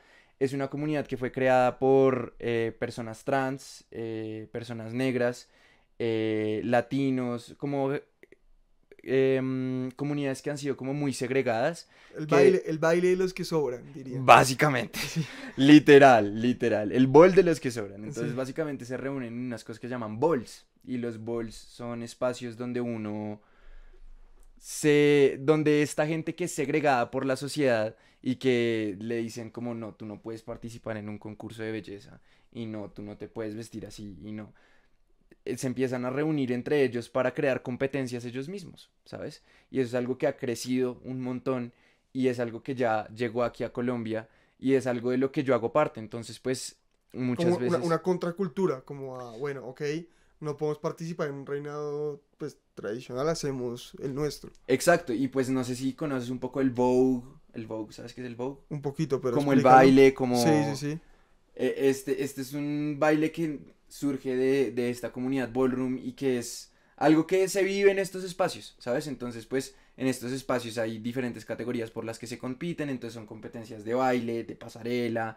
es 0.44 0.52
una 0.52 0.68
comunidad 0.68 1.06
que 1.06 1.16
fue 1.16 1.30
creada 1.30 1.78
por 1.78 2.34
eh, 2.38 2.74
personas 2.78 3.24
trans, 3.24 3.84
eh, 3.90 4.48
personas 4.50 4.92
negras, 4.92 5.48
eh, 5.98 6.60
latinos, 6.64 7.54
como 7.58 7.92
em, 9.04 9.90
comunidades 9.92 10.42
que 10.42 10.50
han 10.50 10.58
sido 10.58 10.76
como 10.76 10.94
muy 10.94 11.12
segregadas. 11.12 11.88
El 12.16 12.26
Que- 12.26 12.34
baile, 12.34 12.62
el 12.66 12.78
baile 12.78 13.08
de 13.10 13.16
los 13.16 13.34
que 13.34 13.44
sobran, 13.44 13.92
diría. 13.92 14.18
Básicamente. 14.20 14.98
literal, 15.56 16.40
literal. 16.40 16.92
El 16.92 17.06
bol 17.08 17.34
de 17.34 17.42
los 17.42 17.58
que 17.60 17.70
sobran. 17.70 18.04
Entonces, 18.04 18.30
Sí. 18.30 18.36
básicamente 18.36 18.84
se 18.84 18.96
reúnen 18.96 19.32
en 19.32 19.46
unas 19.46 19.64
cosas 19.64 19.80
que 19.80 19.86
se 19.88 19.92
llaman 19.92 20.18
balls. 20.20 20.66
Y 20.84 20.98
los 20.98 21.24
balls 21.24 21.54
son 21.54 22.02
espacios 22.02 22.56
donde 22.56 22.80
uno 22.80 23.40
se. 24.58 25.36
donde 25.40 25.82
esta 25.82 26.06
gente 26.06 26.34
que 26.34 26.44
es 26.44 26.52
segregada 26.54 27.10
por 27.10 27.26
la 27.26 27.36
sociedad 27.36 27.96
y 28.22 28.36
que 28.36 28.96
le 29.00 29.16
dicen 29.16 29.50
como 29.50 29.74
no, 29.74 29.94
tú 29.94 30.06
no 30.06 30.20
puedes 30.22 30.42
participar 30.42 30.96
en 30.96 31.08
un 31.08 31.18
concurso 31.18 31.62
de 31.62 31.72
belleza. 31.72 32.20
Y 32.52 32.66
no, 32.66 32.90
tú 32.90 33.02
no 33.02 33.16
te 33.16 33.28
puedes 33.28 33.54
vestir 33.54 33.86
así. 33.86 34.16
Y 34.22 34.32
no. 34.32 34.52
eh, 35.44 35.56
Se 35.56 35.66
empiezan 35.66 36.04
a 36.04 36.10
reunir 36.10 36.52
entre 36.52 36.84
ellos 36.84 37.08
para 37.08 37.34
crear 37.34 37.62
competencias 37.62 38.24
ellos 38.24 38.48
mismos, 38.48 38.90
¿sabes? 39.04 39.42
Y 39.70 39.80
eso 39.80 39.88
es 39.88 39.94
algo 39.94 40.18
que 40.18 40.26
ha 40.26 40.36
crecido 40.36 41.00
un 41.04 41.20
montón 41.20 41.72
y 42.12 42.28
es 42.28 42.38
algo 42.40 42.62
que 42.62 42.74
ya 42.74 43.08
llegó 43.08 43.42
aquí 43.44 43.64
a 43.64 43.72
Colombia 43.72 44.28
y 44.58 44.74
es 44.74 44.86
algo 44.86 45.10
de 45.10 45.18
lo 45.18 45.32
que 45.32 45.44
yo 45.44 45.54
hago 45.54 45.72
parte. 45.72 45.98
Entonces, 46.00 46.38
pues, 46.38 46.76
muchas 47.12 47.46
como 47.46 47.58
veces... 47.58 47.78
una, 47.78 47.84
una 47.84 48.02
contracultura, 48.02 48.82
como 48.82 49.18
a, 49.20 49.36
bueno, 49.36 49.66
ok, 49.66 49.82
no 50.40 50.56
podemos 50.56 50.78
participar 50.78 51.28
en 51.28 51.34
un 51.36 51.46
reinado 51.46 52.22
pues 52.38 52.58
tradicional, 52.74 53.28
hacemos 53.28 53.94
el 54.00 54.14
nuestro. 54.14 54.50
Exacto, 54.66 55.12
y 55.12 55.28
pues 55.28 55.48
no 55.50 55.64
sé 55.64 55.74
si 55.76 55.94
conoces 55.94 56.30
un 56.30 56.38
poco 56.38 56.60
el 56.60 56.70
Vogue, 56.70 57.24
el 57.54 57.66
Vogue, 57.66 57.92
¿sabes 57.92 58.14
qué 58.14 58.20
es 58.22 58.26
el 58.26 58.36
Vogue? 58.36 58.60
Un 58.70 58.82
poquito, 58.82 59.20
pero 59.20 59.36
como 59.36 59.52
el 59.52 59.60
baile, 59.60 60.14
como... 60.14 60.36
Sí, 60.36 60.50
sí, 60.70 60.76
sí. 60.76 60.98
Eh, 61.54 61.74
Este, 61.90 62.22
este 62.22 62.40
es 62.42 62.52
un 62.54 62.96
baile 62.98 63.30
que 63.30 63.60
surge 63.88 64.34
de, 64.36 64.70
de 64.70 64.90
esta 64.90 65.12
comunidad 65.12 65.50
ballroom 65.52 65.98
y 65.98 66.12
que 66.12 66.38
es 66.38 66.72
algo 66.96 67.26
que 67.26 67.48
se 67.48 67.62
vive 67.62 67.90
en 67.90 67.98
estos 67.98 68.24
espacios, 68.24 68.74
¿sabes? 68.78 69.06
Entonces, 69.06 69.44
pues, 69.46 69.74
en 69.96 70.06
estos 70.06 70.32
espacios 70.32 70.78
hay 70.78 70.98
diferentes 70.98 71.44
categorías 71.44 71.90
por 71.90 72.04
las 72.04 72.18
que 72.18 72.26
se 72.26 72.38
compiten, 72.38 72.88
entonces 72.88 73.14
son 73.14 73.26
competencias 73.26 73.84
de 73.84 73.94
baile, 73.94 74.44
de 74.44 74.54
pasarela, 74.54 75.36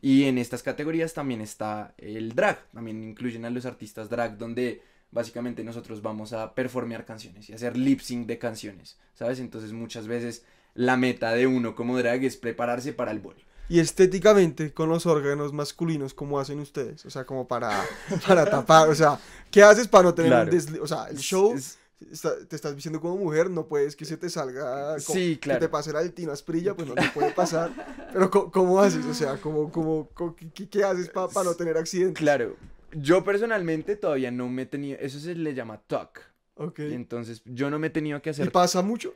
y 0.00 0.24
en 0.24 0.38
estas 0.38 0.62
categorías 0.62 1.14
también 1.14 1.40
está 1.40 1.94
el 1.98 2.34
drag, 2.34 2.64
también 2.72 3.02
incluyen 3.02 3.44
a 3.44 3.50
los 3.50 3.66
artistas 3.66 4.08
drag, 4.08 4.36
donde 4.38 4.82
básicamente 5.10 5.64
nosotros 5.64 6.02
vamos 6.02 6.32
a 6.32 6.54
performear 6.54 7.04
canciones 7.04 7.48
y 7.48 7.54
hacer 7.54 7.76
lip 7.76 8.00
sync 8.00 8.26
de 8.26 8.38
canciones, 8.38 8.98
¿sabes? 9.14 9.40
Entonces, 9.40 9.72
muchas 9.72 10.06
veces 10.06 10.44
la 10.76 10.96
meta 10.96 11.32
de 11.32 11.46
uno 11.46 11.74
como 11.74 11.98
drag 11.98 12.22
es 12.24 12.36
prepararse 12.36 12.92
para 12.92 13.10
el 13.10 13.18
bol. 13.18 13.34
Y 13.68 13.80
estéticamente, 13.80 14.72
con 14.72 14.88
los 14.88 15.06
órganos 15.06 15.52
masculinos, 15.52 16.14
¿cómo 16.14 16.38
hacen 16.38 16.60
ustedes? 16.60 17.04
O 17.04 17.10
sea, 17.10 17.24
como 17.26 17.48
para, 17.48 17.84
para 18.26 18.48
tapar, 18.48 18.88
o 18.88 18.94
sea, 18.94 19.18
¿qué 19.50 19.62
haces 19.64 19.88
para 19.88 20.04
no 20.04 20.14
tener 20.14 20.30
Claro. 20.30 20.52
un 20.52 20.56
desli- 20.56 20.78
O 20.80 20.86
sea, 20.86 21.06
el 21.10 21.16
show, 21.18 21.52
Es- 21.52 21.76
está- 22.12 22.38
te 22.46 22.54
estás 22.54 22.74
vistiendo 22.76 23.00
como 23.00 23.16
mujer, 23.16 23.50
no 23.50 23.66
puedes 23.66 23.96
que 23.96 24.04
se 24.04 24.16
te 24.16 24.30
salga, 24.30 24.94
co- 25.04 25.12
Sí, 25.12 25.34
que 25.34 25.40
claro. 25.40 25.60
te 25.60 25.68
pase 25.68 25.92
la 25.92 25.98
del 26.00 26.12
Tino 26.12 26.30
Asprilla, 26.30 26.74
pues 26.74 26.86
no 26.86 26.94
te 26.94 27.08
puede 27.08 27.30
pasar. 27.34 27.72
Pero 28.12 28.30
co- 28.30 28.52
¿cómo, 28.52 28.78
haces? 28.80 29.04
O 29.06 29.14
sea, 29.14 29.36
¿cómo, 29.38 29.72
cómo, 29.72 30.08
co- 30.14 30.36
qué, 30.36 30.68
qué 30.68 30.84
haces 30.84 31.08
para 31.08 31.42
no 31.42 31.54
tener 31.54 31.76
accidentes? 31.76 32.20
Claro, 32.22 32.54
yo 32.92 33.24
personalmente 33.24 33.96
todavía 33.96 34.30
no 34.30 34.48
me 34.48 34.62
he 34.62 34.66
tenido, 34.66 34.96
eso 35.00 35.18
se 35.18 35.34
le 35.34 35.54
llama 35.54 35.80
talk. 35.88 36.20
Ok. 36.54 36.78
Entonces, 36.78 37.42
yo 37.44 37.68
no 37.68 37.78
me 37.80 37.88
he 37.88 37.90
tenido 37.90 38.22
que 38.22 38.30
¿Y 38.30 38.32
hacer. 38.32 38.52
pasa 38.52 38.80
mucho? 38.80 39.12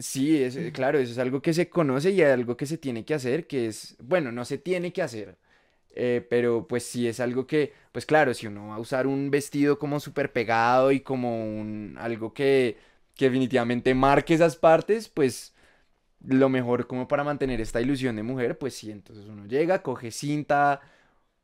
Sí, 0.00 0.42
es, 0.42 0.58
claro, 0.72 0.98
eso 0.98 1.12
es 1.12 1.18
algo 1.18 1.42
que 1.42 1.52
se 1.52 1.68
conoce 1.68 2.10
y 2.10 2.22
algo 2.22 2.56
que 2.56 2.64
se 2.64 2.78
tiene 2.78 3.04
que 3.04 3.12
hacer, 3.12 3.46
que 3.46 3.66
es, 3.66 3.96
bueno, 4.00 4.32
no 4.32 4.46
se 4.46 4.56
tiene 4.56 4.94
que 4.94 5.02
hacer, 5.02 5.36
eh, 5.94 6.26
pero 6.30 6.66
pues 6.66 6.84
sí 6.84 7.06
es 7.06 7.20
algo 7.20 7.46
que, 7.46 7.74
pues 7.92 8.06
claro, 8.06 8.32
si 8.32 8.46
uno 8.46 8.68
va 8.68 8.76
a 8.76 8.80
usar 8.80 9.06
un 9.06 9.30
vestido 9.30 9.78
como 9.78 10.00
súper 10.00 10.32
pegado 10.32 10.90
y 10.90 11.00
como 11.00 11.44
un, 11.44 11.96
algo 11.98 12.32
que, 12.32 12.78
que 13.14 13.26
definitivamente 13.26 13.94
marque 13.94 14.32
esas 14.32 14.56
partes, 14.56 15.10
pues 15.10 15.52
lo 16.26 16.48
mejor 16.48 16.86
como 16.86 17.06
para 17.06 17.22
mantener 17.22 17.60
esta 17.60 17.82
ilusión 17.82 18.16
de 18.16 18.22
mujer, 18.22 18.56
pues 18.56 18.74
sí, 18.74 18.90
entonces 18.90 19.26
uno 19.26 19.46
llega, 19.46 19.82
coge 19.82 20.10
cinta, 20.12 20.80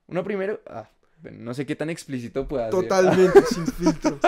uno 0.06 0.24
primero, 0.24 0.62
ah, 0.66 0.88
no 1.30 1.52
sé 1.52 1.66
qué 1.66 1.76
tan 1.76 1.90
explícito 1.90 2.48
pueda 2.48 2.70
ser. 2.72 2.82
Totalmente, 2.82 3.42
sin 3.50 3.66
filtro. 3.66 4.18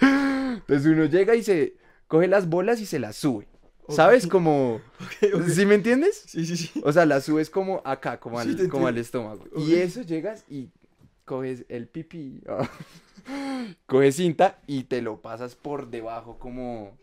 Entonces 0.00 0.86
uno 0.86 1.04
llega 1.04 1.34
y 1.34 1.42
se 1.42 1.74
coge 2.06 2.26
las 2.26 2.48
bolas 2.48 2.80
y 2.80 2.86
se 2.86 2.98
las 2.98 3.16
sube. 3.16 3.49
¿Sabes? 3.90 4.26
Como... 4.26 4.80
Ok, 5.00 5.34
ok. 5.34 5.48
¿Sí 5.48 5.64
me 5.64 5.76
entiendes? 5.76 6.24
Sí, 6.26 6.44
sí, 6.44 6.56
sí. 6.56 6.80
O 6.84 6.92
sea, 6.92 7.06
las 7.06 7.24
subes 7.24 7.48
como 7.48 7.80
acá, 7.84 8.20
como 8.20 8.38
al, 8.38 8.68
como 8.68 8.86
al 8.86 8.98
estómago. 8.98 9.44
Y 9.56 9.74
eso 9.76 10.02
llegas 10.02 10.44
y 10.48 10.68
coges 11.24 11.64
el 11.68 11.88
pipí. 11.88 12.42
coges 13.86 14.16
cinta 14.16 14.58
y 14.66 14.84
te 14.84 15.00
lo 15.00 15.20
pasas 15.22 15.54
por 15.54 15.88
debajo 15.88 16.38
como, 16.38 16.98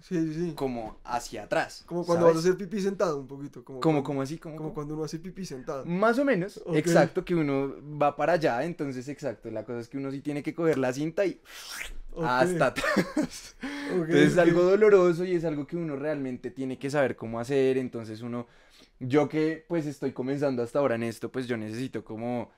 Sí, 0.00 0.14
sí, 0.32 0.34
sí. 0.34 0.52
como 0.54 0.98
hacia 1.04 1.44
atrás. 1.44 1.82
Como 1.86 2.04
cuando 2.04 2.26
vas 2.26 2.36
a 2.36 2.40
¿sabes? 2.40 2.54
hacer 2.54 2.68
pipí 2.68 2.80
sentado 2.80 3.18
un 3.18 3.26
poquito. 3.26 3.64
Como, 3.64 3.80
Como, 4.04 4.22
así, 4.22 4.38
como, 4.38 4.56
como 4.56 4.74
cuando 4.74 4.94
uno 4.94 5.04
hace 5.04 5.18
pipí 5.18 5.44
sentado. 5.44 5.84
Más 5.84 6.18
o 6.18 6.24
menos, 6.24 6.62
exacto, 6.74 7.24
que 7.24 7.34
uno 7.34 7.74
va 8.00 8.14
para 8.14 8.34
allá, 8.34 8.64
entonces 8.64 9.08
exacto, 9.08 9.50
la 9.50 9.64
cosa 9.64 9.80
es 9.80 9.88
que 9.88 9.96
uno 9.98 10.10
sí 10.10 10.20
tiene 10.20 10.42
que 10.42 10.54
coger 10.54 10.78
la 10.78 10.92
cinta 10.92 11.24
y 11.26 11.40
Hasta 12.20 12.66
atrás. 12.66 13.56
Entonces 14.06 14.32
es 14.32 14.38
algo 14.38 14.62
doloroso 14.62 15.24
y 15.24 15.34
es 15.34 15.44
algo 15.44 15.66
que 15.66 15.76
uno 15.76 15.96
realmente 15.96 16.50
tiene 16.50 16.78
que 16.78 16.90
saber 16.90 17.16
cómo 17.16 17.40
hacer. 17.40 17.78
Entonces 17.78 18.22
uno, 18.22 18.46
yo 19.00 19.28
que 19.28 19.64
pues 19.68 19.86
estoy 19.86 20.12
comenzando 20.12 20.62
hasta 20.62 20.78
ahora 20.78 20.94
en 20.96 21.02
esto, 21.04 21.30
pues 21.30 21.46
yo 21.46 21.56
necesito 21.56 22.04
como, 22.04 22.50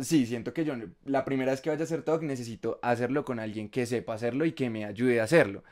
sí, 0.00 0.26
siento 0.26 0.54
que 0.54 0.64
yo 0.64 0.74
la 1.04 1.24
primera 1.24 1.52
vez 1.52 1.60
que 1.60 1.70
vaya 1.70 1.82
a 1.82 1.84
hacer 1.84 2.02
talk 2.02 2.22
necesito 2.22 2.78
hacerlo 2.82 3.24
con 3.24 3.40
alguien 3.40 3.68
que 3.70 3.86
sepa 3.86 4.14
hacerlo 4.14 4.44
y 4.44 4.52
que 4.52 4.70
me 4.70 4.84
ayude 4.84 5.20
a 5.20 5.24
hacerlo. 5.24 5.64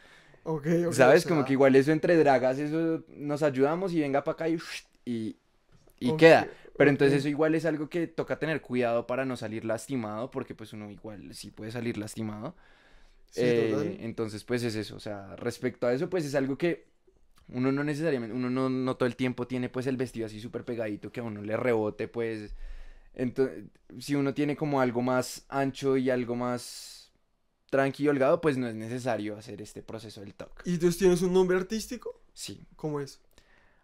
Ok, 0.45 0.67
ok, 0.89 0.93
¿Sabes? 0.93 1.25
o 1.25 1.27
Como 1.27 1.45
sea, 1.45 1.45
que 1.45 1.53
igual 1.55 1.75
eso 1.77 1.93
entre 1.93 2.17
dragas, 2.17 2.59
eso 2.59 3.05
nos 3.09 3.43
ayudamos 3.43 3.93
y 3.93 4.01
venga 4.01 4.23
para 4.25 4.35
acá 4.35 4.49
y, 4.49 4.59
y, 5.05 6.17
queda. 6.17 6.49
Pero 6.77 6.91
entonces 6.91 7.21
eso 7.21 7.29
igual 7.29 7.55
es 7.55 7.65
algo 7.65 7.89
que 7.89 8.07
toca 8.07 8.39
tener 8.39 8.61
cuidado 8.61 9.07
para 9.07 9.25
no 9.25 9.37
salir 9.37 9.65
lastimado, 9.65 10.31
porque 10.31 10.55
pues 10.55 10.73
uno 10.73 10.91
igual 10.91 11.35
sí 11.35 11.51
puede 11.51 11.73
salir 11.73 11.99
lastimado. 11.99 12.55
Sí, 13.31 13.41
Eh, 13.43 13.99
entonces, 14.01 14.45
pues 14.45 14.63
es 14.63 14.75
eso, 14.77 14.97
o 14.97 15.01
sea, 15.01 15.37
respecto 15.37 15.87
a 15.87 15.93
eso, 15.93 16.09
pues 16.09 16.25
es 16.25 16.35
algo 16.35 16.57
que 16.57 16.87
uno 17.49 17.71
no 17.71 17.85
necesariamente, 17.85 18.35
uno 18.35 18.51
no, 18.51 18.69
no 18.71 18.97
todo 18.97 19.07
el 19.07 19.17
tiempo 19.17 19.47
tiene 19.47 19.69
pues 19.69 19.87
el 19.87 19.97
vestido 19.97 20.27
así 20.27 20.41
súper 20.41 20.65
pegadito 20.65 21.13
que 21.13 21.21
a 21.21 21.23
uno 21.25 21.43
le 21.43 21.57
rebote, 21.57 22.09
pues, 22.09 22.55
entonces, 23.15 23.65
si 23.99 24.15
uno 24.15 24.35
tiene 24.35 24.57
como 24.57 24.81
algo 24.81 25.03
más 25.03 25.45
ancho 25.49 25.97
y 25.97 26.11
algo 26.11 26.35
más 26.35 27.13
tranquilo, 27.71 28.11
holgado, 28.11 28.41
pues 28.41 28.57
no 28.57 28.69
es 28.69 28.75
necesario 28.75 29.37
hacer 29.37 29.61
este 29.61 29.83
proceso 29.83 30.21
del 30.21 30.35
talk. 30.35 30.63
¿Y 30.65 30.75
entonces 30.75 30.99
tienes 30.99 31.23
un 31.23 31.33
nombre 31.33 31.57
artístico? 31.57 32.23
Sí. 32.33 32.65
¿Cómo 32.77 33.01
es? 33.01 33.21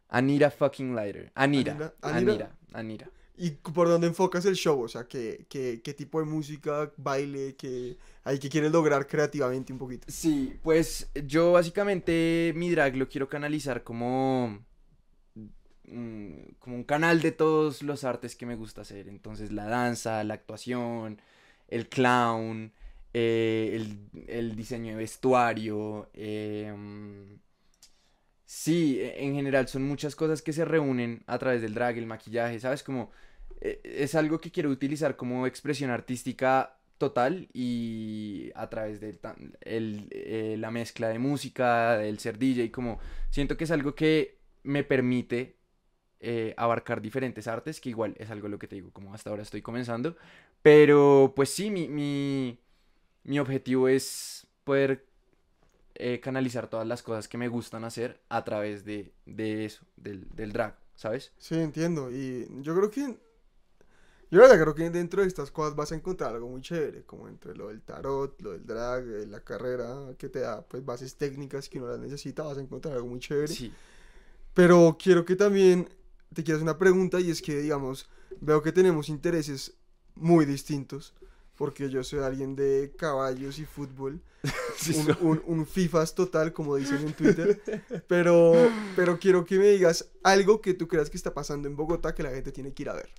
Anira 0.08 0.50
fucking 0.50 0.94
Lighter. 0.94 1.32
Anira. 1.34 1.72
Anira- 1.72 1.94
Anira. 2.02 2.32
Anira. 2.32 2.56
Anira. 2.72 3.10
¿Y 3.36 3.50
por 3.52 3.88
dónde 3.88 4.06
enfocas 4.08 4.44
el 4.44 4.54
show? 4.56 4.82
O 4.82 4.88
sea, 4.88 5.08
¿qué, 5.08 5.46
qué, 5.48 5.80
qué 5.82 5.94
tipo 5.94 6.20
de 6.20 6.26
música, 6.26 6.92
baile, 6.96 7.56
qué, 7.56 7.96
ahí 8.24 8.38
que 8.38 8.48
quieres 8.50 8.72
lograr 8.72 9.06
creativamente 9.06 9.72
un 9.72 9.78
poquito? 9.78 10.06
Sí, 10.06 10.58
pues 10.62 11.10
yo 11.26 11.52
básicamente 11.52 12.52
mi 12.56 12.70
drag 12.70 12.96
lo 12.96 13.08
quiero 13.08 13.28
canalizar 13.28 13.82
como, 13.84 14.64
mm, 15.84 16.54
como 16.58 16.76
un 16.76 16.84
canal 16.84 17.20
de 17.22 17.32
todos 17.32 17.82
los 17.82 18.04
artes 18.04 18.36
que 18.36 18.46
me 18.46 18.56
gusta 18.56 18.82
hacer. 18.82 19.08
Entonces 19.08 19.52
la 19.52 19.66
danza, 19.66 20.22
la 20.24 20.34
actuación, 20.34 21.20
el 21.68 21.88
clown, 21.88 22.72
eh, 23.14 23.72
el, 23.74 24.26
el 24.28 24.56
diseño 24.56 24.92
de 24.92 24.96
vestuario. 24.98 26.08
em, 26.14 27.38
sí, 28.52 29.00
e- 29.00 29.24
en 29.24 29.34
general 29.34 29.66
son 29.68 29.82
muchas 29.84 30.14
cosas 30.14 30.42
que 30.42 30.52
se 30.52 30.64
reúnen 30.64 31.22
a 31.26 31.38
través 31.38 31.62
del 31.62 31.74
drag, 31.74 31.96
el 31.98 32.06
maquillaje, 32.06 32.60
¿sabes? 32.60 32.82
Como 32.82 33.10
eh, 33.60 33.80
es 33.84 34.14
algo 34.14 34.40
que 34.40 34.50
quiero 34.50 34.68
utilizar 34.70 35.16
como 35.16 35.46
expresión 35.46 35.90
artística 35.90 36.78
total 36.98 37.48
y 37.52 38.50
a 38.54 38.68
través 38.70 39.00
de 39.00 39.18
el, 39.62 40.08
eh, 40.10 40.56
la 40.58 40.70
mezcla 40.70 41.08
de 41.08 41.18
música, 41.18 41.96
del 41.98 42.18
ser 42.18 42.38
DJ, 42.38 42.70
como 42.72 42.98
siento 43.30 43.56
que 43.56 43.64
es 43.64 43.70
algo 43.70 43.94
que 43.94 44.38
me 44.62 44.84
permite 44.84 45.56
eh, 46.20 46.54
abarcar 46.56 47.02
diferentes 47.02 47.48
artes, 47.48 47.80
que 47.80 47.90
igual 47.90 48.14
es 48.18 48.30
algo 48.30 48.48
lo 48.48 48.58
que 48.58 48.68
te 48.68 48.76
digo, 48.76 48.92
como 48.92 49.14
hasta 49.14 49.30
ahora 49.30 49.42
estoy 49.42 49.62
comenzando, 49.62 50.16
pero 50.62 51.32
pues 51.36 51.50
sí, 51.50 51.70
mi, 51.70 51.88
mi, 51.88 52.60
mi 53.24 53.38
objetivo 53.40 53.88
es 53.88 54.46
poder 54.64 55.06
eh, 56.04 56.18
canalizar 56.18 56.68
todas 56.68 56.86
las 56.86 57.00
cosas 57.00 57.28
que 57.28 57.38
me 57.38 57.46
gustan 57.46 57.84
hacer 57.84 58.20
a 58.28 58.42
través 58.42 58.84
de, 58.84 59.12
de 59.24 59.64
eso, 59.64 59.86
del, 59.96 60.28
del 60.34 60.52
drag, 60.52 60.76
¿sabes? 60.96 61.32
Sí, 61.38 61.54
entiendo, 61.54 62.10
y 62.10 62.48
yo 62.60 62.74
creo 62.74 62.90
que 62.90 63.16
yo 64.32 64.40
la 64.40 64.48
verdad 64.48 64.62
creo 64.62 64.74
que 64.74 64.90
dentro 64.90 65.22
de 65.22 65.28
estas 65.28 65.52
cosas 65.52 65.76
vas 65.76 65.92
a 65.92 65.94
encontrar 65.94 66.34
algo 66.34 66.48
muy 66.48 66.60
chévere, 66.60 67.04
como 67.04 67.28
entre 67.28 67.54
lo 67.54 67.68
del 67.68 67.82
tarot, 67.82 68.40
lo 68.42 68.50
del 68.50 68.66
drag, 68.66 69.04
eh, 69.06 69.26
la 69.28 69.40
carrera 69.40 70.14
que 70.18 70.28
te 70.28 70.40
da 70.40 70.66
pues 70.66 70.84
bases 70.84 71.14
técnicas 71.14 71.68
que 71.68 71.78
uno 71.78 71.88
las 71.88 72.00
necesita, 72.00 72.42
vas 72.42 72.58
a 72.58 72.62
encontrar 72.62 72.94
algo 72.94 73.06
muy 73.06 73.20
chévere. 73.20 73.46
Sí. 73.46 73.72
Pero 74.54 74.96
quiero 75.00 75.24
que 75.24 75.36
también 75.36 75.88
te 76.34 76.42
quiero 76.42 76.56
hacer 76.56 76.64
una 76.64 76.78
pregunta 76.78 77.20
y 77.20 77.30
es 77.30 77.40
que, 77.42 77.60
digamos, 77.60 78.08
veo 78.40 78.60
que 78.60 78.72
tenemos 78.72 79.08
intereses 79.08 79.74
muy 80.16 80.46
distintos, 80.46 81.14
porque 81.62 81.88
yo 81.88 82.02
soy 82.02 82.18
alguien 82.18 82.56
de 82.56 82.92
caballos 82.98 83.60
y 83.60 83.64
fútbol, 83.64 84.20
Sí, 84.76 84.96
un, 84.96 85.16
un, 85.28 85.42
un 85.46 85.64
FIFAs 85.64 86.12
total, 86.12 86.52
como 86.52 86.74
dicen 86.74 87.06
en 87.06 87.12
Twitter, 87.12 87.62
pero, 88.08 88.52
pero 88.96 89.16
quiero 89.20 89.44
que 89.44 89.60
me 89.60 89.68
digas 89.68 90.10
algo 90.24 90.60
que 90.60 90.74
tú 90.74 90.88
creas 90.88 91.08
que 91.08 91.16
está 91.16 91.32
pasando 91.32 91.68
en 91.68 91.76
Bogotá 91.76 92.16
que 92.16 92.24
la 92.24 92.30
gente 92.30 92.50
tiene 92.50 92.72
que 92.74 92.82
ir 92.82 92.88
a 92.88 92.94
ver. 92.94 93.10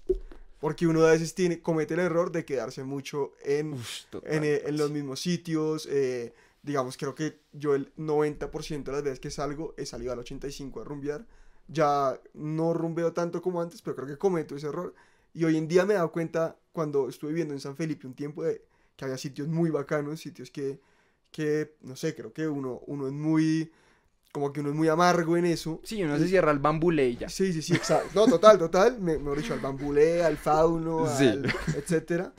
Porque 0.60 0.86
uno 0.86 1.06
a 1.06 1.12
veces 1.12 1.34
tiene, 1.34 1.62
comete 1.62 1.94
el 1.94 2.02
error 2.02 2.34
de 2.34 2.44
quedarse 2.44 2.84
mucho 2.84 3.32
en, 3.46 3.78
total, 4.10 4.34
en, 4.34 4.44
eh, 4.44 4.62
en 4.66 4.76
los 4.76 4.92
mismos 4.92 5.22
sitios. 5.22 5.88
eh, 5.90 6.34
digamos, 6.64 6.98
creo 6.98 7.16
que 7.16 7.40
yo 7.54 7.76
el 7.76 7.96
90% 7.96 8.84
de 8.84 8.92
las 8.92 9.04
veces 9.04 9.22
que 9.22 9.32
salgo 9.32 9.74
he 9.78 9.86
salido 9.86 10.12
al 10.12 10.20
85 10.20 10.82
a 10.82 10.84
rumbear. 10.84 11.26
Ya 11.70 12.20
no 12.34 12.74
rumbeo 12.74 13.14
tanto 13.14 13.42
como 13.42 13.62
antes, 13.62 13.82
pero 13.82 13.96
creo 13.96 14.08
que 14.10 14.18
cometo 14.18 14.58
ese 14.58 14.68
error. 14.68 14.94
Y 15.34 15.46
hoy 15.46 15.56
en 15.56 15.70
día 15.70 15.86
me 15.86 15.94
he 15.94 15.96
dado 15.96 16.12
cuenta, 16.12 16.58
cuando 16.74 17.08
estuve 17.08 17.30
viviendo 17.32 17.54
en 17.54 17.62
San 17.62 17.78
Felipe 17.78 18.06
un 18.08 18.14
tiempo, 18.16 18.44
de 18.44 18.62
que 18.98 19.06
había 19.06 19.18
sitios 19.18 19.48
muy 19.48 19.70
bacanos, 19.70 20.20
sitios 20.20 20.52
que, 20.52 20.80
que 21.32 21.76
no 21.84 21.96
sé, 21.96 22.14
creo 22.14 22.34
que 22.34 22.48
uno, 22.48 22.82
uno 22.88 23.08
es 23.08 23.14
muy, 23.14 23.72
como 24.32 24.52
que 24.52 24.60
uno 24.60 24.70
es 24.70 24.76
muy 24.76 24.88
amargo 24.90 25.38
en 25.38 25.46
eso. 25.46 25.80
Sí, 25.84 26.04
uno 26.04 26.18
se 26.18 26.28
cierra 26.28 26.52
el 26.52 26.60
bambulé 26.60 27.10
y 27.10 27.18
ya. 27.18 27.30
Sí, 27.30 27.54
sí, 27.54 27.62
sí, 27.62 27.74
exacto. 27.74 28.10
No, 28.14 28.28
total, 28.28 28.58
total. 28.60 29.00
Me, 29.00 29.18
mejor 29.18 29.38
dicho, 29.38 29.54
al 29.54 29.60
bambulé, 29.62 30.24
al 30.24 30.38
fauno, 30.38 31.08
Sí. 31.18 31.28
al 31.28 31.46
etcétera. 31.78 32.34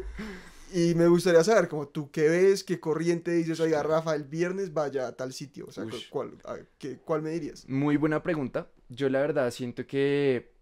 Y 0.73 0.95
me 0.97 1.07
gustaría 1.07 1.45
saber, 1.45 1.69
como 1.69 1.87
tú 1.87 2.11
qué 2.11 2.29
ves, 2.29 2.65
qué 2.65 2.81
corriente 2.81 3.31
dices, 3.31 3.61
oiga, 3.61 3.81
Rafa, 3.85 4.15
el 4.17 4.25
viernes 4.25 4.73
vaya 4.75 5.07
a 5.07 5.13
tal 5.13 5.33
sitio. 5.33 5.67
O 5.69 5.73
sea, 5.73 5.85
Ush. 5.85 6.09
¿cuál, 6.11 6.33
a- 6.45 6.57
qué- 6.79 6.99
¿cuál 6.99 7.23
me 7.23 7.31
dirías? 7.31 7.69
Muy 7.69 7.97
buena 7.97 8.23
pregunta. 8.25 8.69
Yo 8.89 9.09
la 9.09 9.21
verdad 9.21 9.51
siento 9.53 9.87
que 9.87 10.53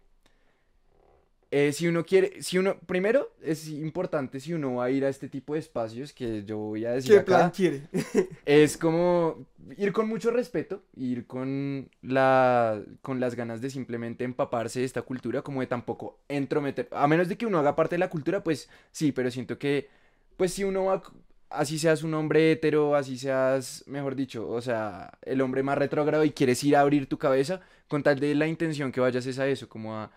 eh, 1.55 1.71
si 1.71 1.85
uno 1.87 2.03
quiere, 2.03 2.41
si 2.41 2.57
uno, 2.57 2.79
primero 2.87 3.29
es 3.39 3.67
importante 3.67 4.39
si 4.39 4.53
uno 4.53 4.73
va 4.73 4.85
a 4.85 4.89
ir 4.89 5.05
a 5.05 5.09
este 5.09 5.29
tipo 5.29 5.53
de 5.53 5.59
espacios 5.59 6.11
que 6.11 6.43
yo 6.43 6.57
voy 6.57 6.83
a 6.83 6.93
decir 6.93 7.11
¿Qué 7.11 7.19
acá, 7.19 7.25
plan 7.25 7.51
quiere? 7.51 7.83
es 8.47 8.75
como 8.75 9.45
ir 9.77 9.93
con 9.93 10.09
mucho 10.09 10.31
respeto, 10.31 10.81
ir 10.95 11.27
con 11.27 11.91
la, 12.01 12.81
con 13.03 13.19
las 13.19 13.35
ganas 13.35 13.61
de 13.61 13.69
simplemente 13.69 14.23
empaparse 14.23 14.79
de 14.79 14.85
esta 14.85 15.03
cultura, 15.03 15.43
como 15.43 15.61
de 15.61 15.67
tampoco 15.67 16.17
entrometer, 16.27 16.87
a 16.91 17.07
menos 17.07 17.29
de 17.29 17.37
que 17.37 17.45
uno 17.45 17.59
haga 17.59 17.75
parte 17.75 17.93
de 17.93 17.99
la 17.99 18.09
cultura, 18.09 18.43
pues 18.43 18.67
sí, 18.91 19.11
pero 19.11 19.29
siento 19.29 19.59
que, 19.59 19.89
pues 20.37 20.53
si 20.53 20.63
uno 20.63 20.85
va, 20.85 21.03
así 21.51 21.77
seas 21.77 22.01
un 22.01 22.15
hombre 22.15 22.51
hetero, 22.51 22.95
así 22.95 23.15
seas, 23.15 23.83
mejor 23.85 24.15
dicho, 24.15 24.49
o 24.49 24.59
sea, 24.59 25.19
el 25.21 25.39
hombre 25.39 25.61
más 25.61 25.77
retrógrado 25.77 26.25
y 26.25 26.31
quieres 26.31 26.63
ir 26.63 26.75
a 26.75 26.79
abrir 26.81 27.07
tu 27.07 27.19
cabeza, 27.19 27.61
con 27.87 28.01
tal 28.01 28.19
de 28.19 28.33
la 28.33 28.47
intención 28.47 28.91
que 28.91 29.01
vayas 29.01 29.27
es 29.27 29.37
a 29.37 29.47
eso, 29.47 29.69
como 29.69 29.95
a, 29.95 30.11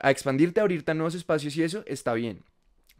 a 0.00 0.10
expandirte, 0.10 0.60
a 0.60 0.62
abrirte 0.64 0.90
a 0.90 0.94
nuevos 0.94 1.14
espacios 1.14 1.56
y 1.56 1.62
eso 1.62 1.84
está 1.86 2.14
bien. 2.14 2.42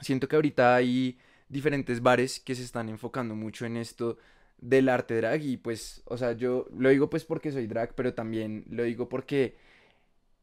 Siento 0.01 0.28
que 0.28 0.36
ahorita 0.36 0.76
hay 0.76 1.18
diferentes 1.48 2.03
bares 2.03 2.40
que 2.40 2.55
se 2.55 2.62
están 2.62 2.88
enfocando 2.88 3.34
mucho 3.34 3.66
en 3.66 3.76
esto 3.76 4.18
del 4.59 4.88
arte 4.88 5.16
drag 5.16 5.42
y 5.42 5.57
pues, 5.57 6.03
o 6.05 6.16
sea, 6.16 6.32
yo 6.32 6.66
lo 6.76 6.90
digo 6.90 7.11
pues 7.11 7.24
porque 7.24 7.53
soy 7.53 7.66
drag, 7.66 7.94
pero 7.94 8.14
también 8.14 8.64
lo 8.70 8.84
digo 8.84 9.09
porque 9.09 9.57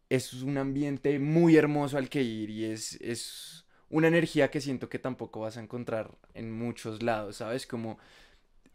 es 0.09 0.33
un 0.33 0.57
ambiente 0.57 1.19
muy 1.19 1.55
hermoso 1.55 1.97
al 1.97 2.09
que 2.09 2.23
ir 2.23 2.49
y 2.49 2.65
es, 2.65 2.99
es 3.01 3.65
una 3.89 4.07
energía 4.07 4.49
que 4.49 4.61
siento 4.61 4.89
que 4.89 4.99
tampoco 4.99 5.41
vas 5.41 5.57
a 5.57 5.61
encontrar 5.61 6.11
en 6.33 6.51
muchos 6.51 7.03
lados, 7.03 7.37
¿sabes? 7.37 7.67
Como 7.67 7.97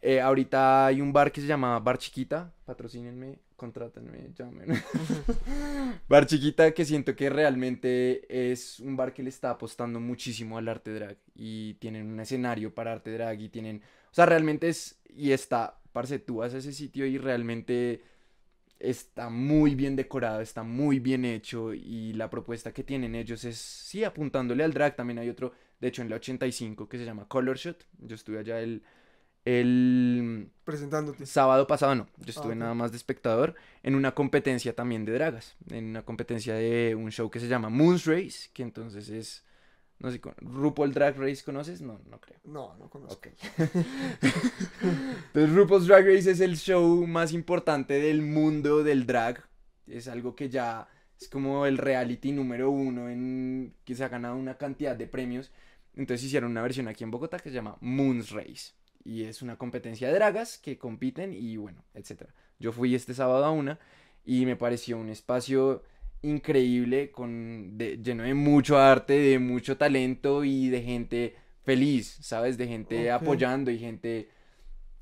eh, 0.01 0.21
ahorita 0.21 0.87
hay 0.87 1.01
un 1.01 1.13
bar 1.13 1.31
que 1.31 1.41
se 1.41 1.47
llama 1.47 1.79
Bar 1.79 1.97
Chiquita, 1.97 2.53
patrocínenme, 2.65 3.39
contrátenme, 3.55 4.31
llamen. 4.33 4.67
Bar 6.07 6.25
Chiquita 6.25 6.73
que 6.73 6.85
siento 6.85 7.15
que 7.15 7.29
realmente 7.29 8.51
es 8.51 8.79
un 8.79 8.95
bar 8.95 9.13
que 9.13 9.23
le 9.23 9.29
está 9.29 9.51
apostando 9.51 9.99
muchísimo 9.99 10.57
al 10.57 10.67
arte 10.67 10.93
drag 10.93 11.17
y 11.35 11.75
tienen 11.75 12.07
un 12.07 12.19
escenario 12.19 12.73
para 12.73 12.93
arte 12.93 13.11
drag 13.11 13.39
y 13.41 13.49
tienen, 13.49 13.81
o 14.11 14.13
sea, 14.13 14.25
realmente 14.25 14.69
es 14.69 14.99
y 15.15 15.31
está, 15.31 15.79
parce, 15.91 16.19
tú 16.19 16.37
vas 16.37 16.53
a 16.53 16.57
ese 16.57 16.73
sitio 16.73 17.05
y 17.05 17.17
realmente 17.17 18.01
está 18.79 19.29
muy 19.29 19.75
bien 19.75 19.95
decorado, 19.95 20.41
está 20.41 20.63
muy 20.63 20.99
bien 20.99 21.23
hecho 21.23 21.73
y 21.73 22.13
la 22.13 22.29
propuesta 22.29 22.73
que 22.73 22.83
tienen 22.83 23.15
ellos 23.15 23.45
es, 23.45 23.57
sí, 23.57 24.03
apuntándole 24.03 24.63
al 24.63 24.73
drag, 24.73 24.95
también 24.95 25.19
hay 25.19 25.29
otro, 25.29 25.53
de 25.79 25.87
hecho 25.87 26.01
en 26.01 26.09
la 26.09 26.17
85 26.17 26.89
que 26.89 26.97
se 26.97 27.05
llama 27.05 27.27
Color 27.27 27.57
Shot, 27.57 27.85
yo 27.99 28.15
estuve 28.15 28.39
allá 28.39 28.59
el, 28.59 28.83
el 29.45 30.49
Presentándote. 30.63 31.25
sábado 31.25 31.67
pasado, 31.67 31.95
no, 31.95 32.07
yo 32.17 32.29
estuve 32.29 32.53
ok. 32.53 32.59
nada 32.59 32.73
más 32.73 32.91
de 32.91 32.97
espectador 32.97 33.55
en 33.83 33.95
una 33.95 34.13
competencia 34.15 34.73
también 34.75 35.03
de 35.05 35.13
dragas, 35.13 35.55
en 35.69 35.85
una 35.85 36.03
competencia 36.03 36.55
de 36.55 36.95
un 36.95 37.11
show 37.11 37.29
que 37.29 37.39
se 37.39 37.47
llama 37.47 37.69
Moon's 37.69 38.05
Race, 38.05 38.49
que 38.53 38.63
entonces 38.63 39.09
es, 39.09 39.43
no 39.99 40.09
sé, 40.11 40.21
RuPaul 40.37 40.93
Drag 40.93 41.17
Race, 41.17 41.43
¿conoces? 41.43 41.81
No, 41.81 41.99
no 42.09 42.19
creo. 42.21 42.39
No, 42.45 42.75
no 42.77 42.89
conozco. 42.89 43.15
Ok. 43.15 43.27
Entonces, 44.81 45.55
RuPaul's 45.55 45.87
Drag 45.87 46.05
Race 46.05 46.29
es 46.31 46.39
el 46.39 46.57
show 46.57 47.05
más 47.07 47.31
importante 47.33 47.93
del 47.99 48.21
mundo 48.21 48.83
del 48.83 49.05
drag. 49.05 49.43
Es 49.87 50.07
algo 50.07 50.35
que 50.35 50.49
ya 50.49 50.87
es 51.19 51.27
como 51.29 51.65
el 51.65 51.77
reality 51.77 52.31
número 52.31 52.69
uno 52.69 53.09
en 53.09 53.75
que 53.85 53.95
se 53.95 54.03
ha 54.03 54.09
ganado 54.09 54.35
una 54.35 54.57
cantidad 54.57 54.95
de 54.95 55.07
premios. 55.07 55.51
Entonces 55.95 56.25
hicieron 56.25 56.51
una 56.51 56.61
versión 56.61 56.87
aquí 56.87 57.03
en 57.03 57.11
Bogotá 57.11 57.39
que 57.39 57.49
se 57.49 57.55
llama 57.55 57.77
Moon's 57.81 58.31
Race. 58.31 58.73
Y 59.05 59.23
es 59.23 59.41
una 59.41 59.57
competencia 59.57 60.07
de 60.07 60.13
dragas 60.15 60.57
que 60.57 60.77
compiten 60.77 61.33
y 61.33 61.57
bueno, 61.57 61.83
etcétera. 61.93 62.33
Yo 62.59 62.71
fui 62.71 62.95
este 62.95 63.13
sábado 63.13 63.43
a 63.45 63.51
una 63.51 63.79
y 64.25 64.45
me 64.45 64.55
pareció 64.55 64.97
un 64.97 65.09
espacio 65.09 65.83
increíble, 66.21 67.11
con 67.11 67.77
de- 67.77 67.97
lleno 68.01 68.23
de 68.23 68.33
mucho 68.33 68.77
arte, 68.79 69.13
de 69.13 69.39
mucho 69.39 69.77
talento 69.77 70.43
y 70.45 70.69
de 70.69 70.81
gente 70.81 71.35
feliz, 71.63 72.17
¿sabes? 72.21 72.57
De 72.57 72.67
gente 72.67 73.11
apoyando 73.11 73.71
y 73.71 73.77
gente, 73.79 74.29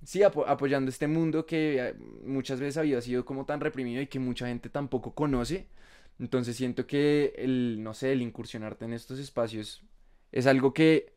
sí, 0.04 0.22
apo- 0.24 0.46
apoyando 0.48 0.90
este 0.90 1.08
mundo 1.08 1.46
que 1.46 1.78
eh, 1.80 1.94
muchas 2.26 2.60
veces 2.60 2.78
había 2.78 3.02
sido 3.02 3.26
como 3.26 3.46
tan 3.46 3.60
reprimido 3.60 4.02
y 4.02 4.08
que 4.08 4.20
mucha 4.20 4.48
gente 4.48 4.70
tampoco 4.70 5.14
conoce. 5.14 5.68
Entonces 6.20 6.56
siento 6.56 6.86
que 6.88 7.34
el, 7.38 7.82
no 7.84 7.94
sé, 7.94 8.12
el 8.14 8.22
incursionarte 8.22 8.86
en 8.86 8.94
estos 8.94 9.20
espacios 9.20 9.84
es 10.32 10.48
algo 10.48 10.74
que, 10.74 11.14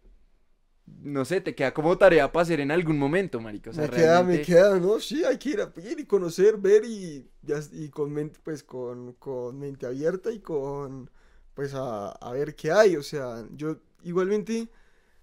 no 0.87 1.25
sé, 1.25 1.41
te 1.41 1.55
queda 1.55 1.73
como 1.73 1.97
tarea 1.97 2.31
para 2.33 2.43
hacer 2.43 2.61
en 2.61 2.71
algún 2.71 2.99
momento, 2.99 3.41
marica. 3.41 3.71
O 3.71 3.73
sea, 3.73 3.85
me 3.85 3.91
queda, 3.91 4.23
me 4.23 4.43
queda, 4.43 4.79
¿no? 4.79 5.01
Sí, 5.01 5.25
hay 5.25 5.39
que 5.39 5.51
ir 5.51 5.61
a 5.61 5.73
ir 5.83 6.01
y 6.01 6.07
conocer, 6.07 6.57
ver 6.59 6.85
y, 6.85 7.29
ya, 7.43 7.61
y 7.73 7.89
con 7.89 8.13
mente, 8.13 8.39
pues 8.43 8.63
con, 8.63 9.15
con 9.15 9.59
mente 9.59 9.87
abierta 9.87 10.31
y 10.33 10.41
con, 10.41 11.11
pues 11.55 11.75
a, 11.75 12.11
a 12.11 12.33
ver 12.33 12.55
qué 12.55 12.71
hay. 12.71 12.97
O 12.97 13.03
sea, 13.03 13.47
yo 13.53 13.79
igualmente, 14.03 14.69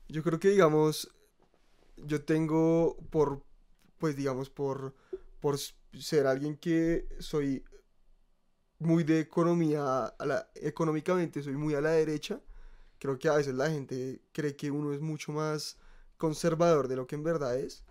yo 0.07 0.23
creo 0.23 0.39
que 0.39 0.49
digamos, 0.49 1.09
yo 1.97 2.23
tengo 2.23 2.97
por, 3.09 3.43
pues 3.97 4.15
digamos, 4.15 4.49
por, 4.49 4.95
por 5.39 5.57
ser 5.59 6.27
alguien 6.27 6.57
que 6.57 7.07
soy 7.19 7.63
muy 8.79 9.03
de 9.03 9.19
economía, 9.19 10.05
a 10.05 10.25
la, 10.25 10.49
económicamente 10.55 11.43
soy 11.43 11.55
muy 11.55 11.75
a 11.75 11.81
la 11.81 11.91
derecha. 11.91 12.41
Creo 13.01 13.17
que 13.17 13.29
a 13.29 13.33
veces 13.33 13.55
la 13.55 13.67
gente 13.67 14.21
cree 14.31 14.55
que 14.55 14.69
uno 14.69 14.93
es 14.93 15.01
mucho 15.01 15.31
más 15.31 15.75
conservador 16.17 16.87
de 16.87 16.95
lo 16.95 17.07
que 17.07 17.15
en 17.15 17.23
verdad 17.23 17.57
es. 17.57 17.83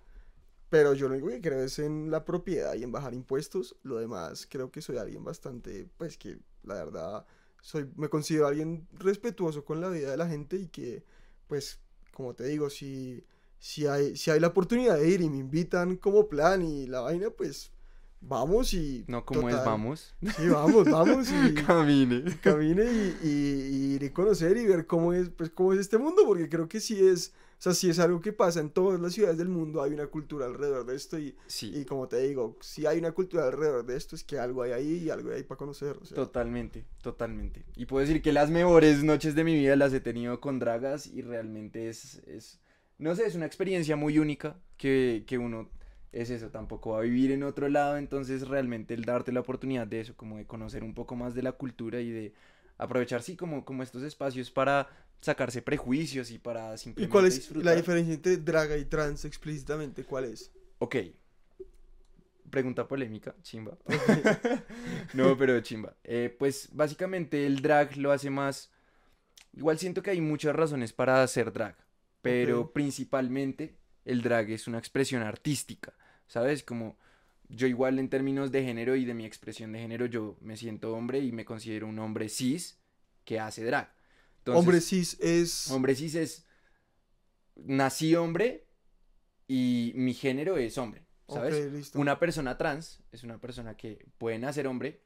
Pero 0.68 0.94
yo 0.94 1.08
lo 1.08 1.16
único 1.16 1.26
que 1.30 1.40
creo 1.40 1.64
es 1.64 1.80
en 1.80 2.12
la 2.12 2.24
propiedad 2.24 2.74
y 2.74 2.84
en 2.84 2.92
bajar 2.92 3.12
impuestos. 3.12 3.74
Lo 3.82 3.98
demás, 3.98 4.46
creo 4.48 4.70
que 4.70 4.80
soy 4.80 4.98
alguien 4.98 5.24
bastante, 5.24 5.88
pues 5.96 6.16
que 6.16 6.38
la 6.62 6.74
verdad, 6.74 7.26
soy, 7.60 7.90
me 7.96 8.08
considero 8.08 8.46
alguien 8.46 8.86
respetuoso 8.92 9.64
con 9.64 9.80
la 9.80 9.88
vida 9.88 10.12
de 10.12 10.16
la 10.16 10.28
gente 10.28 10.54
y 10.54 10.68
que, 10.68 11.04
pues, 11.48 11.80
como 12.12 12.34
te 12.34 12.44
digo, 12.44 12.70
si, 12.70 13.24
si 13.58 13.88
hay, 13.88 14.16
si 14.16 14.30
hay 14.30 14.38
la 14.38 14.46
oportunidad 14.46 14.96
de 14.96 15.08
ir 15.08 15.22
y 15.22 15.28
me 15.28 15.38
invitan 15.38 15.96
como 15.96 16.28
plan 16.28 16.62
y 16.62 16.86
la 16.86 17.00
vaina, 17.00 17.30
pues, 17.30 17.72
vamos 18.20 18.74
y... 18.74 19.04
No, 19.08 19.24
como 19.24 19.48
es 19.48 19.56
vamos. 19.56 20.14
Sí, 20.36 20.48
vamos, 20.48 20.90
vamos 20.90 21.28
y 21.30 21.54
Camine. 21.66 22.24
camine 22.40 22.84
y, 22.84 23.16
y, 23.22 23.28
y 23.28 23.94
ir 23.94 24.04
a 24.04 24.12
conocer 24.12 24.56
y 24.56 24.66
ver 24.66 24.86
cómo 24.86 25.12
es, 25.12 25.30
pues, 25.30 25.50
cómo 25.50 25.72
es 25.72 25.80
este 25.80 25.98
mundo, 25.98 26.22
porque 26.26 26.48
creo 26.48 26.68
que 26.68 26.80
sí 26.80 26.98
es, 27.06 27.32
o 27.58 27.62
sea, 27.62 27.74
sí 27.74 27.90
es 27.90 27.98
algo 27.98 28.20
que 28.20 28.32
pasa 28.32 28.60
en 28.60 28.70
todas 28.70 29.00
las 29.00 29.12
ciudades 29.14 29.36
del 29.38 29.48
mundo, 29.48 29.82
hay 29.82 29.92
una 29.92 30.06
cultura 30.06 30.46
alrededor 30.46 30.86
de 30.86 30.96
esto 30.96 31.18
y, 31.18 31.36
Sí. 31.46 31.72
y 31.74 31.84
como 31.84 32.08
te 32.08 32.18
digo, 32.20 32.56
si 32.60 32.86
hay 32.86 32.98
una 32.98 33.12
cultura 33.12 33.46
alrededor 33.46 33.84
de 33.84 33.96
esto, 33.96 34.16
es 34.16 34.24
que 34.24 34.38
algo 34.38 34.62
hay 34.62 34.72
ahí 34.72 34.94
y 35.04 35.10
algo 35.10 35.30
hay 35.30 35.36
ahí 35.36 35.42
para 35.42 35.58
conocer, 35.58 35.96
o 36.00 36.04
sea, 36.04 36.14
Totalmente, 36.14 36.84
totalmente. 37.02 37.64
Y 37.76 37.86
puedo 37.86 38.06
decir 38.06 38.22
que 38.22 38.32
las 38.32 38.50
mejores 38.50 39.02
noches 39.02 39.34
de 39.34 39.44
mi 39.44 39.54
vida 39.54 39.76
las 39.76 39.92
he 39.92 40.00
tenido 40.00 40.40
con 40.40 40.58
dragas 40.58 41.06
y 41.06 41.22
realmente 41.22 41.88
es, 41.88 42.16
es 42.26 42.60
no 42.98 43.14
sé, 43.16 43.24
es 43.26 43.34
una 43.34 43.46
experiencia 43.46 43.96
muy 43.96 44.18
única 44.18 44.58
que, 44.76 45.24
que 45.26 45.38
uno 45.38 45.70
es 46.12 46.30
eso, 46.30 46.50
tampoco 46.50 46.90
va 46.92 46.98
a 46.98 47.02
vivir 47.02 47.30
en 47.30 47.42
otro 47.42 47.68
lado, 47.68 47.96
entonces 47.96 48.48
realmente 48.48 48.94
el 48.94 49.04
darte 49.04 49.32
la 49.32 49.40
oportunidad 49.40 49.86
de 49.86 50.00
eso, 50.00 50.16
como 50.16 50.38
de 50.38 50.46
conocer 50.46 50.82
un 50.84 50.94
poco 50.94 51.16
más 51.16 51.34
de 51.34 51.42
la 51.42 51.52
cultura 51.52 52.00
y 52.00 52.10
de 52.10 52.34
aprovechar, 52.78 53.22
sí, 53.22 53.36
como, 53.36 53.64
como 53.64 53.82
estos 53.82 54.02
espacios 54.02 54.50
para 54.50 54.88
sacarse 55.20 55.62
prejuicios 55.62 56.30
y 56.30 56.38
para 56.38 56.78
¿Y 56.98 57.06
simplemente 57.06 57.10
cuál 57.10 57.26
es 57.26 57.54
la 57.60 57.74
disfrutar. 57.74 57.76
diferencia 57.76 58.14
entre 58.14 58.36
draga 58.38 58.76
y 58.76 58.86
trans 58.86 59.24
explícitamente? 59.24 60.04
¿Cuál 60.04 60.24
es? 60.24 60.52
Ok. 60.78 60.96
Pregunta 62.50 62.88
polémica, 62.88 63.36
chimba. 63.42 63.78
no, 65.12 65.36
pero 65.36 65.60
chimba. 65.60 65.94
Eh, 66.02 66.34
pues 66.36 66.68
básicamente 66.72 67.46
el 67.46 67.62
drag 67.62 67.96
lo 67.96 68.10
hace 68.12 68.30
más... 68.30 68.72
Igual 69.52 69.78
siento 69.78 70.02
que 70.02 70.10
hay 70.10 70.20
muchas 70.20 70.54
razones 70.56 70.92
para 70.92 71.22
hacer 71.22 71.52
drag, 71.52 71.76
pero 72.22 72.72
principalmente 72.72 73.79
el 74.04 74.22
drag 74.22 74.50
es 74.50 74.66
una 74.66 74.78
expresión 74.78 75.22
artística, 75.22 75.94
¿sabes? 76.26 76.62
Como 76.62 76.98
yo 77.48 77.66
igual 77.66 77.98
en 77.98 78.08
términos 78.08 78.52
de 78.52 78.64
género 78.64 78.96
y 78.96 79.04
de 79.04 79.14
mi 79.14 79.26
expresión 79.26 79.72
de 79.72 79.80
género, 79.80 80.06
yo 80.06 80.36
me 80.40 80.56
siento 80.56 80.94
hombre 80.94 81.18
y 81.20 81.32
me 81.32 81.44
considero 81.44 81.86
un 81.86 81.98
hombre 81.98 82.28
cis 82.28 82.78
que 83.24 83.40
hace 83.40 83.64
drag. 83.64 83.92
Entonces, 84.38 84.58
Hombre 84.58 84.80
cis 84.80 85.20
es... 85.20 85.70
Hombre 85.70 85.94
cis 85.94 86.14
es. 86.14 86.46
Nací 87.56 88.14
hombre 88.14 88.66
y 89.46 89.92
mi 89.96 90.14
género 90.14 90.56
es 90.56 90.78
hombre, 90.78 91.04
¿sabes? 91.28 91.72
Listo. 91.72 91.98
Una 91.98 92.18
persona 92.18 92.56
trans 92.56 93.02
es 93.12 93.22
una 93.22 93.38
persona 93.38 93.76
que 93.76 94.06
puede 94.16 94.38
nacer 94.38 94.66
hombre, 94.66 95.02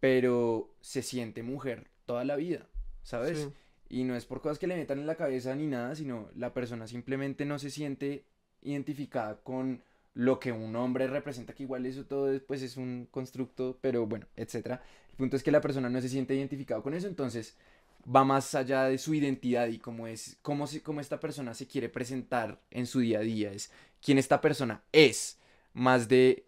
pero 0.00 0.76
se 0.80 1.02
siente 1.02 1.42
mujer 1.42 1.90
toda 2.04 2.24
la 2.24 2.36
vida, 2.36 2.68
¿sabes? 3.02 3.38
Sí. 3.38 3.52
Y 3.88 4.04
no 4.04 4.16
es 4.16 4.26
por 4.26 4.42
cosas 4.42 4.58
que 4.58 4.66
le 4.66 4.76
metan 4.76 4.98
en 4.98 5.06
la 5.06 5.14
cabeza 5.14 5.54
ni 5.54 5.66
nada, 5.66 5.94
sino 5.94 6.28
la 6.34 6.52
persona 6.52 6.86
simplemente 6.86 7.44
no 7.44 7.58
se 7.58 7.70
siente 7.70 8.26
identificada 8.64 9.36
con 9.42 9.82
lo 10.14 10.38
que 10.38 10.52
un 10.52 10.76
hombre 10.76 11.06
representa, 11.08 11.54
que 11.54 11.64
igual 11.64 11.86
eso 11.86 12.04
todo 12.04 12.32
es, 12.32 12.40
pues 12.40 12.62
es 12.62 12.76
un 12.76 13.08
constructo, 13.10 13.78
pero 13.80 14.06
bueno, 14.06 14.26
etcétera. 14.36 14.82
El 15.10 15.16
punto 15.16 15.36
es 15.36 15.42
que 15.42 15.50
la 15.50 15.60
persona 15.60 15.88
no 15.88 16.00
se 16.00 16.08
siente 16.08 16.34
identificado 16.34 16.82
con 16.82 16.94
eso, 16.94 17.08
entonces 17.08 17.56
va 18.04 18.24
más 18.24 18.54
allá 18.54 18.84
de 18.84 18.98
su 18.98 19.14
identidad 19.14 19.68
y 19.68 19.78
cómo 19.78 20.06
es, 20.06 20.38
cómo, 20.42 20.66
se, 20.66 20.82
cómo 20.82 21.00
esta 21.00 21.20
persona 21.20 21.54
se 21.54 21.66
quiere 21.66 21.88
presentar 21.88 22.60
en 22.70 22.86
su 22.86 23.00
día 23.00 23.18
a 23.18 23.22
día, 23.22 23.52
es 23.52 23.70
quién 24.00 24.18
esta 24.18 24.40
persona 24.40 24.82
es, 24.92 25.38
más 25.72 26.08
de 26.08 26.46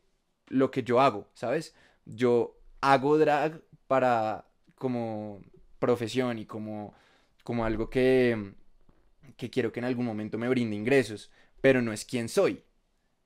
lo 0.49 0.71
que 0.71 0.83
yo 0.83 1.01
hago, 1.01 1.29
¿sabes? 1.35 1.75
Yo 2.05 2.57
hago 2.81 3.19
drag 3.19 3.63
para 3.89 4.47
como 4.77 5.41
profesión 5.79 6.39
y 6.39 6.47
como, 6.47 6.95
como 7.43 7.65
algo 7.65 7.91
que, 7.91 8.53
que 9.37 9.51
quiero 9.51 9.73
que 9.73 9.81
en 9.81 9.87
algún 9.87 10.07
momento 10.07 10.39
me 10.39 10.49
brinde 10.49 10.77
ingresos, 10.77 11.31
pero 11.67 11.83
no 11.83 11.93
es 11.93 12.05
quién 12.05 12.29
soy. 12.29 12.63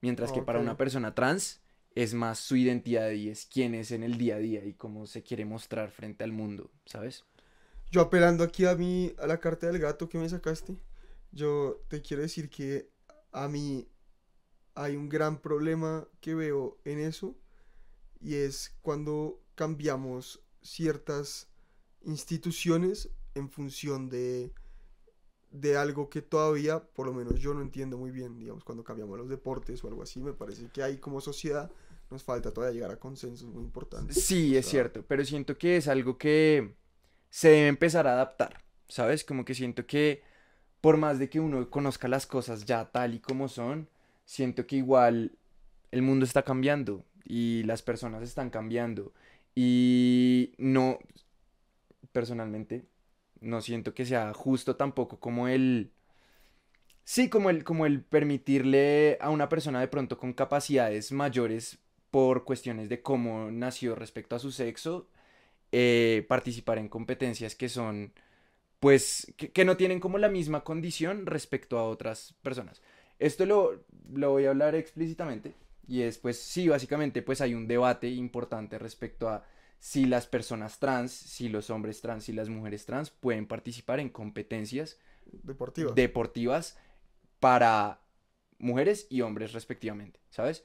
Mientras 0.00 0.32
que 0.32 0.40
para 0.40 0.60
una 0.60 0.78
persona 0.78 1.14
trans 1.14 1.60
es 1.94 2.14
más 2.14 2.38
su 2.38 2.56
identidad 2.56 3.10
y 3.10 3.28
es 3.28 3.44
quién 3.44 3.74
es 3.74 3.90
en 3.90 4.02
el 4.02 4.16
día 4.16 4.36
a 4.36 4.38
día 4.38 4.64
y 4.64 4.72
cómo 4.72 5.06
se 5.06 5.22
quiere 5.22 5.44
mostrar 5.44 5.90
frente 5.90 6.24
al 6.24 6.32
mundo, 6.32 6.70
¿sabes? 6.86 7.26
Yo 7.90 8.00
apelando 8.00 8.42
aquí 8.42 8.64
a 8.64 8.74
mí, 8.74 9.12
a 9.18 9.26
la 9.26 9.40
carta 9.40 9.66
del 9.66 9.78
gato 9.78 10.08
que 10.08 10.16
me 10.16 10.26
sacaste, 10.26 10.74
yo 11.32 11.84
te 11.88 12.00
quiero 12.00 12.22
decir 12.22 12.48
que 12.48 12.88
a 13.30 13.46
mí 13.46 13.86
hay 14.74 14.96
un 14.96 15.10
gran 15.10 15.42
problema 15.42 16.08
que 16.22 16.34
veo 16.34 16.80
en 16.86 16.98
eso 16.98 17.36
y 18.22 18.36
es 18.36 18.74
cuando 18.80 19.38
cambiamos 19.54 20.40
ciertas 20.62 21.46
instituciones 22.00 23.10
en 23.34 23.50
función 23.50 24.08
de, 24.08 24.54
de 25.50 25.76
algo 25.76 26.08
que 26.08 26.22
todavía, 26.22 26.80
por 26.80 27.06
lo 27.06 27.12
menos 27.12 27.40
yo 27.40 27.54
no 27.54 27.62
entiendo 27.62 27.98
muy 27.98 28.10
bien, 28.10 28.38
digamos, 28.38 28.64
cuando 28.64 28.84
cambiamos 28.84 29.18
los 29.18 29.28
deportes 29.28 29.82
o 29.82 29.88
algo 29.88 30.02
así, 30.02 30.20
me 30.20 30.32
parece 30.32 30.68
que 30.72 30.82
ahí 30.82 30.98
como 30.98 31.20
sociedad 31.20 31.70
nos 32.10 32.22
falta 32.22 32.52
todavía 32.52 32.74
llegar 32.74 32.90
a 32.90 32.98
consensos 32.98 33.48
muy 33.48 33.62
importantes. 33.62 34.22
Sí, 34.24 34.56
es 34.56 34.66
cierto, 34.66 35.04
pero 35.06 35.24
siento 35.24 35.58
que 35.58 35.76
es 35.76 35.88
algo 35.88 36.18
que 36.18 36.74
se 37.28 37.48
debe 37.48 37.68
empezar 37.68 38.06
a 38.06 38.12
adaptar, 38.12 38.62
¿sabes? 38.88 39.24
Como 39.24 39.44
que 39.44 39.54
siento 39.54 39.86
que 39.86 40.22
por 40.80 40.96
más 40.96 41.18
de 41.18 41.28
que 41.28 41.40
uno 41.40 41.68
conozca 41.70 42.08
las 42.08 42.26
cosas 42.26 42.64
ya 42.64 42.90
tal 42.90 43.14
y 43.14 43.20
como 43.20 43.48
son, 43.48 43.88
siento 44.24 44.66
que 44.66 44.76
igual 44.76 45.36
el 45.90 46.02
mundo 46.02 46.24
está 46.24 46.42
cambiando 46.42 47.04
y 47.24 47.62
las 47.64 47.82
personas 47.82 48.22
están 48.22 48.50
cambiando 48.50 49.12
y 49.54 50.54
no, 50.58 50.98
personalmente, 52.12 52.86
no 53.40 53.60
siento 53.60 53.94
que 53.94 54.06
sea 54.06 54.32
justo 54.34 54.76
tampoco 54.76 55.18
como 55.20 55.48
el... 55.48 55.92
Sí, 57.04 57.28
como 57.28 57.50
el, 57.50 57.64
como 57.64 57.86
el 57.86 58.02
permitirle 58.02 59.18
a 59.20 59.30
una 59.30 59.48
persona 59.48 59.80
de 59.80 59.88
pronto 59.88 60.18
con 60.18 60.32
capacidades 60.32 61.10
mayores 61.12 61.78
por 62.10 62.44
cuestiones 62.44 62.88
de 62.88 63.02
cómo 63.02 63.50
nació 63.50 63.94
respecto 63.94 64.36
a 64.36 64.38
su 64.38 64.52
sexo, 64.52 65.08
eh, 65.72 66.24
participar 66.28 66.78
en 66.78 66.88
competencias 66.88 67.54
que 67.54 67.68
son, 67.68 68.12
pues, 68.80 69.32
que, 69.36 69.50
que 69.50 69.64
no 69.64 69.76
tienen 69.76 70.00
como 70.00 70.18
la 70.18 70.28
misma 70.28 70.62
condición 70.62 71.26
respecto 71.26 71.78
a 71.78 71.84
otras 71.84 72.34
personas. 72.42 72.82
Esto 73.18 73.46
lo, 73.46 73.84
lo 74.12 74.30
voy 74.30 74.46
a 74.46 74.50
hablar 74.50 74.74
explícitamente 74.74 75.54
y 75.88 76.02
es, 76.02 76.18
pues, 76.18 76.40
sí, 76.40 76.68
básicamente, 76.68 77.22
pues 77.22 77.40
hay 77.40 77.54
un 77.54 77.66
debate 77.66 78.08
importante 78.08 78.78
respecto 78.78 79.28
a 79.28 79.44
si 79.80 80.04
las 80.04 80.26
personas 80.26 80.78
trans, 80.78 81.10
si 81.10 81.48
los 81.48 81.70
hombres 81.70 82.00
trans 82.02 82.28
y 82.28 82.32
las 82.32 82.48
mujeres 82.48 82.84
trans 82.86 83.10
pueden 83.10 83.46
participar 83.46 83.98
en 83.98 84.10
competencias 84.10 84.98
Deportiva. 85.42 85.92
deportivas 85.94 86.76
para 87.40 88.00
mujeres 88.58 89.06
y 89.10 89.22
hombres 89.22 89.52
respectivamente, 89.54 90.20
¿sabes? 90.30 90.62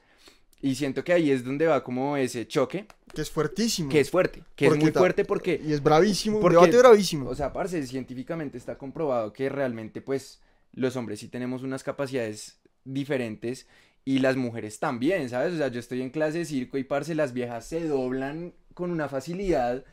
Y 0.60 0.74
siento 0.74 1.02
que 1.04 1.12
ahí 1.12 1.30
es 1.30 1.44
donde 1.44 1.66
va 1.66 1.82
como 1.82 2.16
ese 2.16 2.46
choque, 2.46 2.86
que 3.14 3.22
es 3.22 3.30
fuertísimo. 3.30 3.88
que 3.90 4.00
es 4.00 4.10
fuerte, 4.10 4.42
que 4.54 4.66
es 4.66 4.76
muy 4.76 4.90
fuerte 4.92 5.24
porque, 5.24 5.60
Y 5.64 5.72
es 5.72 5.82
bravísimo, 5.82 6.40
porque- 6.40 6.56
debate 6.56 6.78
bravísimo. 6.78 7.28
o 7.28 7.34
sea, 7.34 7.52
parce, 7.52 7.86
científicamente 7.86 8.58
está 8.58 8.76
comprobado 8.76 9.32
que 9.32 9.48
realmente, 9.48 10.00
pues, 10.02 10.40
los 10.72 10.94
hombres 10.96 11.20
sí 11.20 11.28
tenemos 11.28 11.62
unas 11.62 11.82
capacidades 11.82 12.58
diferentes 12.84 13.66
y 14.06 14.20
las 14.20 14.36
mujeres 14.36 14.80
también, 14.80 15.30
¿sabes? 15.30 15.54
O 15.54 15.58
sea, 15.58 15.68
yo 15.68 15.80
estoy 15.80 16.02
en 16.02 16.10
clase 16.10 16.40
de 16.40 16.46
circo 16.46 16.78
y, 16.78 16.84
parce, 16.84 17.14
las 17.16 17.34
viejas 17.34 17.66
se 17.66 17.86
doblan 17.88 18.54
con 18.74 18.92
una 18.92 19.08
facilidad 19.10 19.84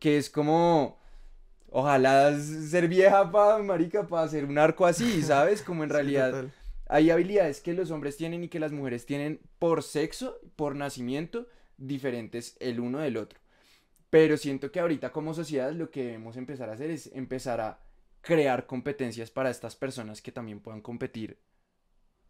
que 0.00 0.18
es 0.18 0.30
como... 0.30 0.98
Ojalá 1.70 2.38
ser 2.40 2.88
vieja 2.88 3.30
pa, 3.30 3.58
marica, 3.58 4.06
para 4.06 4.24
hacer 4.24 4.44
un 4.46 4.58
arco 4.58 4.86
así, 4.86 5.22
¿sabes? 5.24 5.62
Como 5.62 5.84
en 5.84 5.90
Sí, 5.90 5.90
realidad 5.90 6.38
total. 6.38 6.52
hay 6.88 7.10
habilidades 7.10 7.60
que 7.60 7.74
los 7.74 7.90
hombres 7.90 8.16
tienen 8.16 8.44
y 8.44 8.48
que 8.48 8.60
las 8.60 8.72
mujeres 8.72 9.06
tienen 9.06 9.40
por 9.58 9.82
sexo, 9.82 10.40
por 10.56 10.76
nacimiento, 10.76 11.46
diferentes 11.78 12.56
el 12.60 12.80
uno 12.80 13.00
del 13.00 13.18
otro. 13.18 13.38
Pero 14.10 14.36
siento 14.38 14.72
que 14.72 14.80
ahorita 14.80 15.12
como 15.12 15.34
sociedad 15.34 15.72
lo 15.72 15.90
que 15.90 16.04
debemos 16.04 16.36
empezar 16.36 16.70
a 16.70 16.74
hacer 16.74 16.90
es 16.90 17.08
empezar 17.14 17.60
a 17.60 17.80
crear 18.22 18.66
competencias 18.66 19.30
para 19.30 19.50
estas 19.50 19.76
personas 19.76 20.22
que 20.22 20.32
también 20.32 20.60
puedan 20.60 20.80
competir 20.80 21.38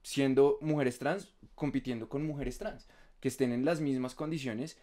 siendo 0.09 0.59
mujeres 0.61 0.99
trans, 0.99 1.35
compitiendo 1.55 2.09
con 2.09 2.27
mujeres 2.27 2.59
trans, 2.59 2.87
que 3.21 3.29
estén 3.29 3.53
en 3.53 3.65
las 3.65 3.81
mismas 3.81 4.15
condiciones 4.15 4.79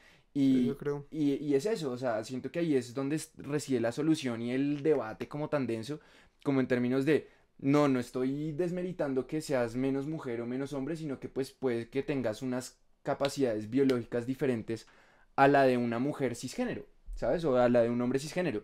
Sí, 0.51 0.63
y, 0.63 0.67
yo 0.67 0.77
creo. 0.77 1.05
y, 1.11 1.33
y 1.35 1.55
es 1.55 1.65
eso, 1.65 1.91
o 1.91 1.97
sea, 1.97 2.23
siento 2.23 2.51
que 2.51 2.59
ahí 2.59 2.75
es 2.75 2.93
donde 2.93 3.15
es- 3.15 3.31
reside 3.37 3.79
la 3.79 3.91
solución 3.91 4.41
y 4.41 4.51
el 4.51 4.83
debate 4.83 5.27
como 5.27 5.49
tan 5.49 5.65
denso, 5.67 5.99
como 6.43 6.59
en 6.59 6.67
términos 6.67 7.05
de, 7.05 7.27
no, 7.57 7.87
no 7.87 7.99
estoy 7.99 8.51
desmeritando 8.51 9.27
que 9.27 9.41
seas 9.41 9.75
menos 9.75 10.07
mujer 10.07 10.41
o 10.41 10.45
menos 10.45 10.73
hombre, 10.73 10.95
sino 10.95 11.19
que 11.19 11.29
pues 11.29 11.51
puede 11.51 11.89
que 11.89 12.03
tengas 12.03 12.41
unas 12.41 12.77
capacidades 13.03 13.69
biológicas 13.69 14.25
diferentes 14.27 14.87
a 15.35 15.47
la 15.47 15.63
de 15.63 15.77
una 15.77 15.99
mujer 15.99 16.35
cisgénero, 16.35 16.85
¿sabes? 17.15 17.43
O 17.45 17.57
a 17.57 17.69
la 17.69 17.81
de 17.83 17.89
un 17.89 18.01
hombre 18.01 18.19
cisgénero. 18.19 18.63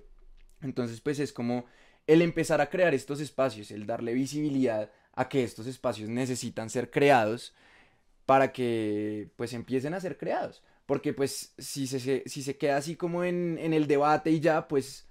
Entonces, 0.61 1.01
pues 1.01 1.19
es 1.19 1.33
como 1.33 1.65
el 2.07 2.21
empezar 2.21 2.61
a 2.61 2.69
crear 2.69 2.93
estos 2.93 3.19
espacios, 3.21 3.71
el 3.71 3.85
darle 3.85 4.13
visibilidad 4.13 4.91
a 5.13 5.29
que 5.29 5.43
estos 5.43 5.67
espacios 5.67 6.09
necesitan 6.09 6.69
ser 6.69 6.89
creados 6.89 7.53
para 8.25 8.51
que 8.53 9.29
pues 9.35 9.53
empiecen 9.53 9.93
a 9.93 9.99
ser 9.99 10.17
creados. 10.17 10.63
Porque 10.85 11.13
pues 11.13 11.53
si 11.57 11.87
se, 11.87 12.23
si 12.27 12.43
se 12.43 12.57
queda 12.57 12.77
así 12.77 12.95
como 12.95 13.23
en, 13.23 13.57
en 13.59 13.73
el 13.73 13.87
debate 13.87 14.31
y 14.31 14.39
ya, 14.39 14.67
pues 14.67 15.07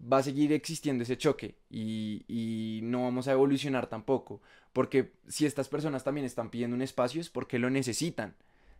va 0.00 0.18
a 0.18 0.22
seguir 0.22 0.52
existiendo 0.52 1.02
ese 1.04 1.18
choque 1.18 1.56
y, 1.68 2.24
y 2.26 2.80
no 2.82 3.04
vamos 3.04 3.28
a 3.28 3.32
evolucionar 3.32 3.88
tampoco. 3.88 4.40
Porque 4.72 5.12
si 5.28 5.46
estas 5.46 5.68
personas 5.68 6.04
también 6.04 6.24
están 6.26 6.50
pidiendo 6.50 6.76
un 6.76 6.82
espacio 6.82 7.20
es 7.20 7.28
porque 7.28 7.58
lo 7.58 7.70
necesitan. 7.70 8.34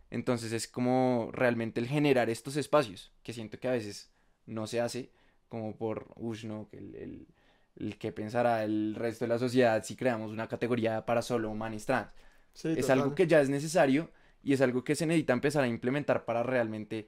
Entonces 0.09 0.51
es 0.51 0.67
como 0.67 1.29
realmente 1.31 1.79
el 1.79 1.87
generar 1.87 2.29
estos 2.29 2.57
espacios, 2.57 3.11
que 3.23 3.33
siento 3.33 3.59
que 3.59 3.69
a 3.69 3.71
veces 3.71 4.09
no 4.45 4.67
se 4.67 4.81
hace, 4.81 5.09
como 5.47 5.75
por, 5.75 6.07
uff, 6.15 6.41
que 6.69 6.77
el, 6.77 7.27
el 7.75 7.97
que 7.97 8.11
pensará 8.11 8.63
el 8.63 8.95
resto 8.95 9.25
de 9.25 9.29
la 9.29 9.39
sociedad 9.39 9.83
si 9.83 9.95
creamos 9.95 10.31
una 10.31 10.47
categoría 10.47 11.05
para 11.05 11.21
solo 11.21 11.49
humanos 11.49 11.85
trans. 11.85 12.11
Sí, 12.53 12.69
es 12.69 12.81
total. 12.81 12.99
algo 12.99 13.15
que 13.15 13.27
ya 13.27 13.41
es 13.41 13.49
necesario 13.49 14.09
y 14.43 14.53
es 14.53 14.61
algo 14.61 14.83
que 14.83 14.95
se 14.95 15.05
necesita 15.05 15.33
empezar 15.33 15.63
a 15.63 15.67
implementar 15.67 16.25
para 16.25 16.43
realmente 16.43 17.07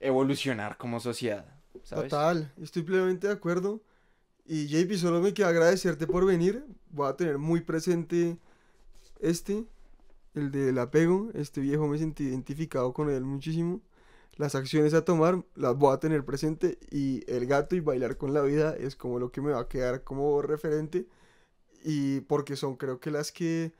evolucionar 0.00 0.76
como 0.76 1.00
sociedad. 1.00 1.46
¿sabes? 1.82 2.10
Total, 2.10 2.52
estoy 2.60 2.82
plenamente 2.82 3.26
de 3.26 3.32
acuerdo. 3.32 3.82
Y 4.46 4.66
JP, 4.66 4.94
solo 4.96 5.20
me 5.20 5.32
queda 5.32 5.48
agradecerte 5.48 6.06
por 6.06 6.26
venir. 6.26 6.64
Voy 6.90 7.08
a 7.08 7.16
tener 7.16 7.38
muy 7.38 7.62
presente 7.62 8.36
este, 9.20 9.64
el 10.34 10.50
del 10.50 10.78
apego. 10.78 11.30
Este 11.34 11.60
viejo 11.60 11.88
me 11.88 11.98
sentí 11.98 12.24
identificado 12.24 12.92
con 12.92 13.10
él 13.10 13.24
muchísimo. 13.24 13.80
Las 14.36 14.54
acciones 14.54 14.94
a 14.94 15.04
tomar 15.04 15.44
las 15.54 15.76
voy 15.76 15.94
a 15.94 16.00
tener 16.00 16.24
presente. 16.24 16.78
Y 16.90 17.22
el 17.30 17.46
gato 17.46 17.76
y 17.76 17.80
bailar 17.80 18.16
con 18.16 18.34
la 18.34 18.42
vida 18.42 18.76
es 18.76 18.96
como 18.96 19.18
lo 19.18 19.30
que 19.32 19.40
me 19.40 19.52
va 19.52 19.60
a 19.60 19.68
quedar 19.68 20.04
como 20.04 20.42
referente. 20.42 21.06
Y 21.84 22.20
porque 22.22 22.56
son 22.56 22.76
creo 22.76 23.00
que 23.00 23.10
las 23.10 23.32
que 23.32 23.72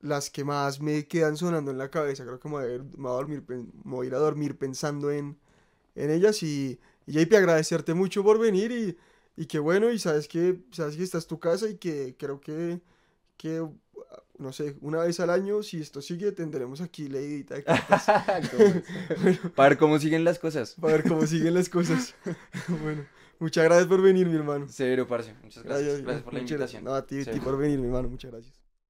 las 0.00 0.30
que 0.30 0.44
más 0.44 0.80
me 0.80 1.06
quedan 1.06 1.36
sonando 1.36 1.70
en 1.70 1.78
la 1.78 1.90
cabeza. 1.90 2.24
Creo 2.24 2.40
que 2.40 2.48
me 2.48 2.54
voy 2.54 2.64
a, 2.64 3.12
dormir, 3.12 3.44
me 3.48 3.66
voy 3.84 4.08
a 4.08 4.18
dormir 4.18 4.56
pensando 4.58 5.10
en, 5.10 5.38
en 5.94 6.10
ellas. 6.10 6.42
Y, 6.42 6.78
y 7.06 7.12
JP, 7.12 7.34
agradecerte 7.34 7.94
mucho 7.94 8.22
por 8.22 8.38
venir 8.38 8.72
y, 8.72 8.96
y 9.36 9.46
que 9.46 9.58
bueno, 9.58 9.90
y 9.90 9.98
sabes 9.98 10.28
que, 10.28 10.60
sabes 10.72 10.96
que 10.96 11.02
esta 11.02 11.18
es 11.18 11.26
tu 11.26 11.38
casa 11.38 11.68
y 11.68 11.76
que 11.76 12.16
creo 12.18 12.40
que, 12.40 12.80
que, 13.36 13.66
no 14.38 14.52
sé, 14.52 14.76
una 14.80 14.98
vez 14.98 15.20
al 15.20 15.30
año, 15.30 15.62
si 15.62 15.80
esto 15.80 16.02
sigue, 16.02 16.32
tendremos 16.32 16.80
aquí 16.80 17.08
de 17.08 17.44
cartas 17.64 18.06
Para 19.54 19.68
ver 19.70 19.78
cómo 19.78 19.98
siguen 19.98 20.24
las 20.24 20.38
cosas. 20.38 20.76
para 20.80 20.94
ver 20.94 21.08
cómo 21.08 21.26
siguen 21.26 21.54
las 21.54 21.68
cosas. 21.68 22.14
bueno, 22.82 23.04
muchas 23.38 23.64
gracias 23.64 23.86
por 23.86 24.02
venir, 24.02 24.26
mi 24.26 24.36
hermano. 24.36 24.68
Severo, 24.68 25.06
parce. 25.06 25.34
Muchas 25.42 25.62
gracias. 25.62 25.84
Gracias, 25.84 26.02
Gracias 26.02 26.22
por 26.24 26.34
la 26.34 26.40
invitación. 26.40 26.84
No, 26.84 26.94
a 26.94 27.06
ti, 27.06 27.20
a 27.20 27.24
ti 27.24 27.40
por 27.40 27.56
venir, 27.58 27.78
mi 27.78 27.86
hermano, 27.86 28.08
muchas 28.08 28.30
gracias. 28.30 28.65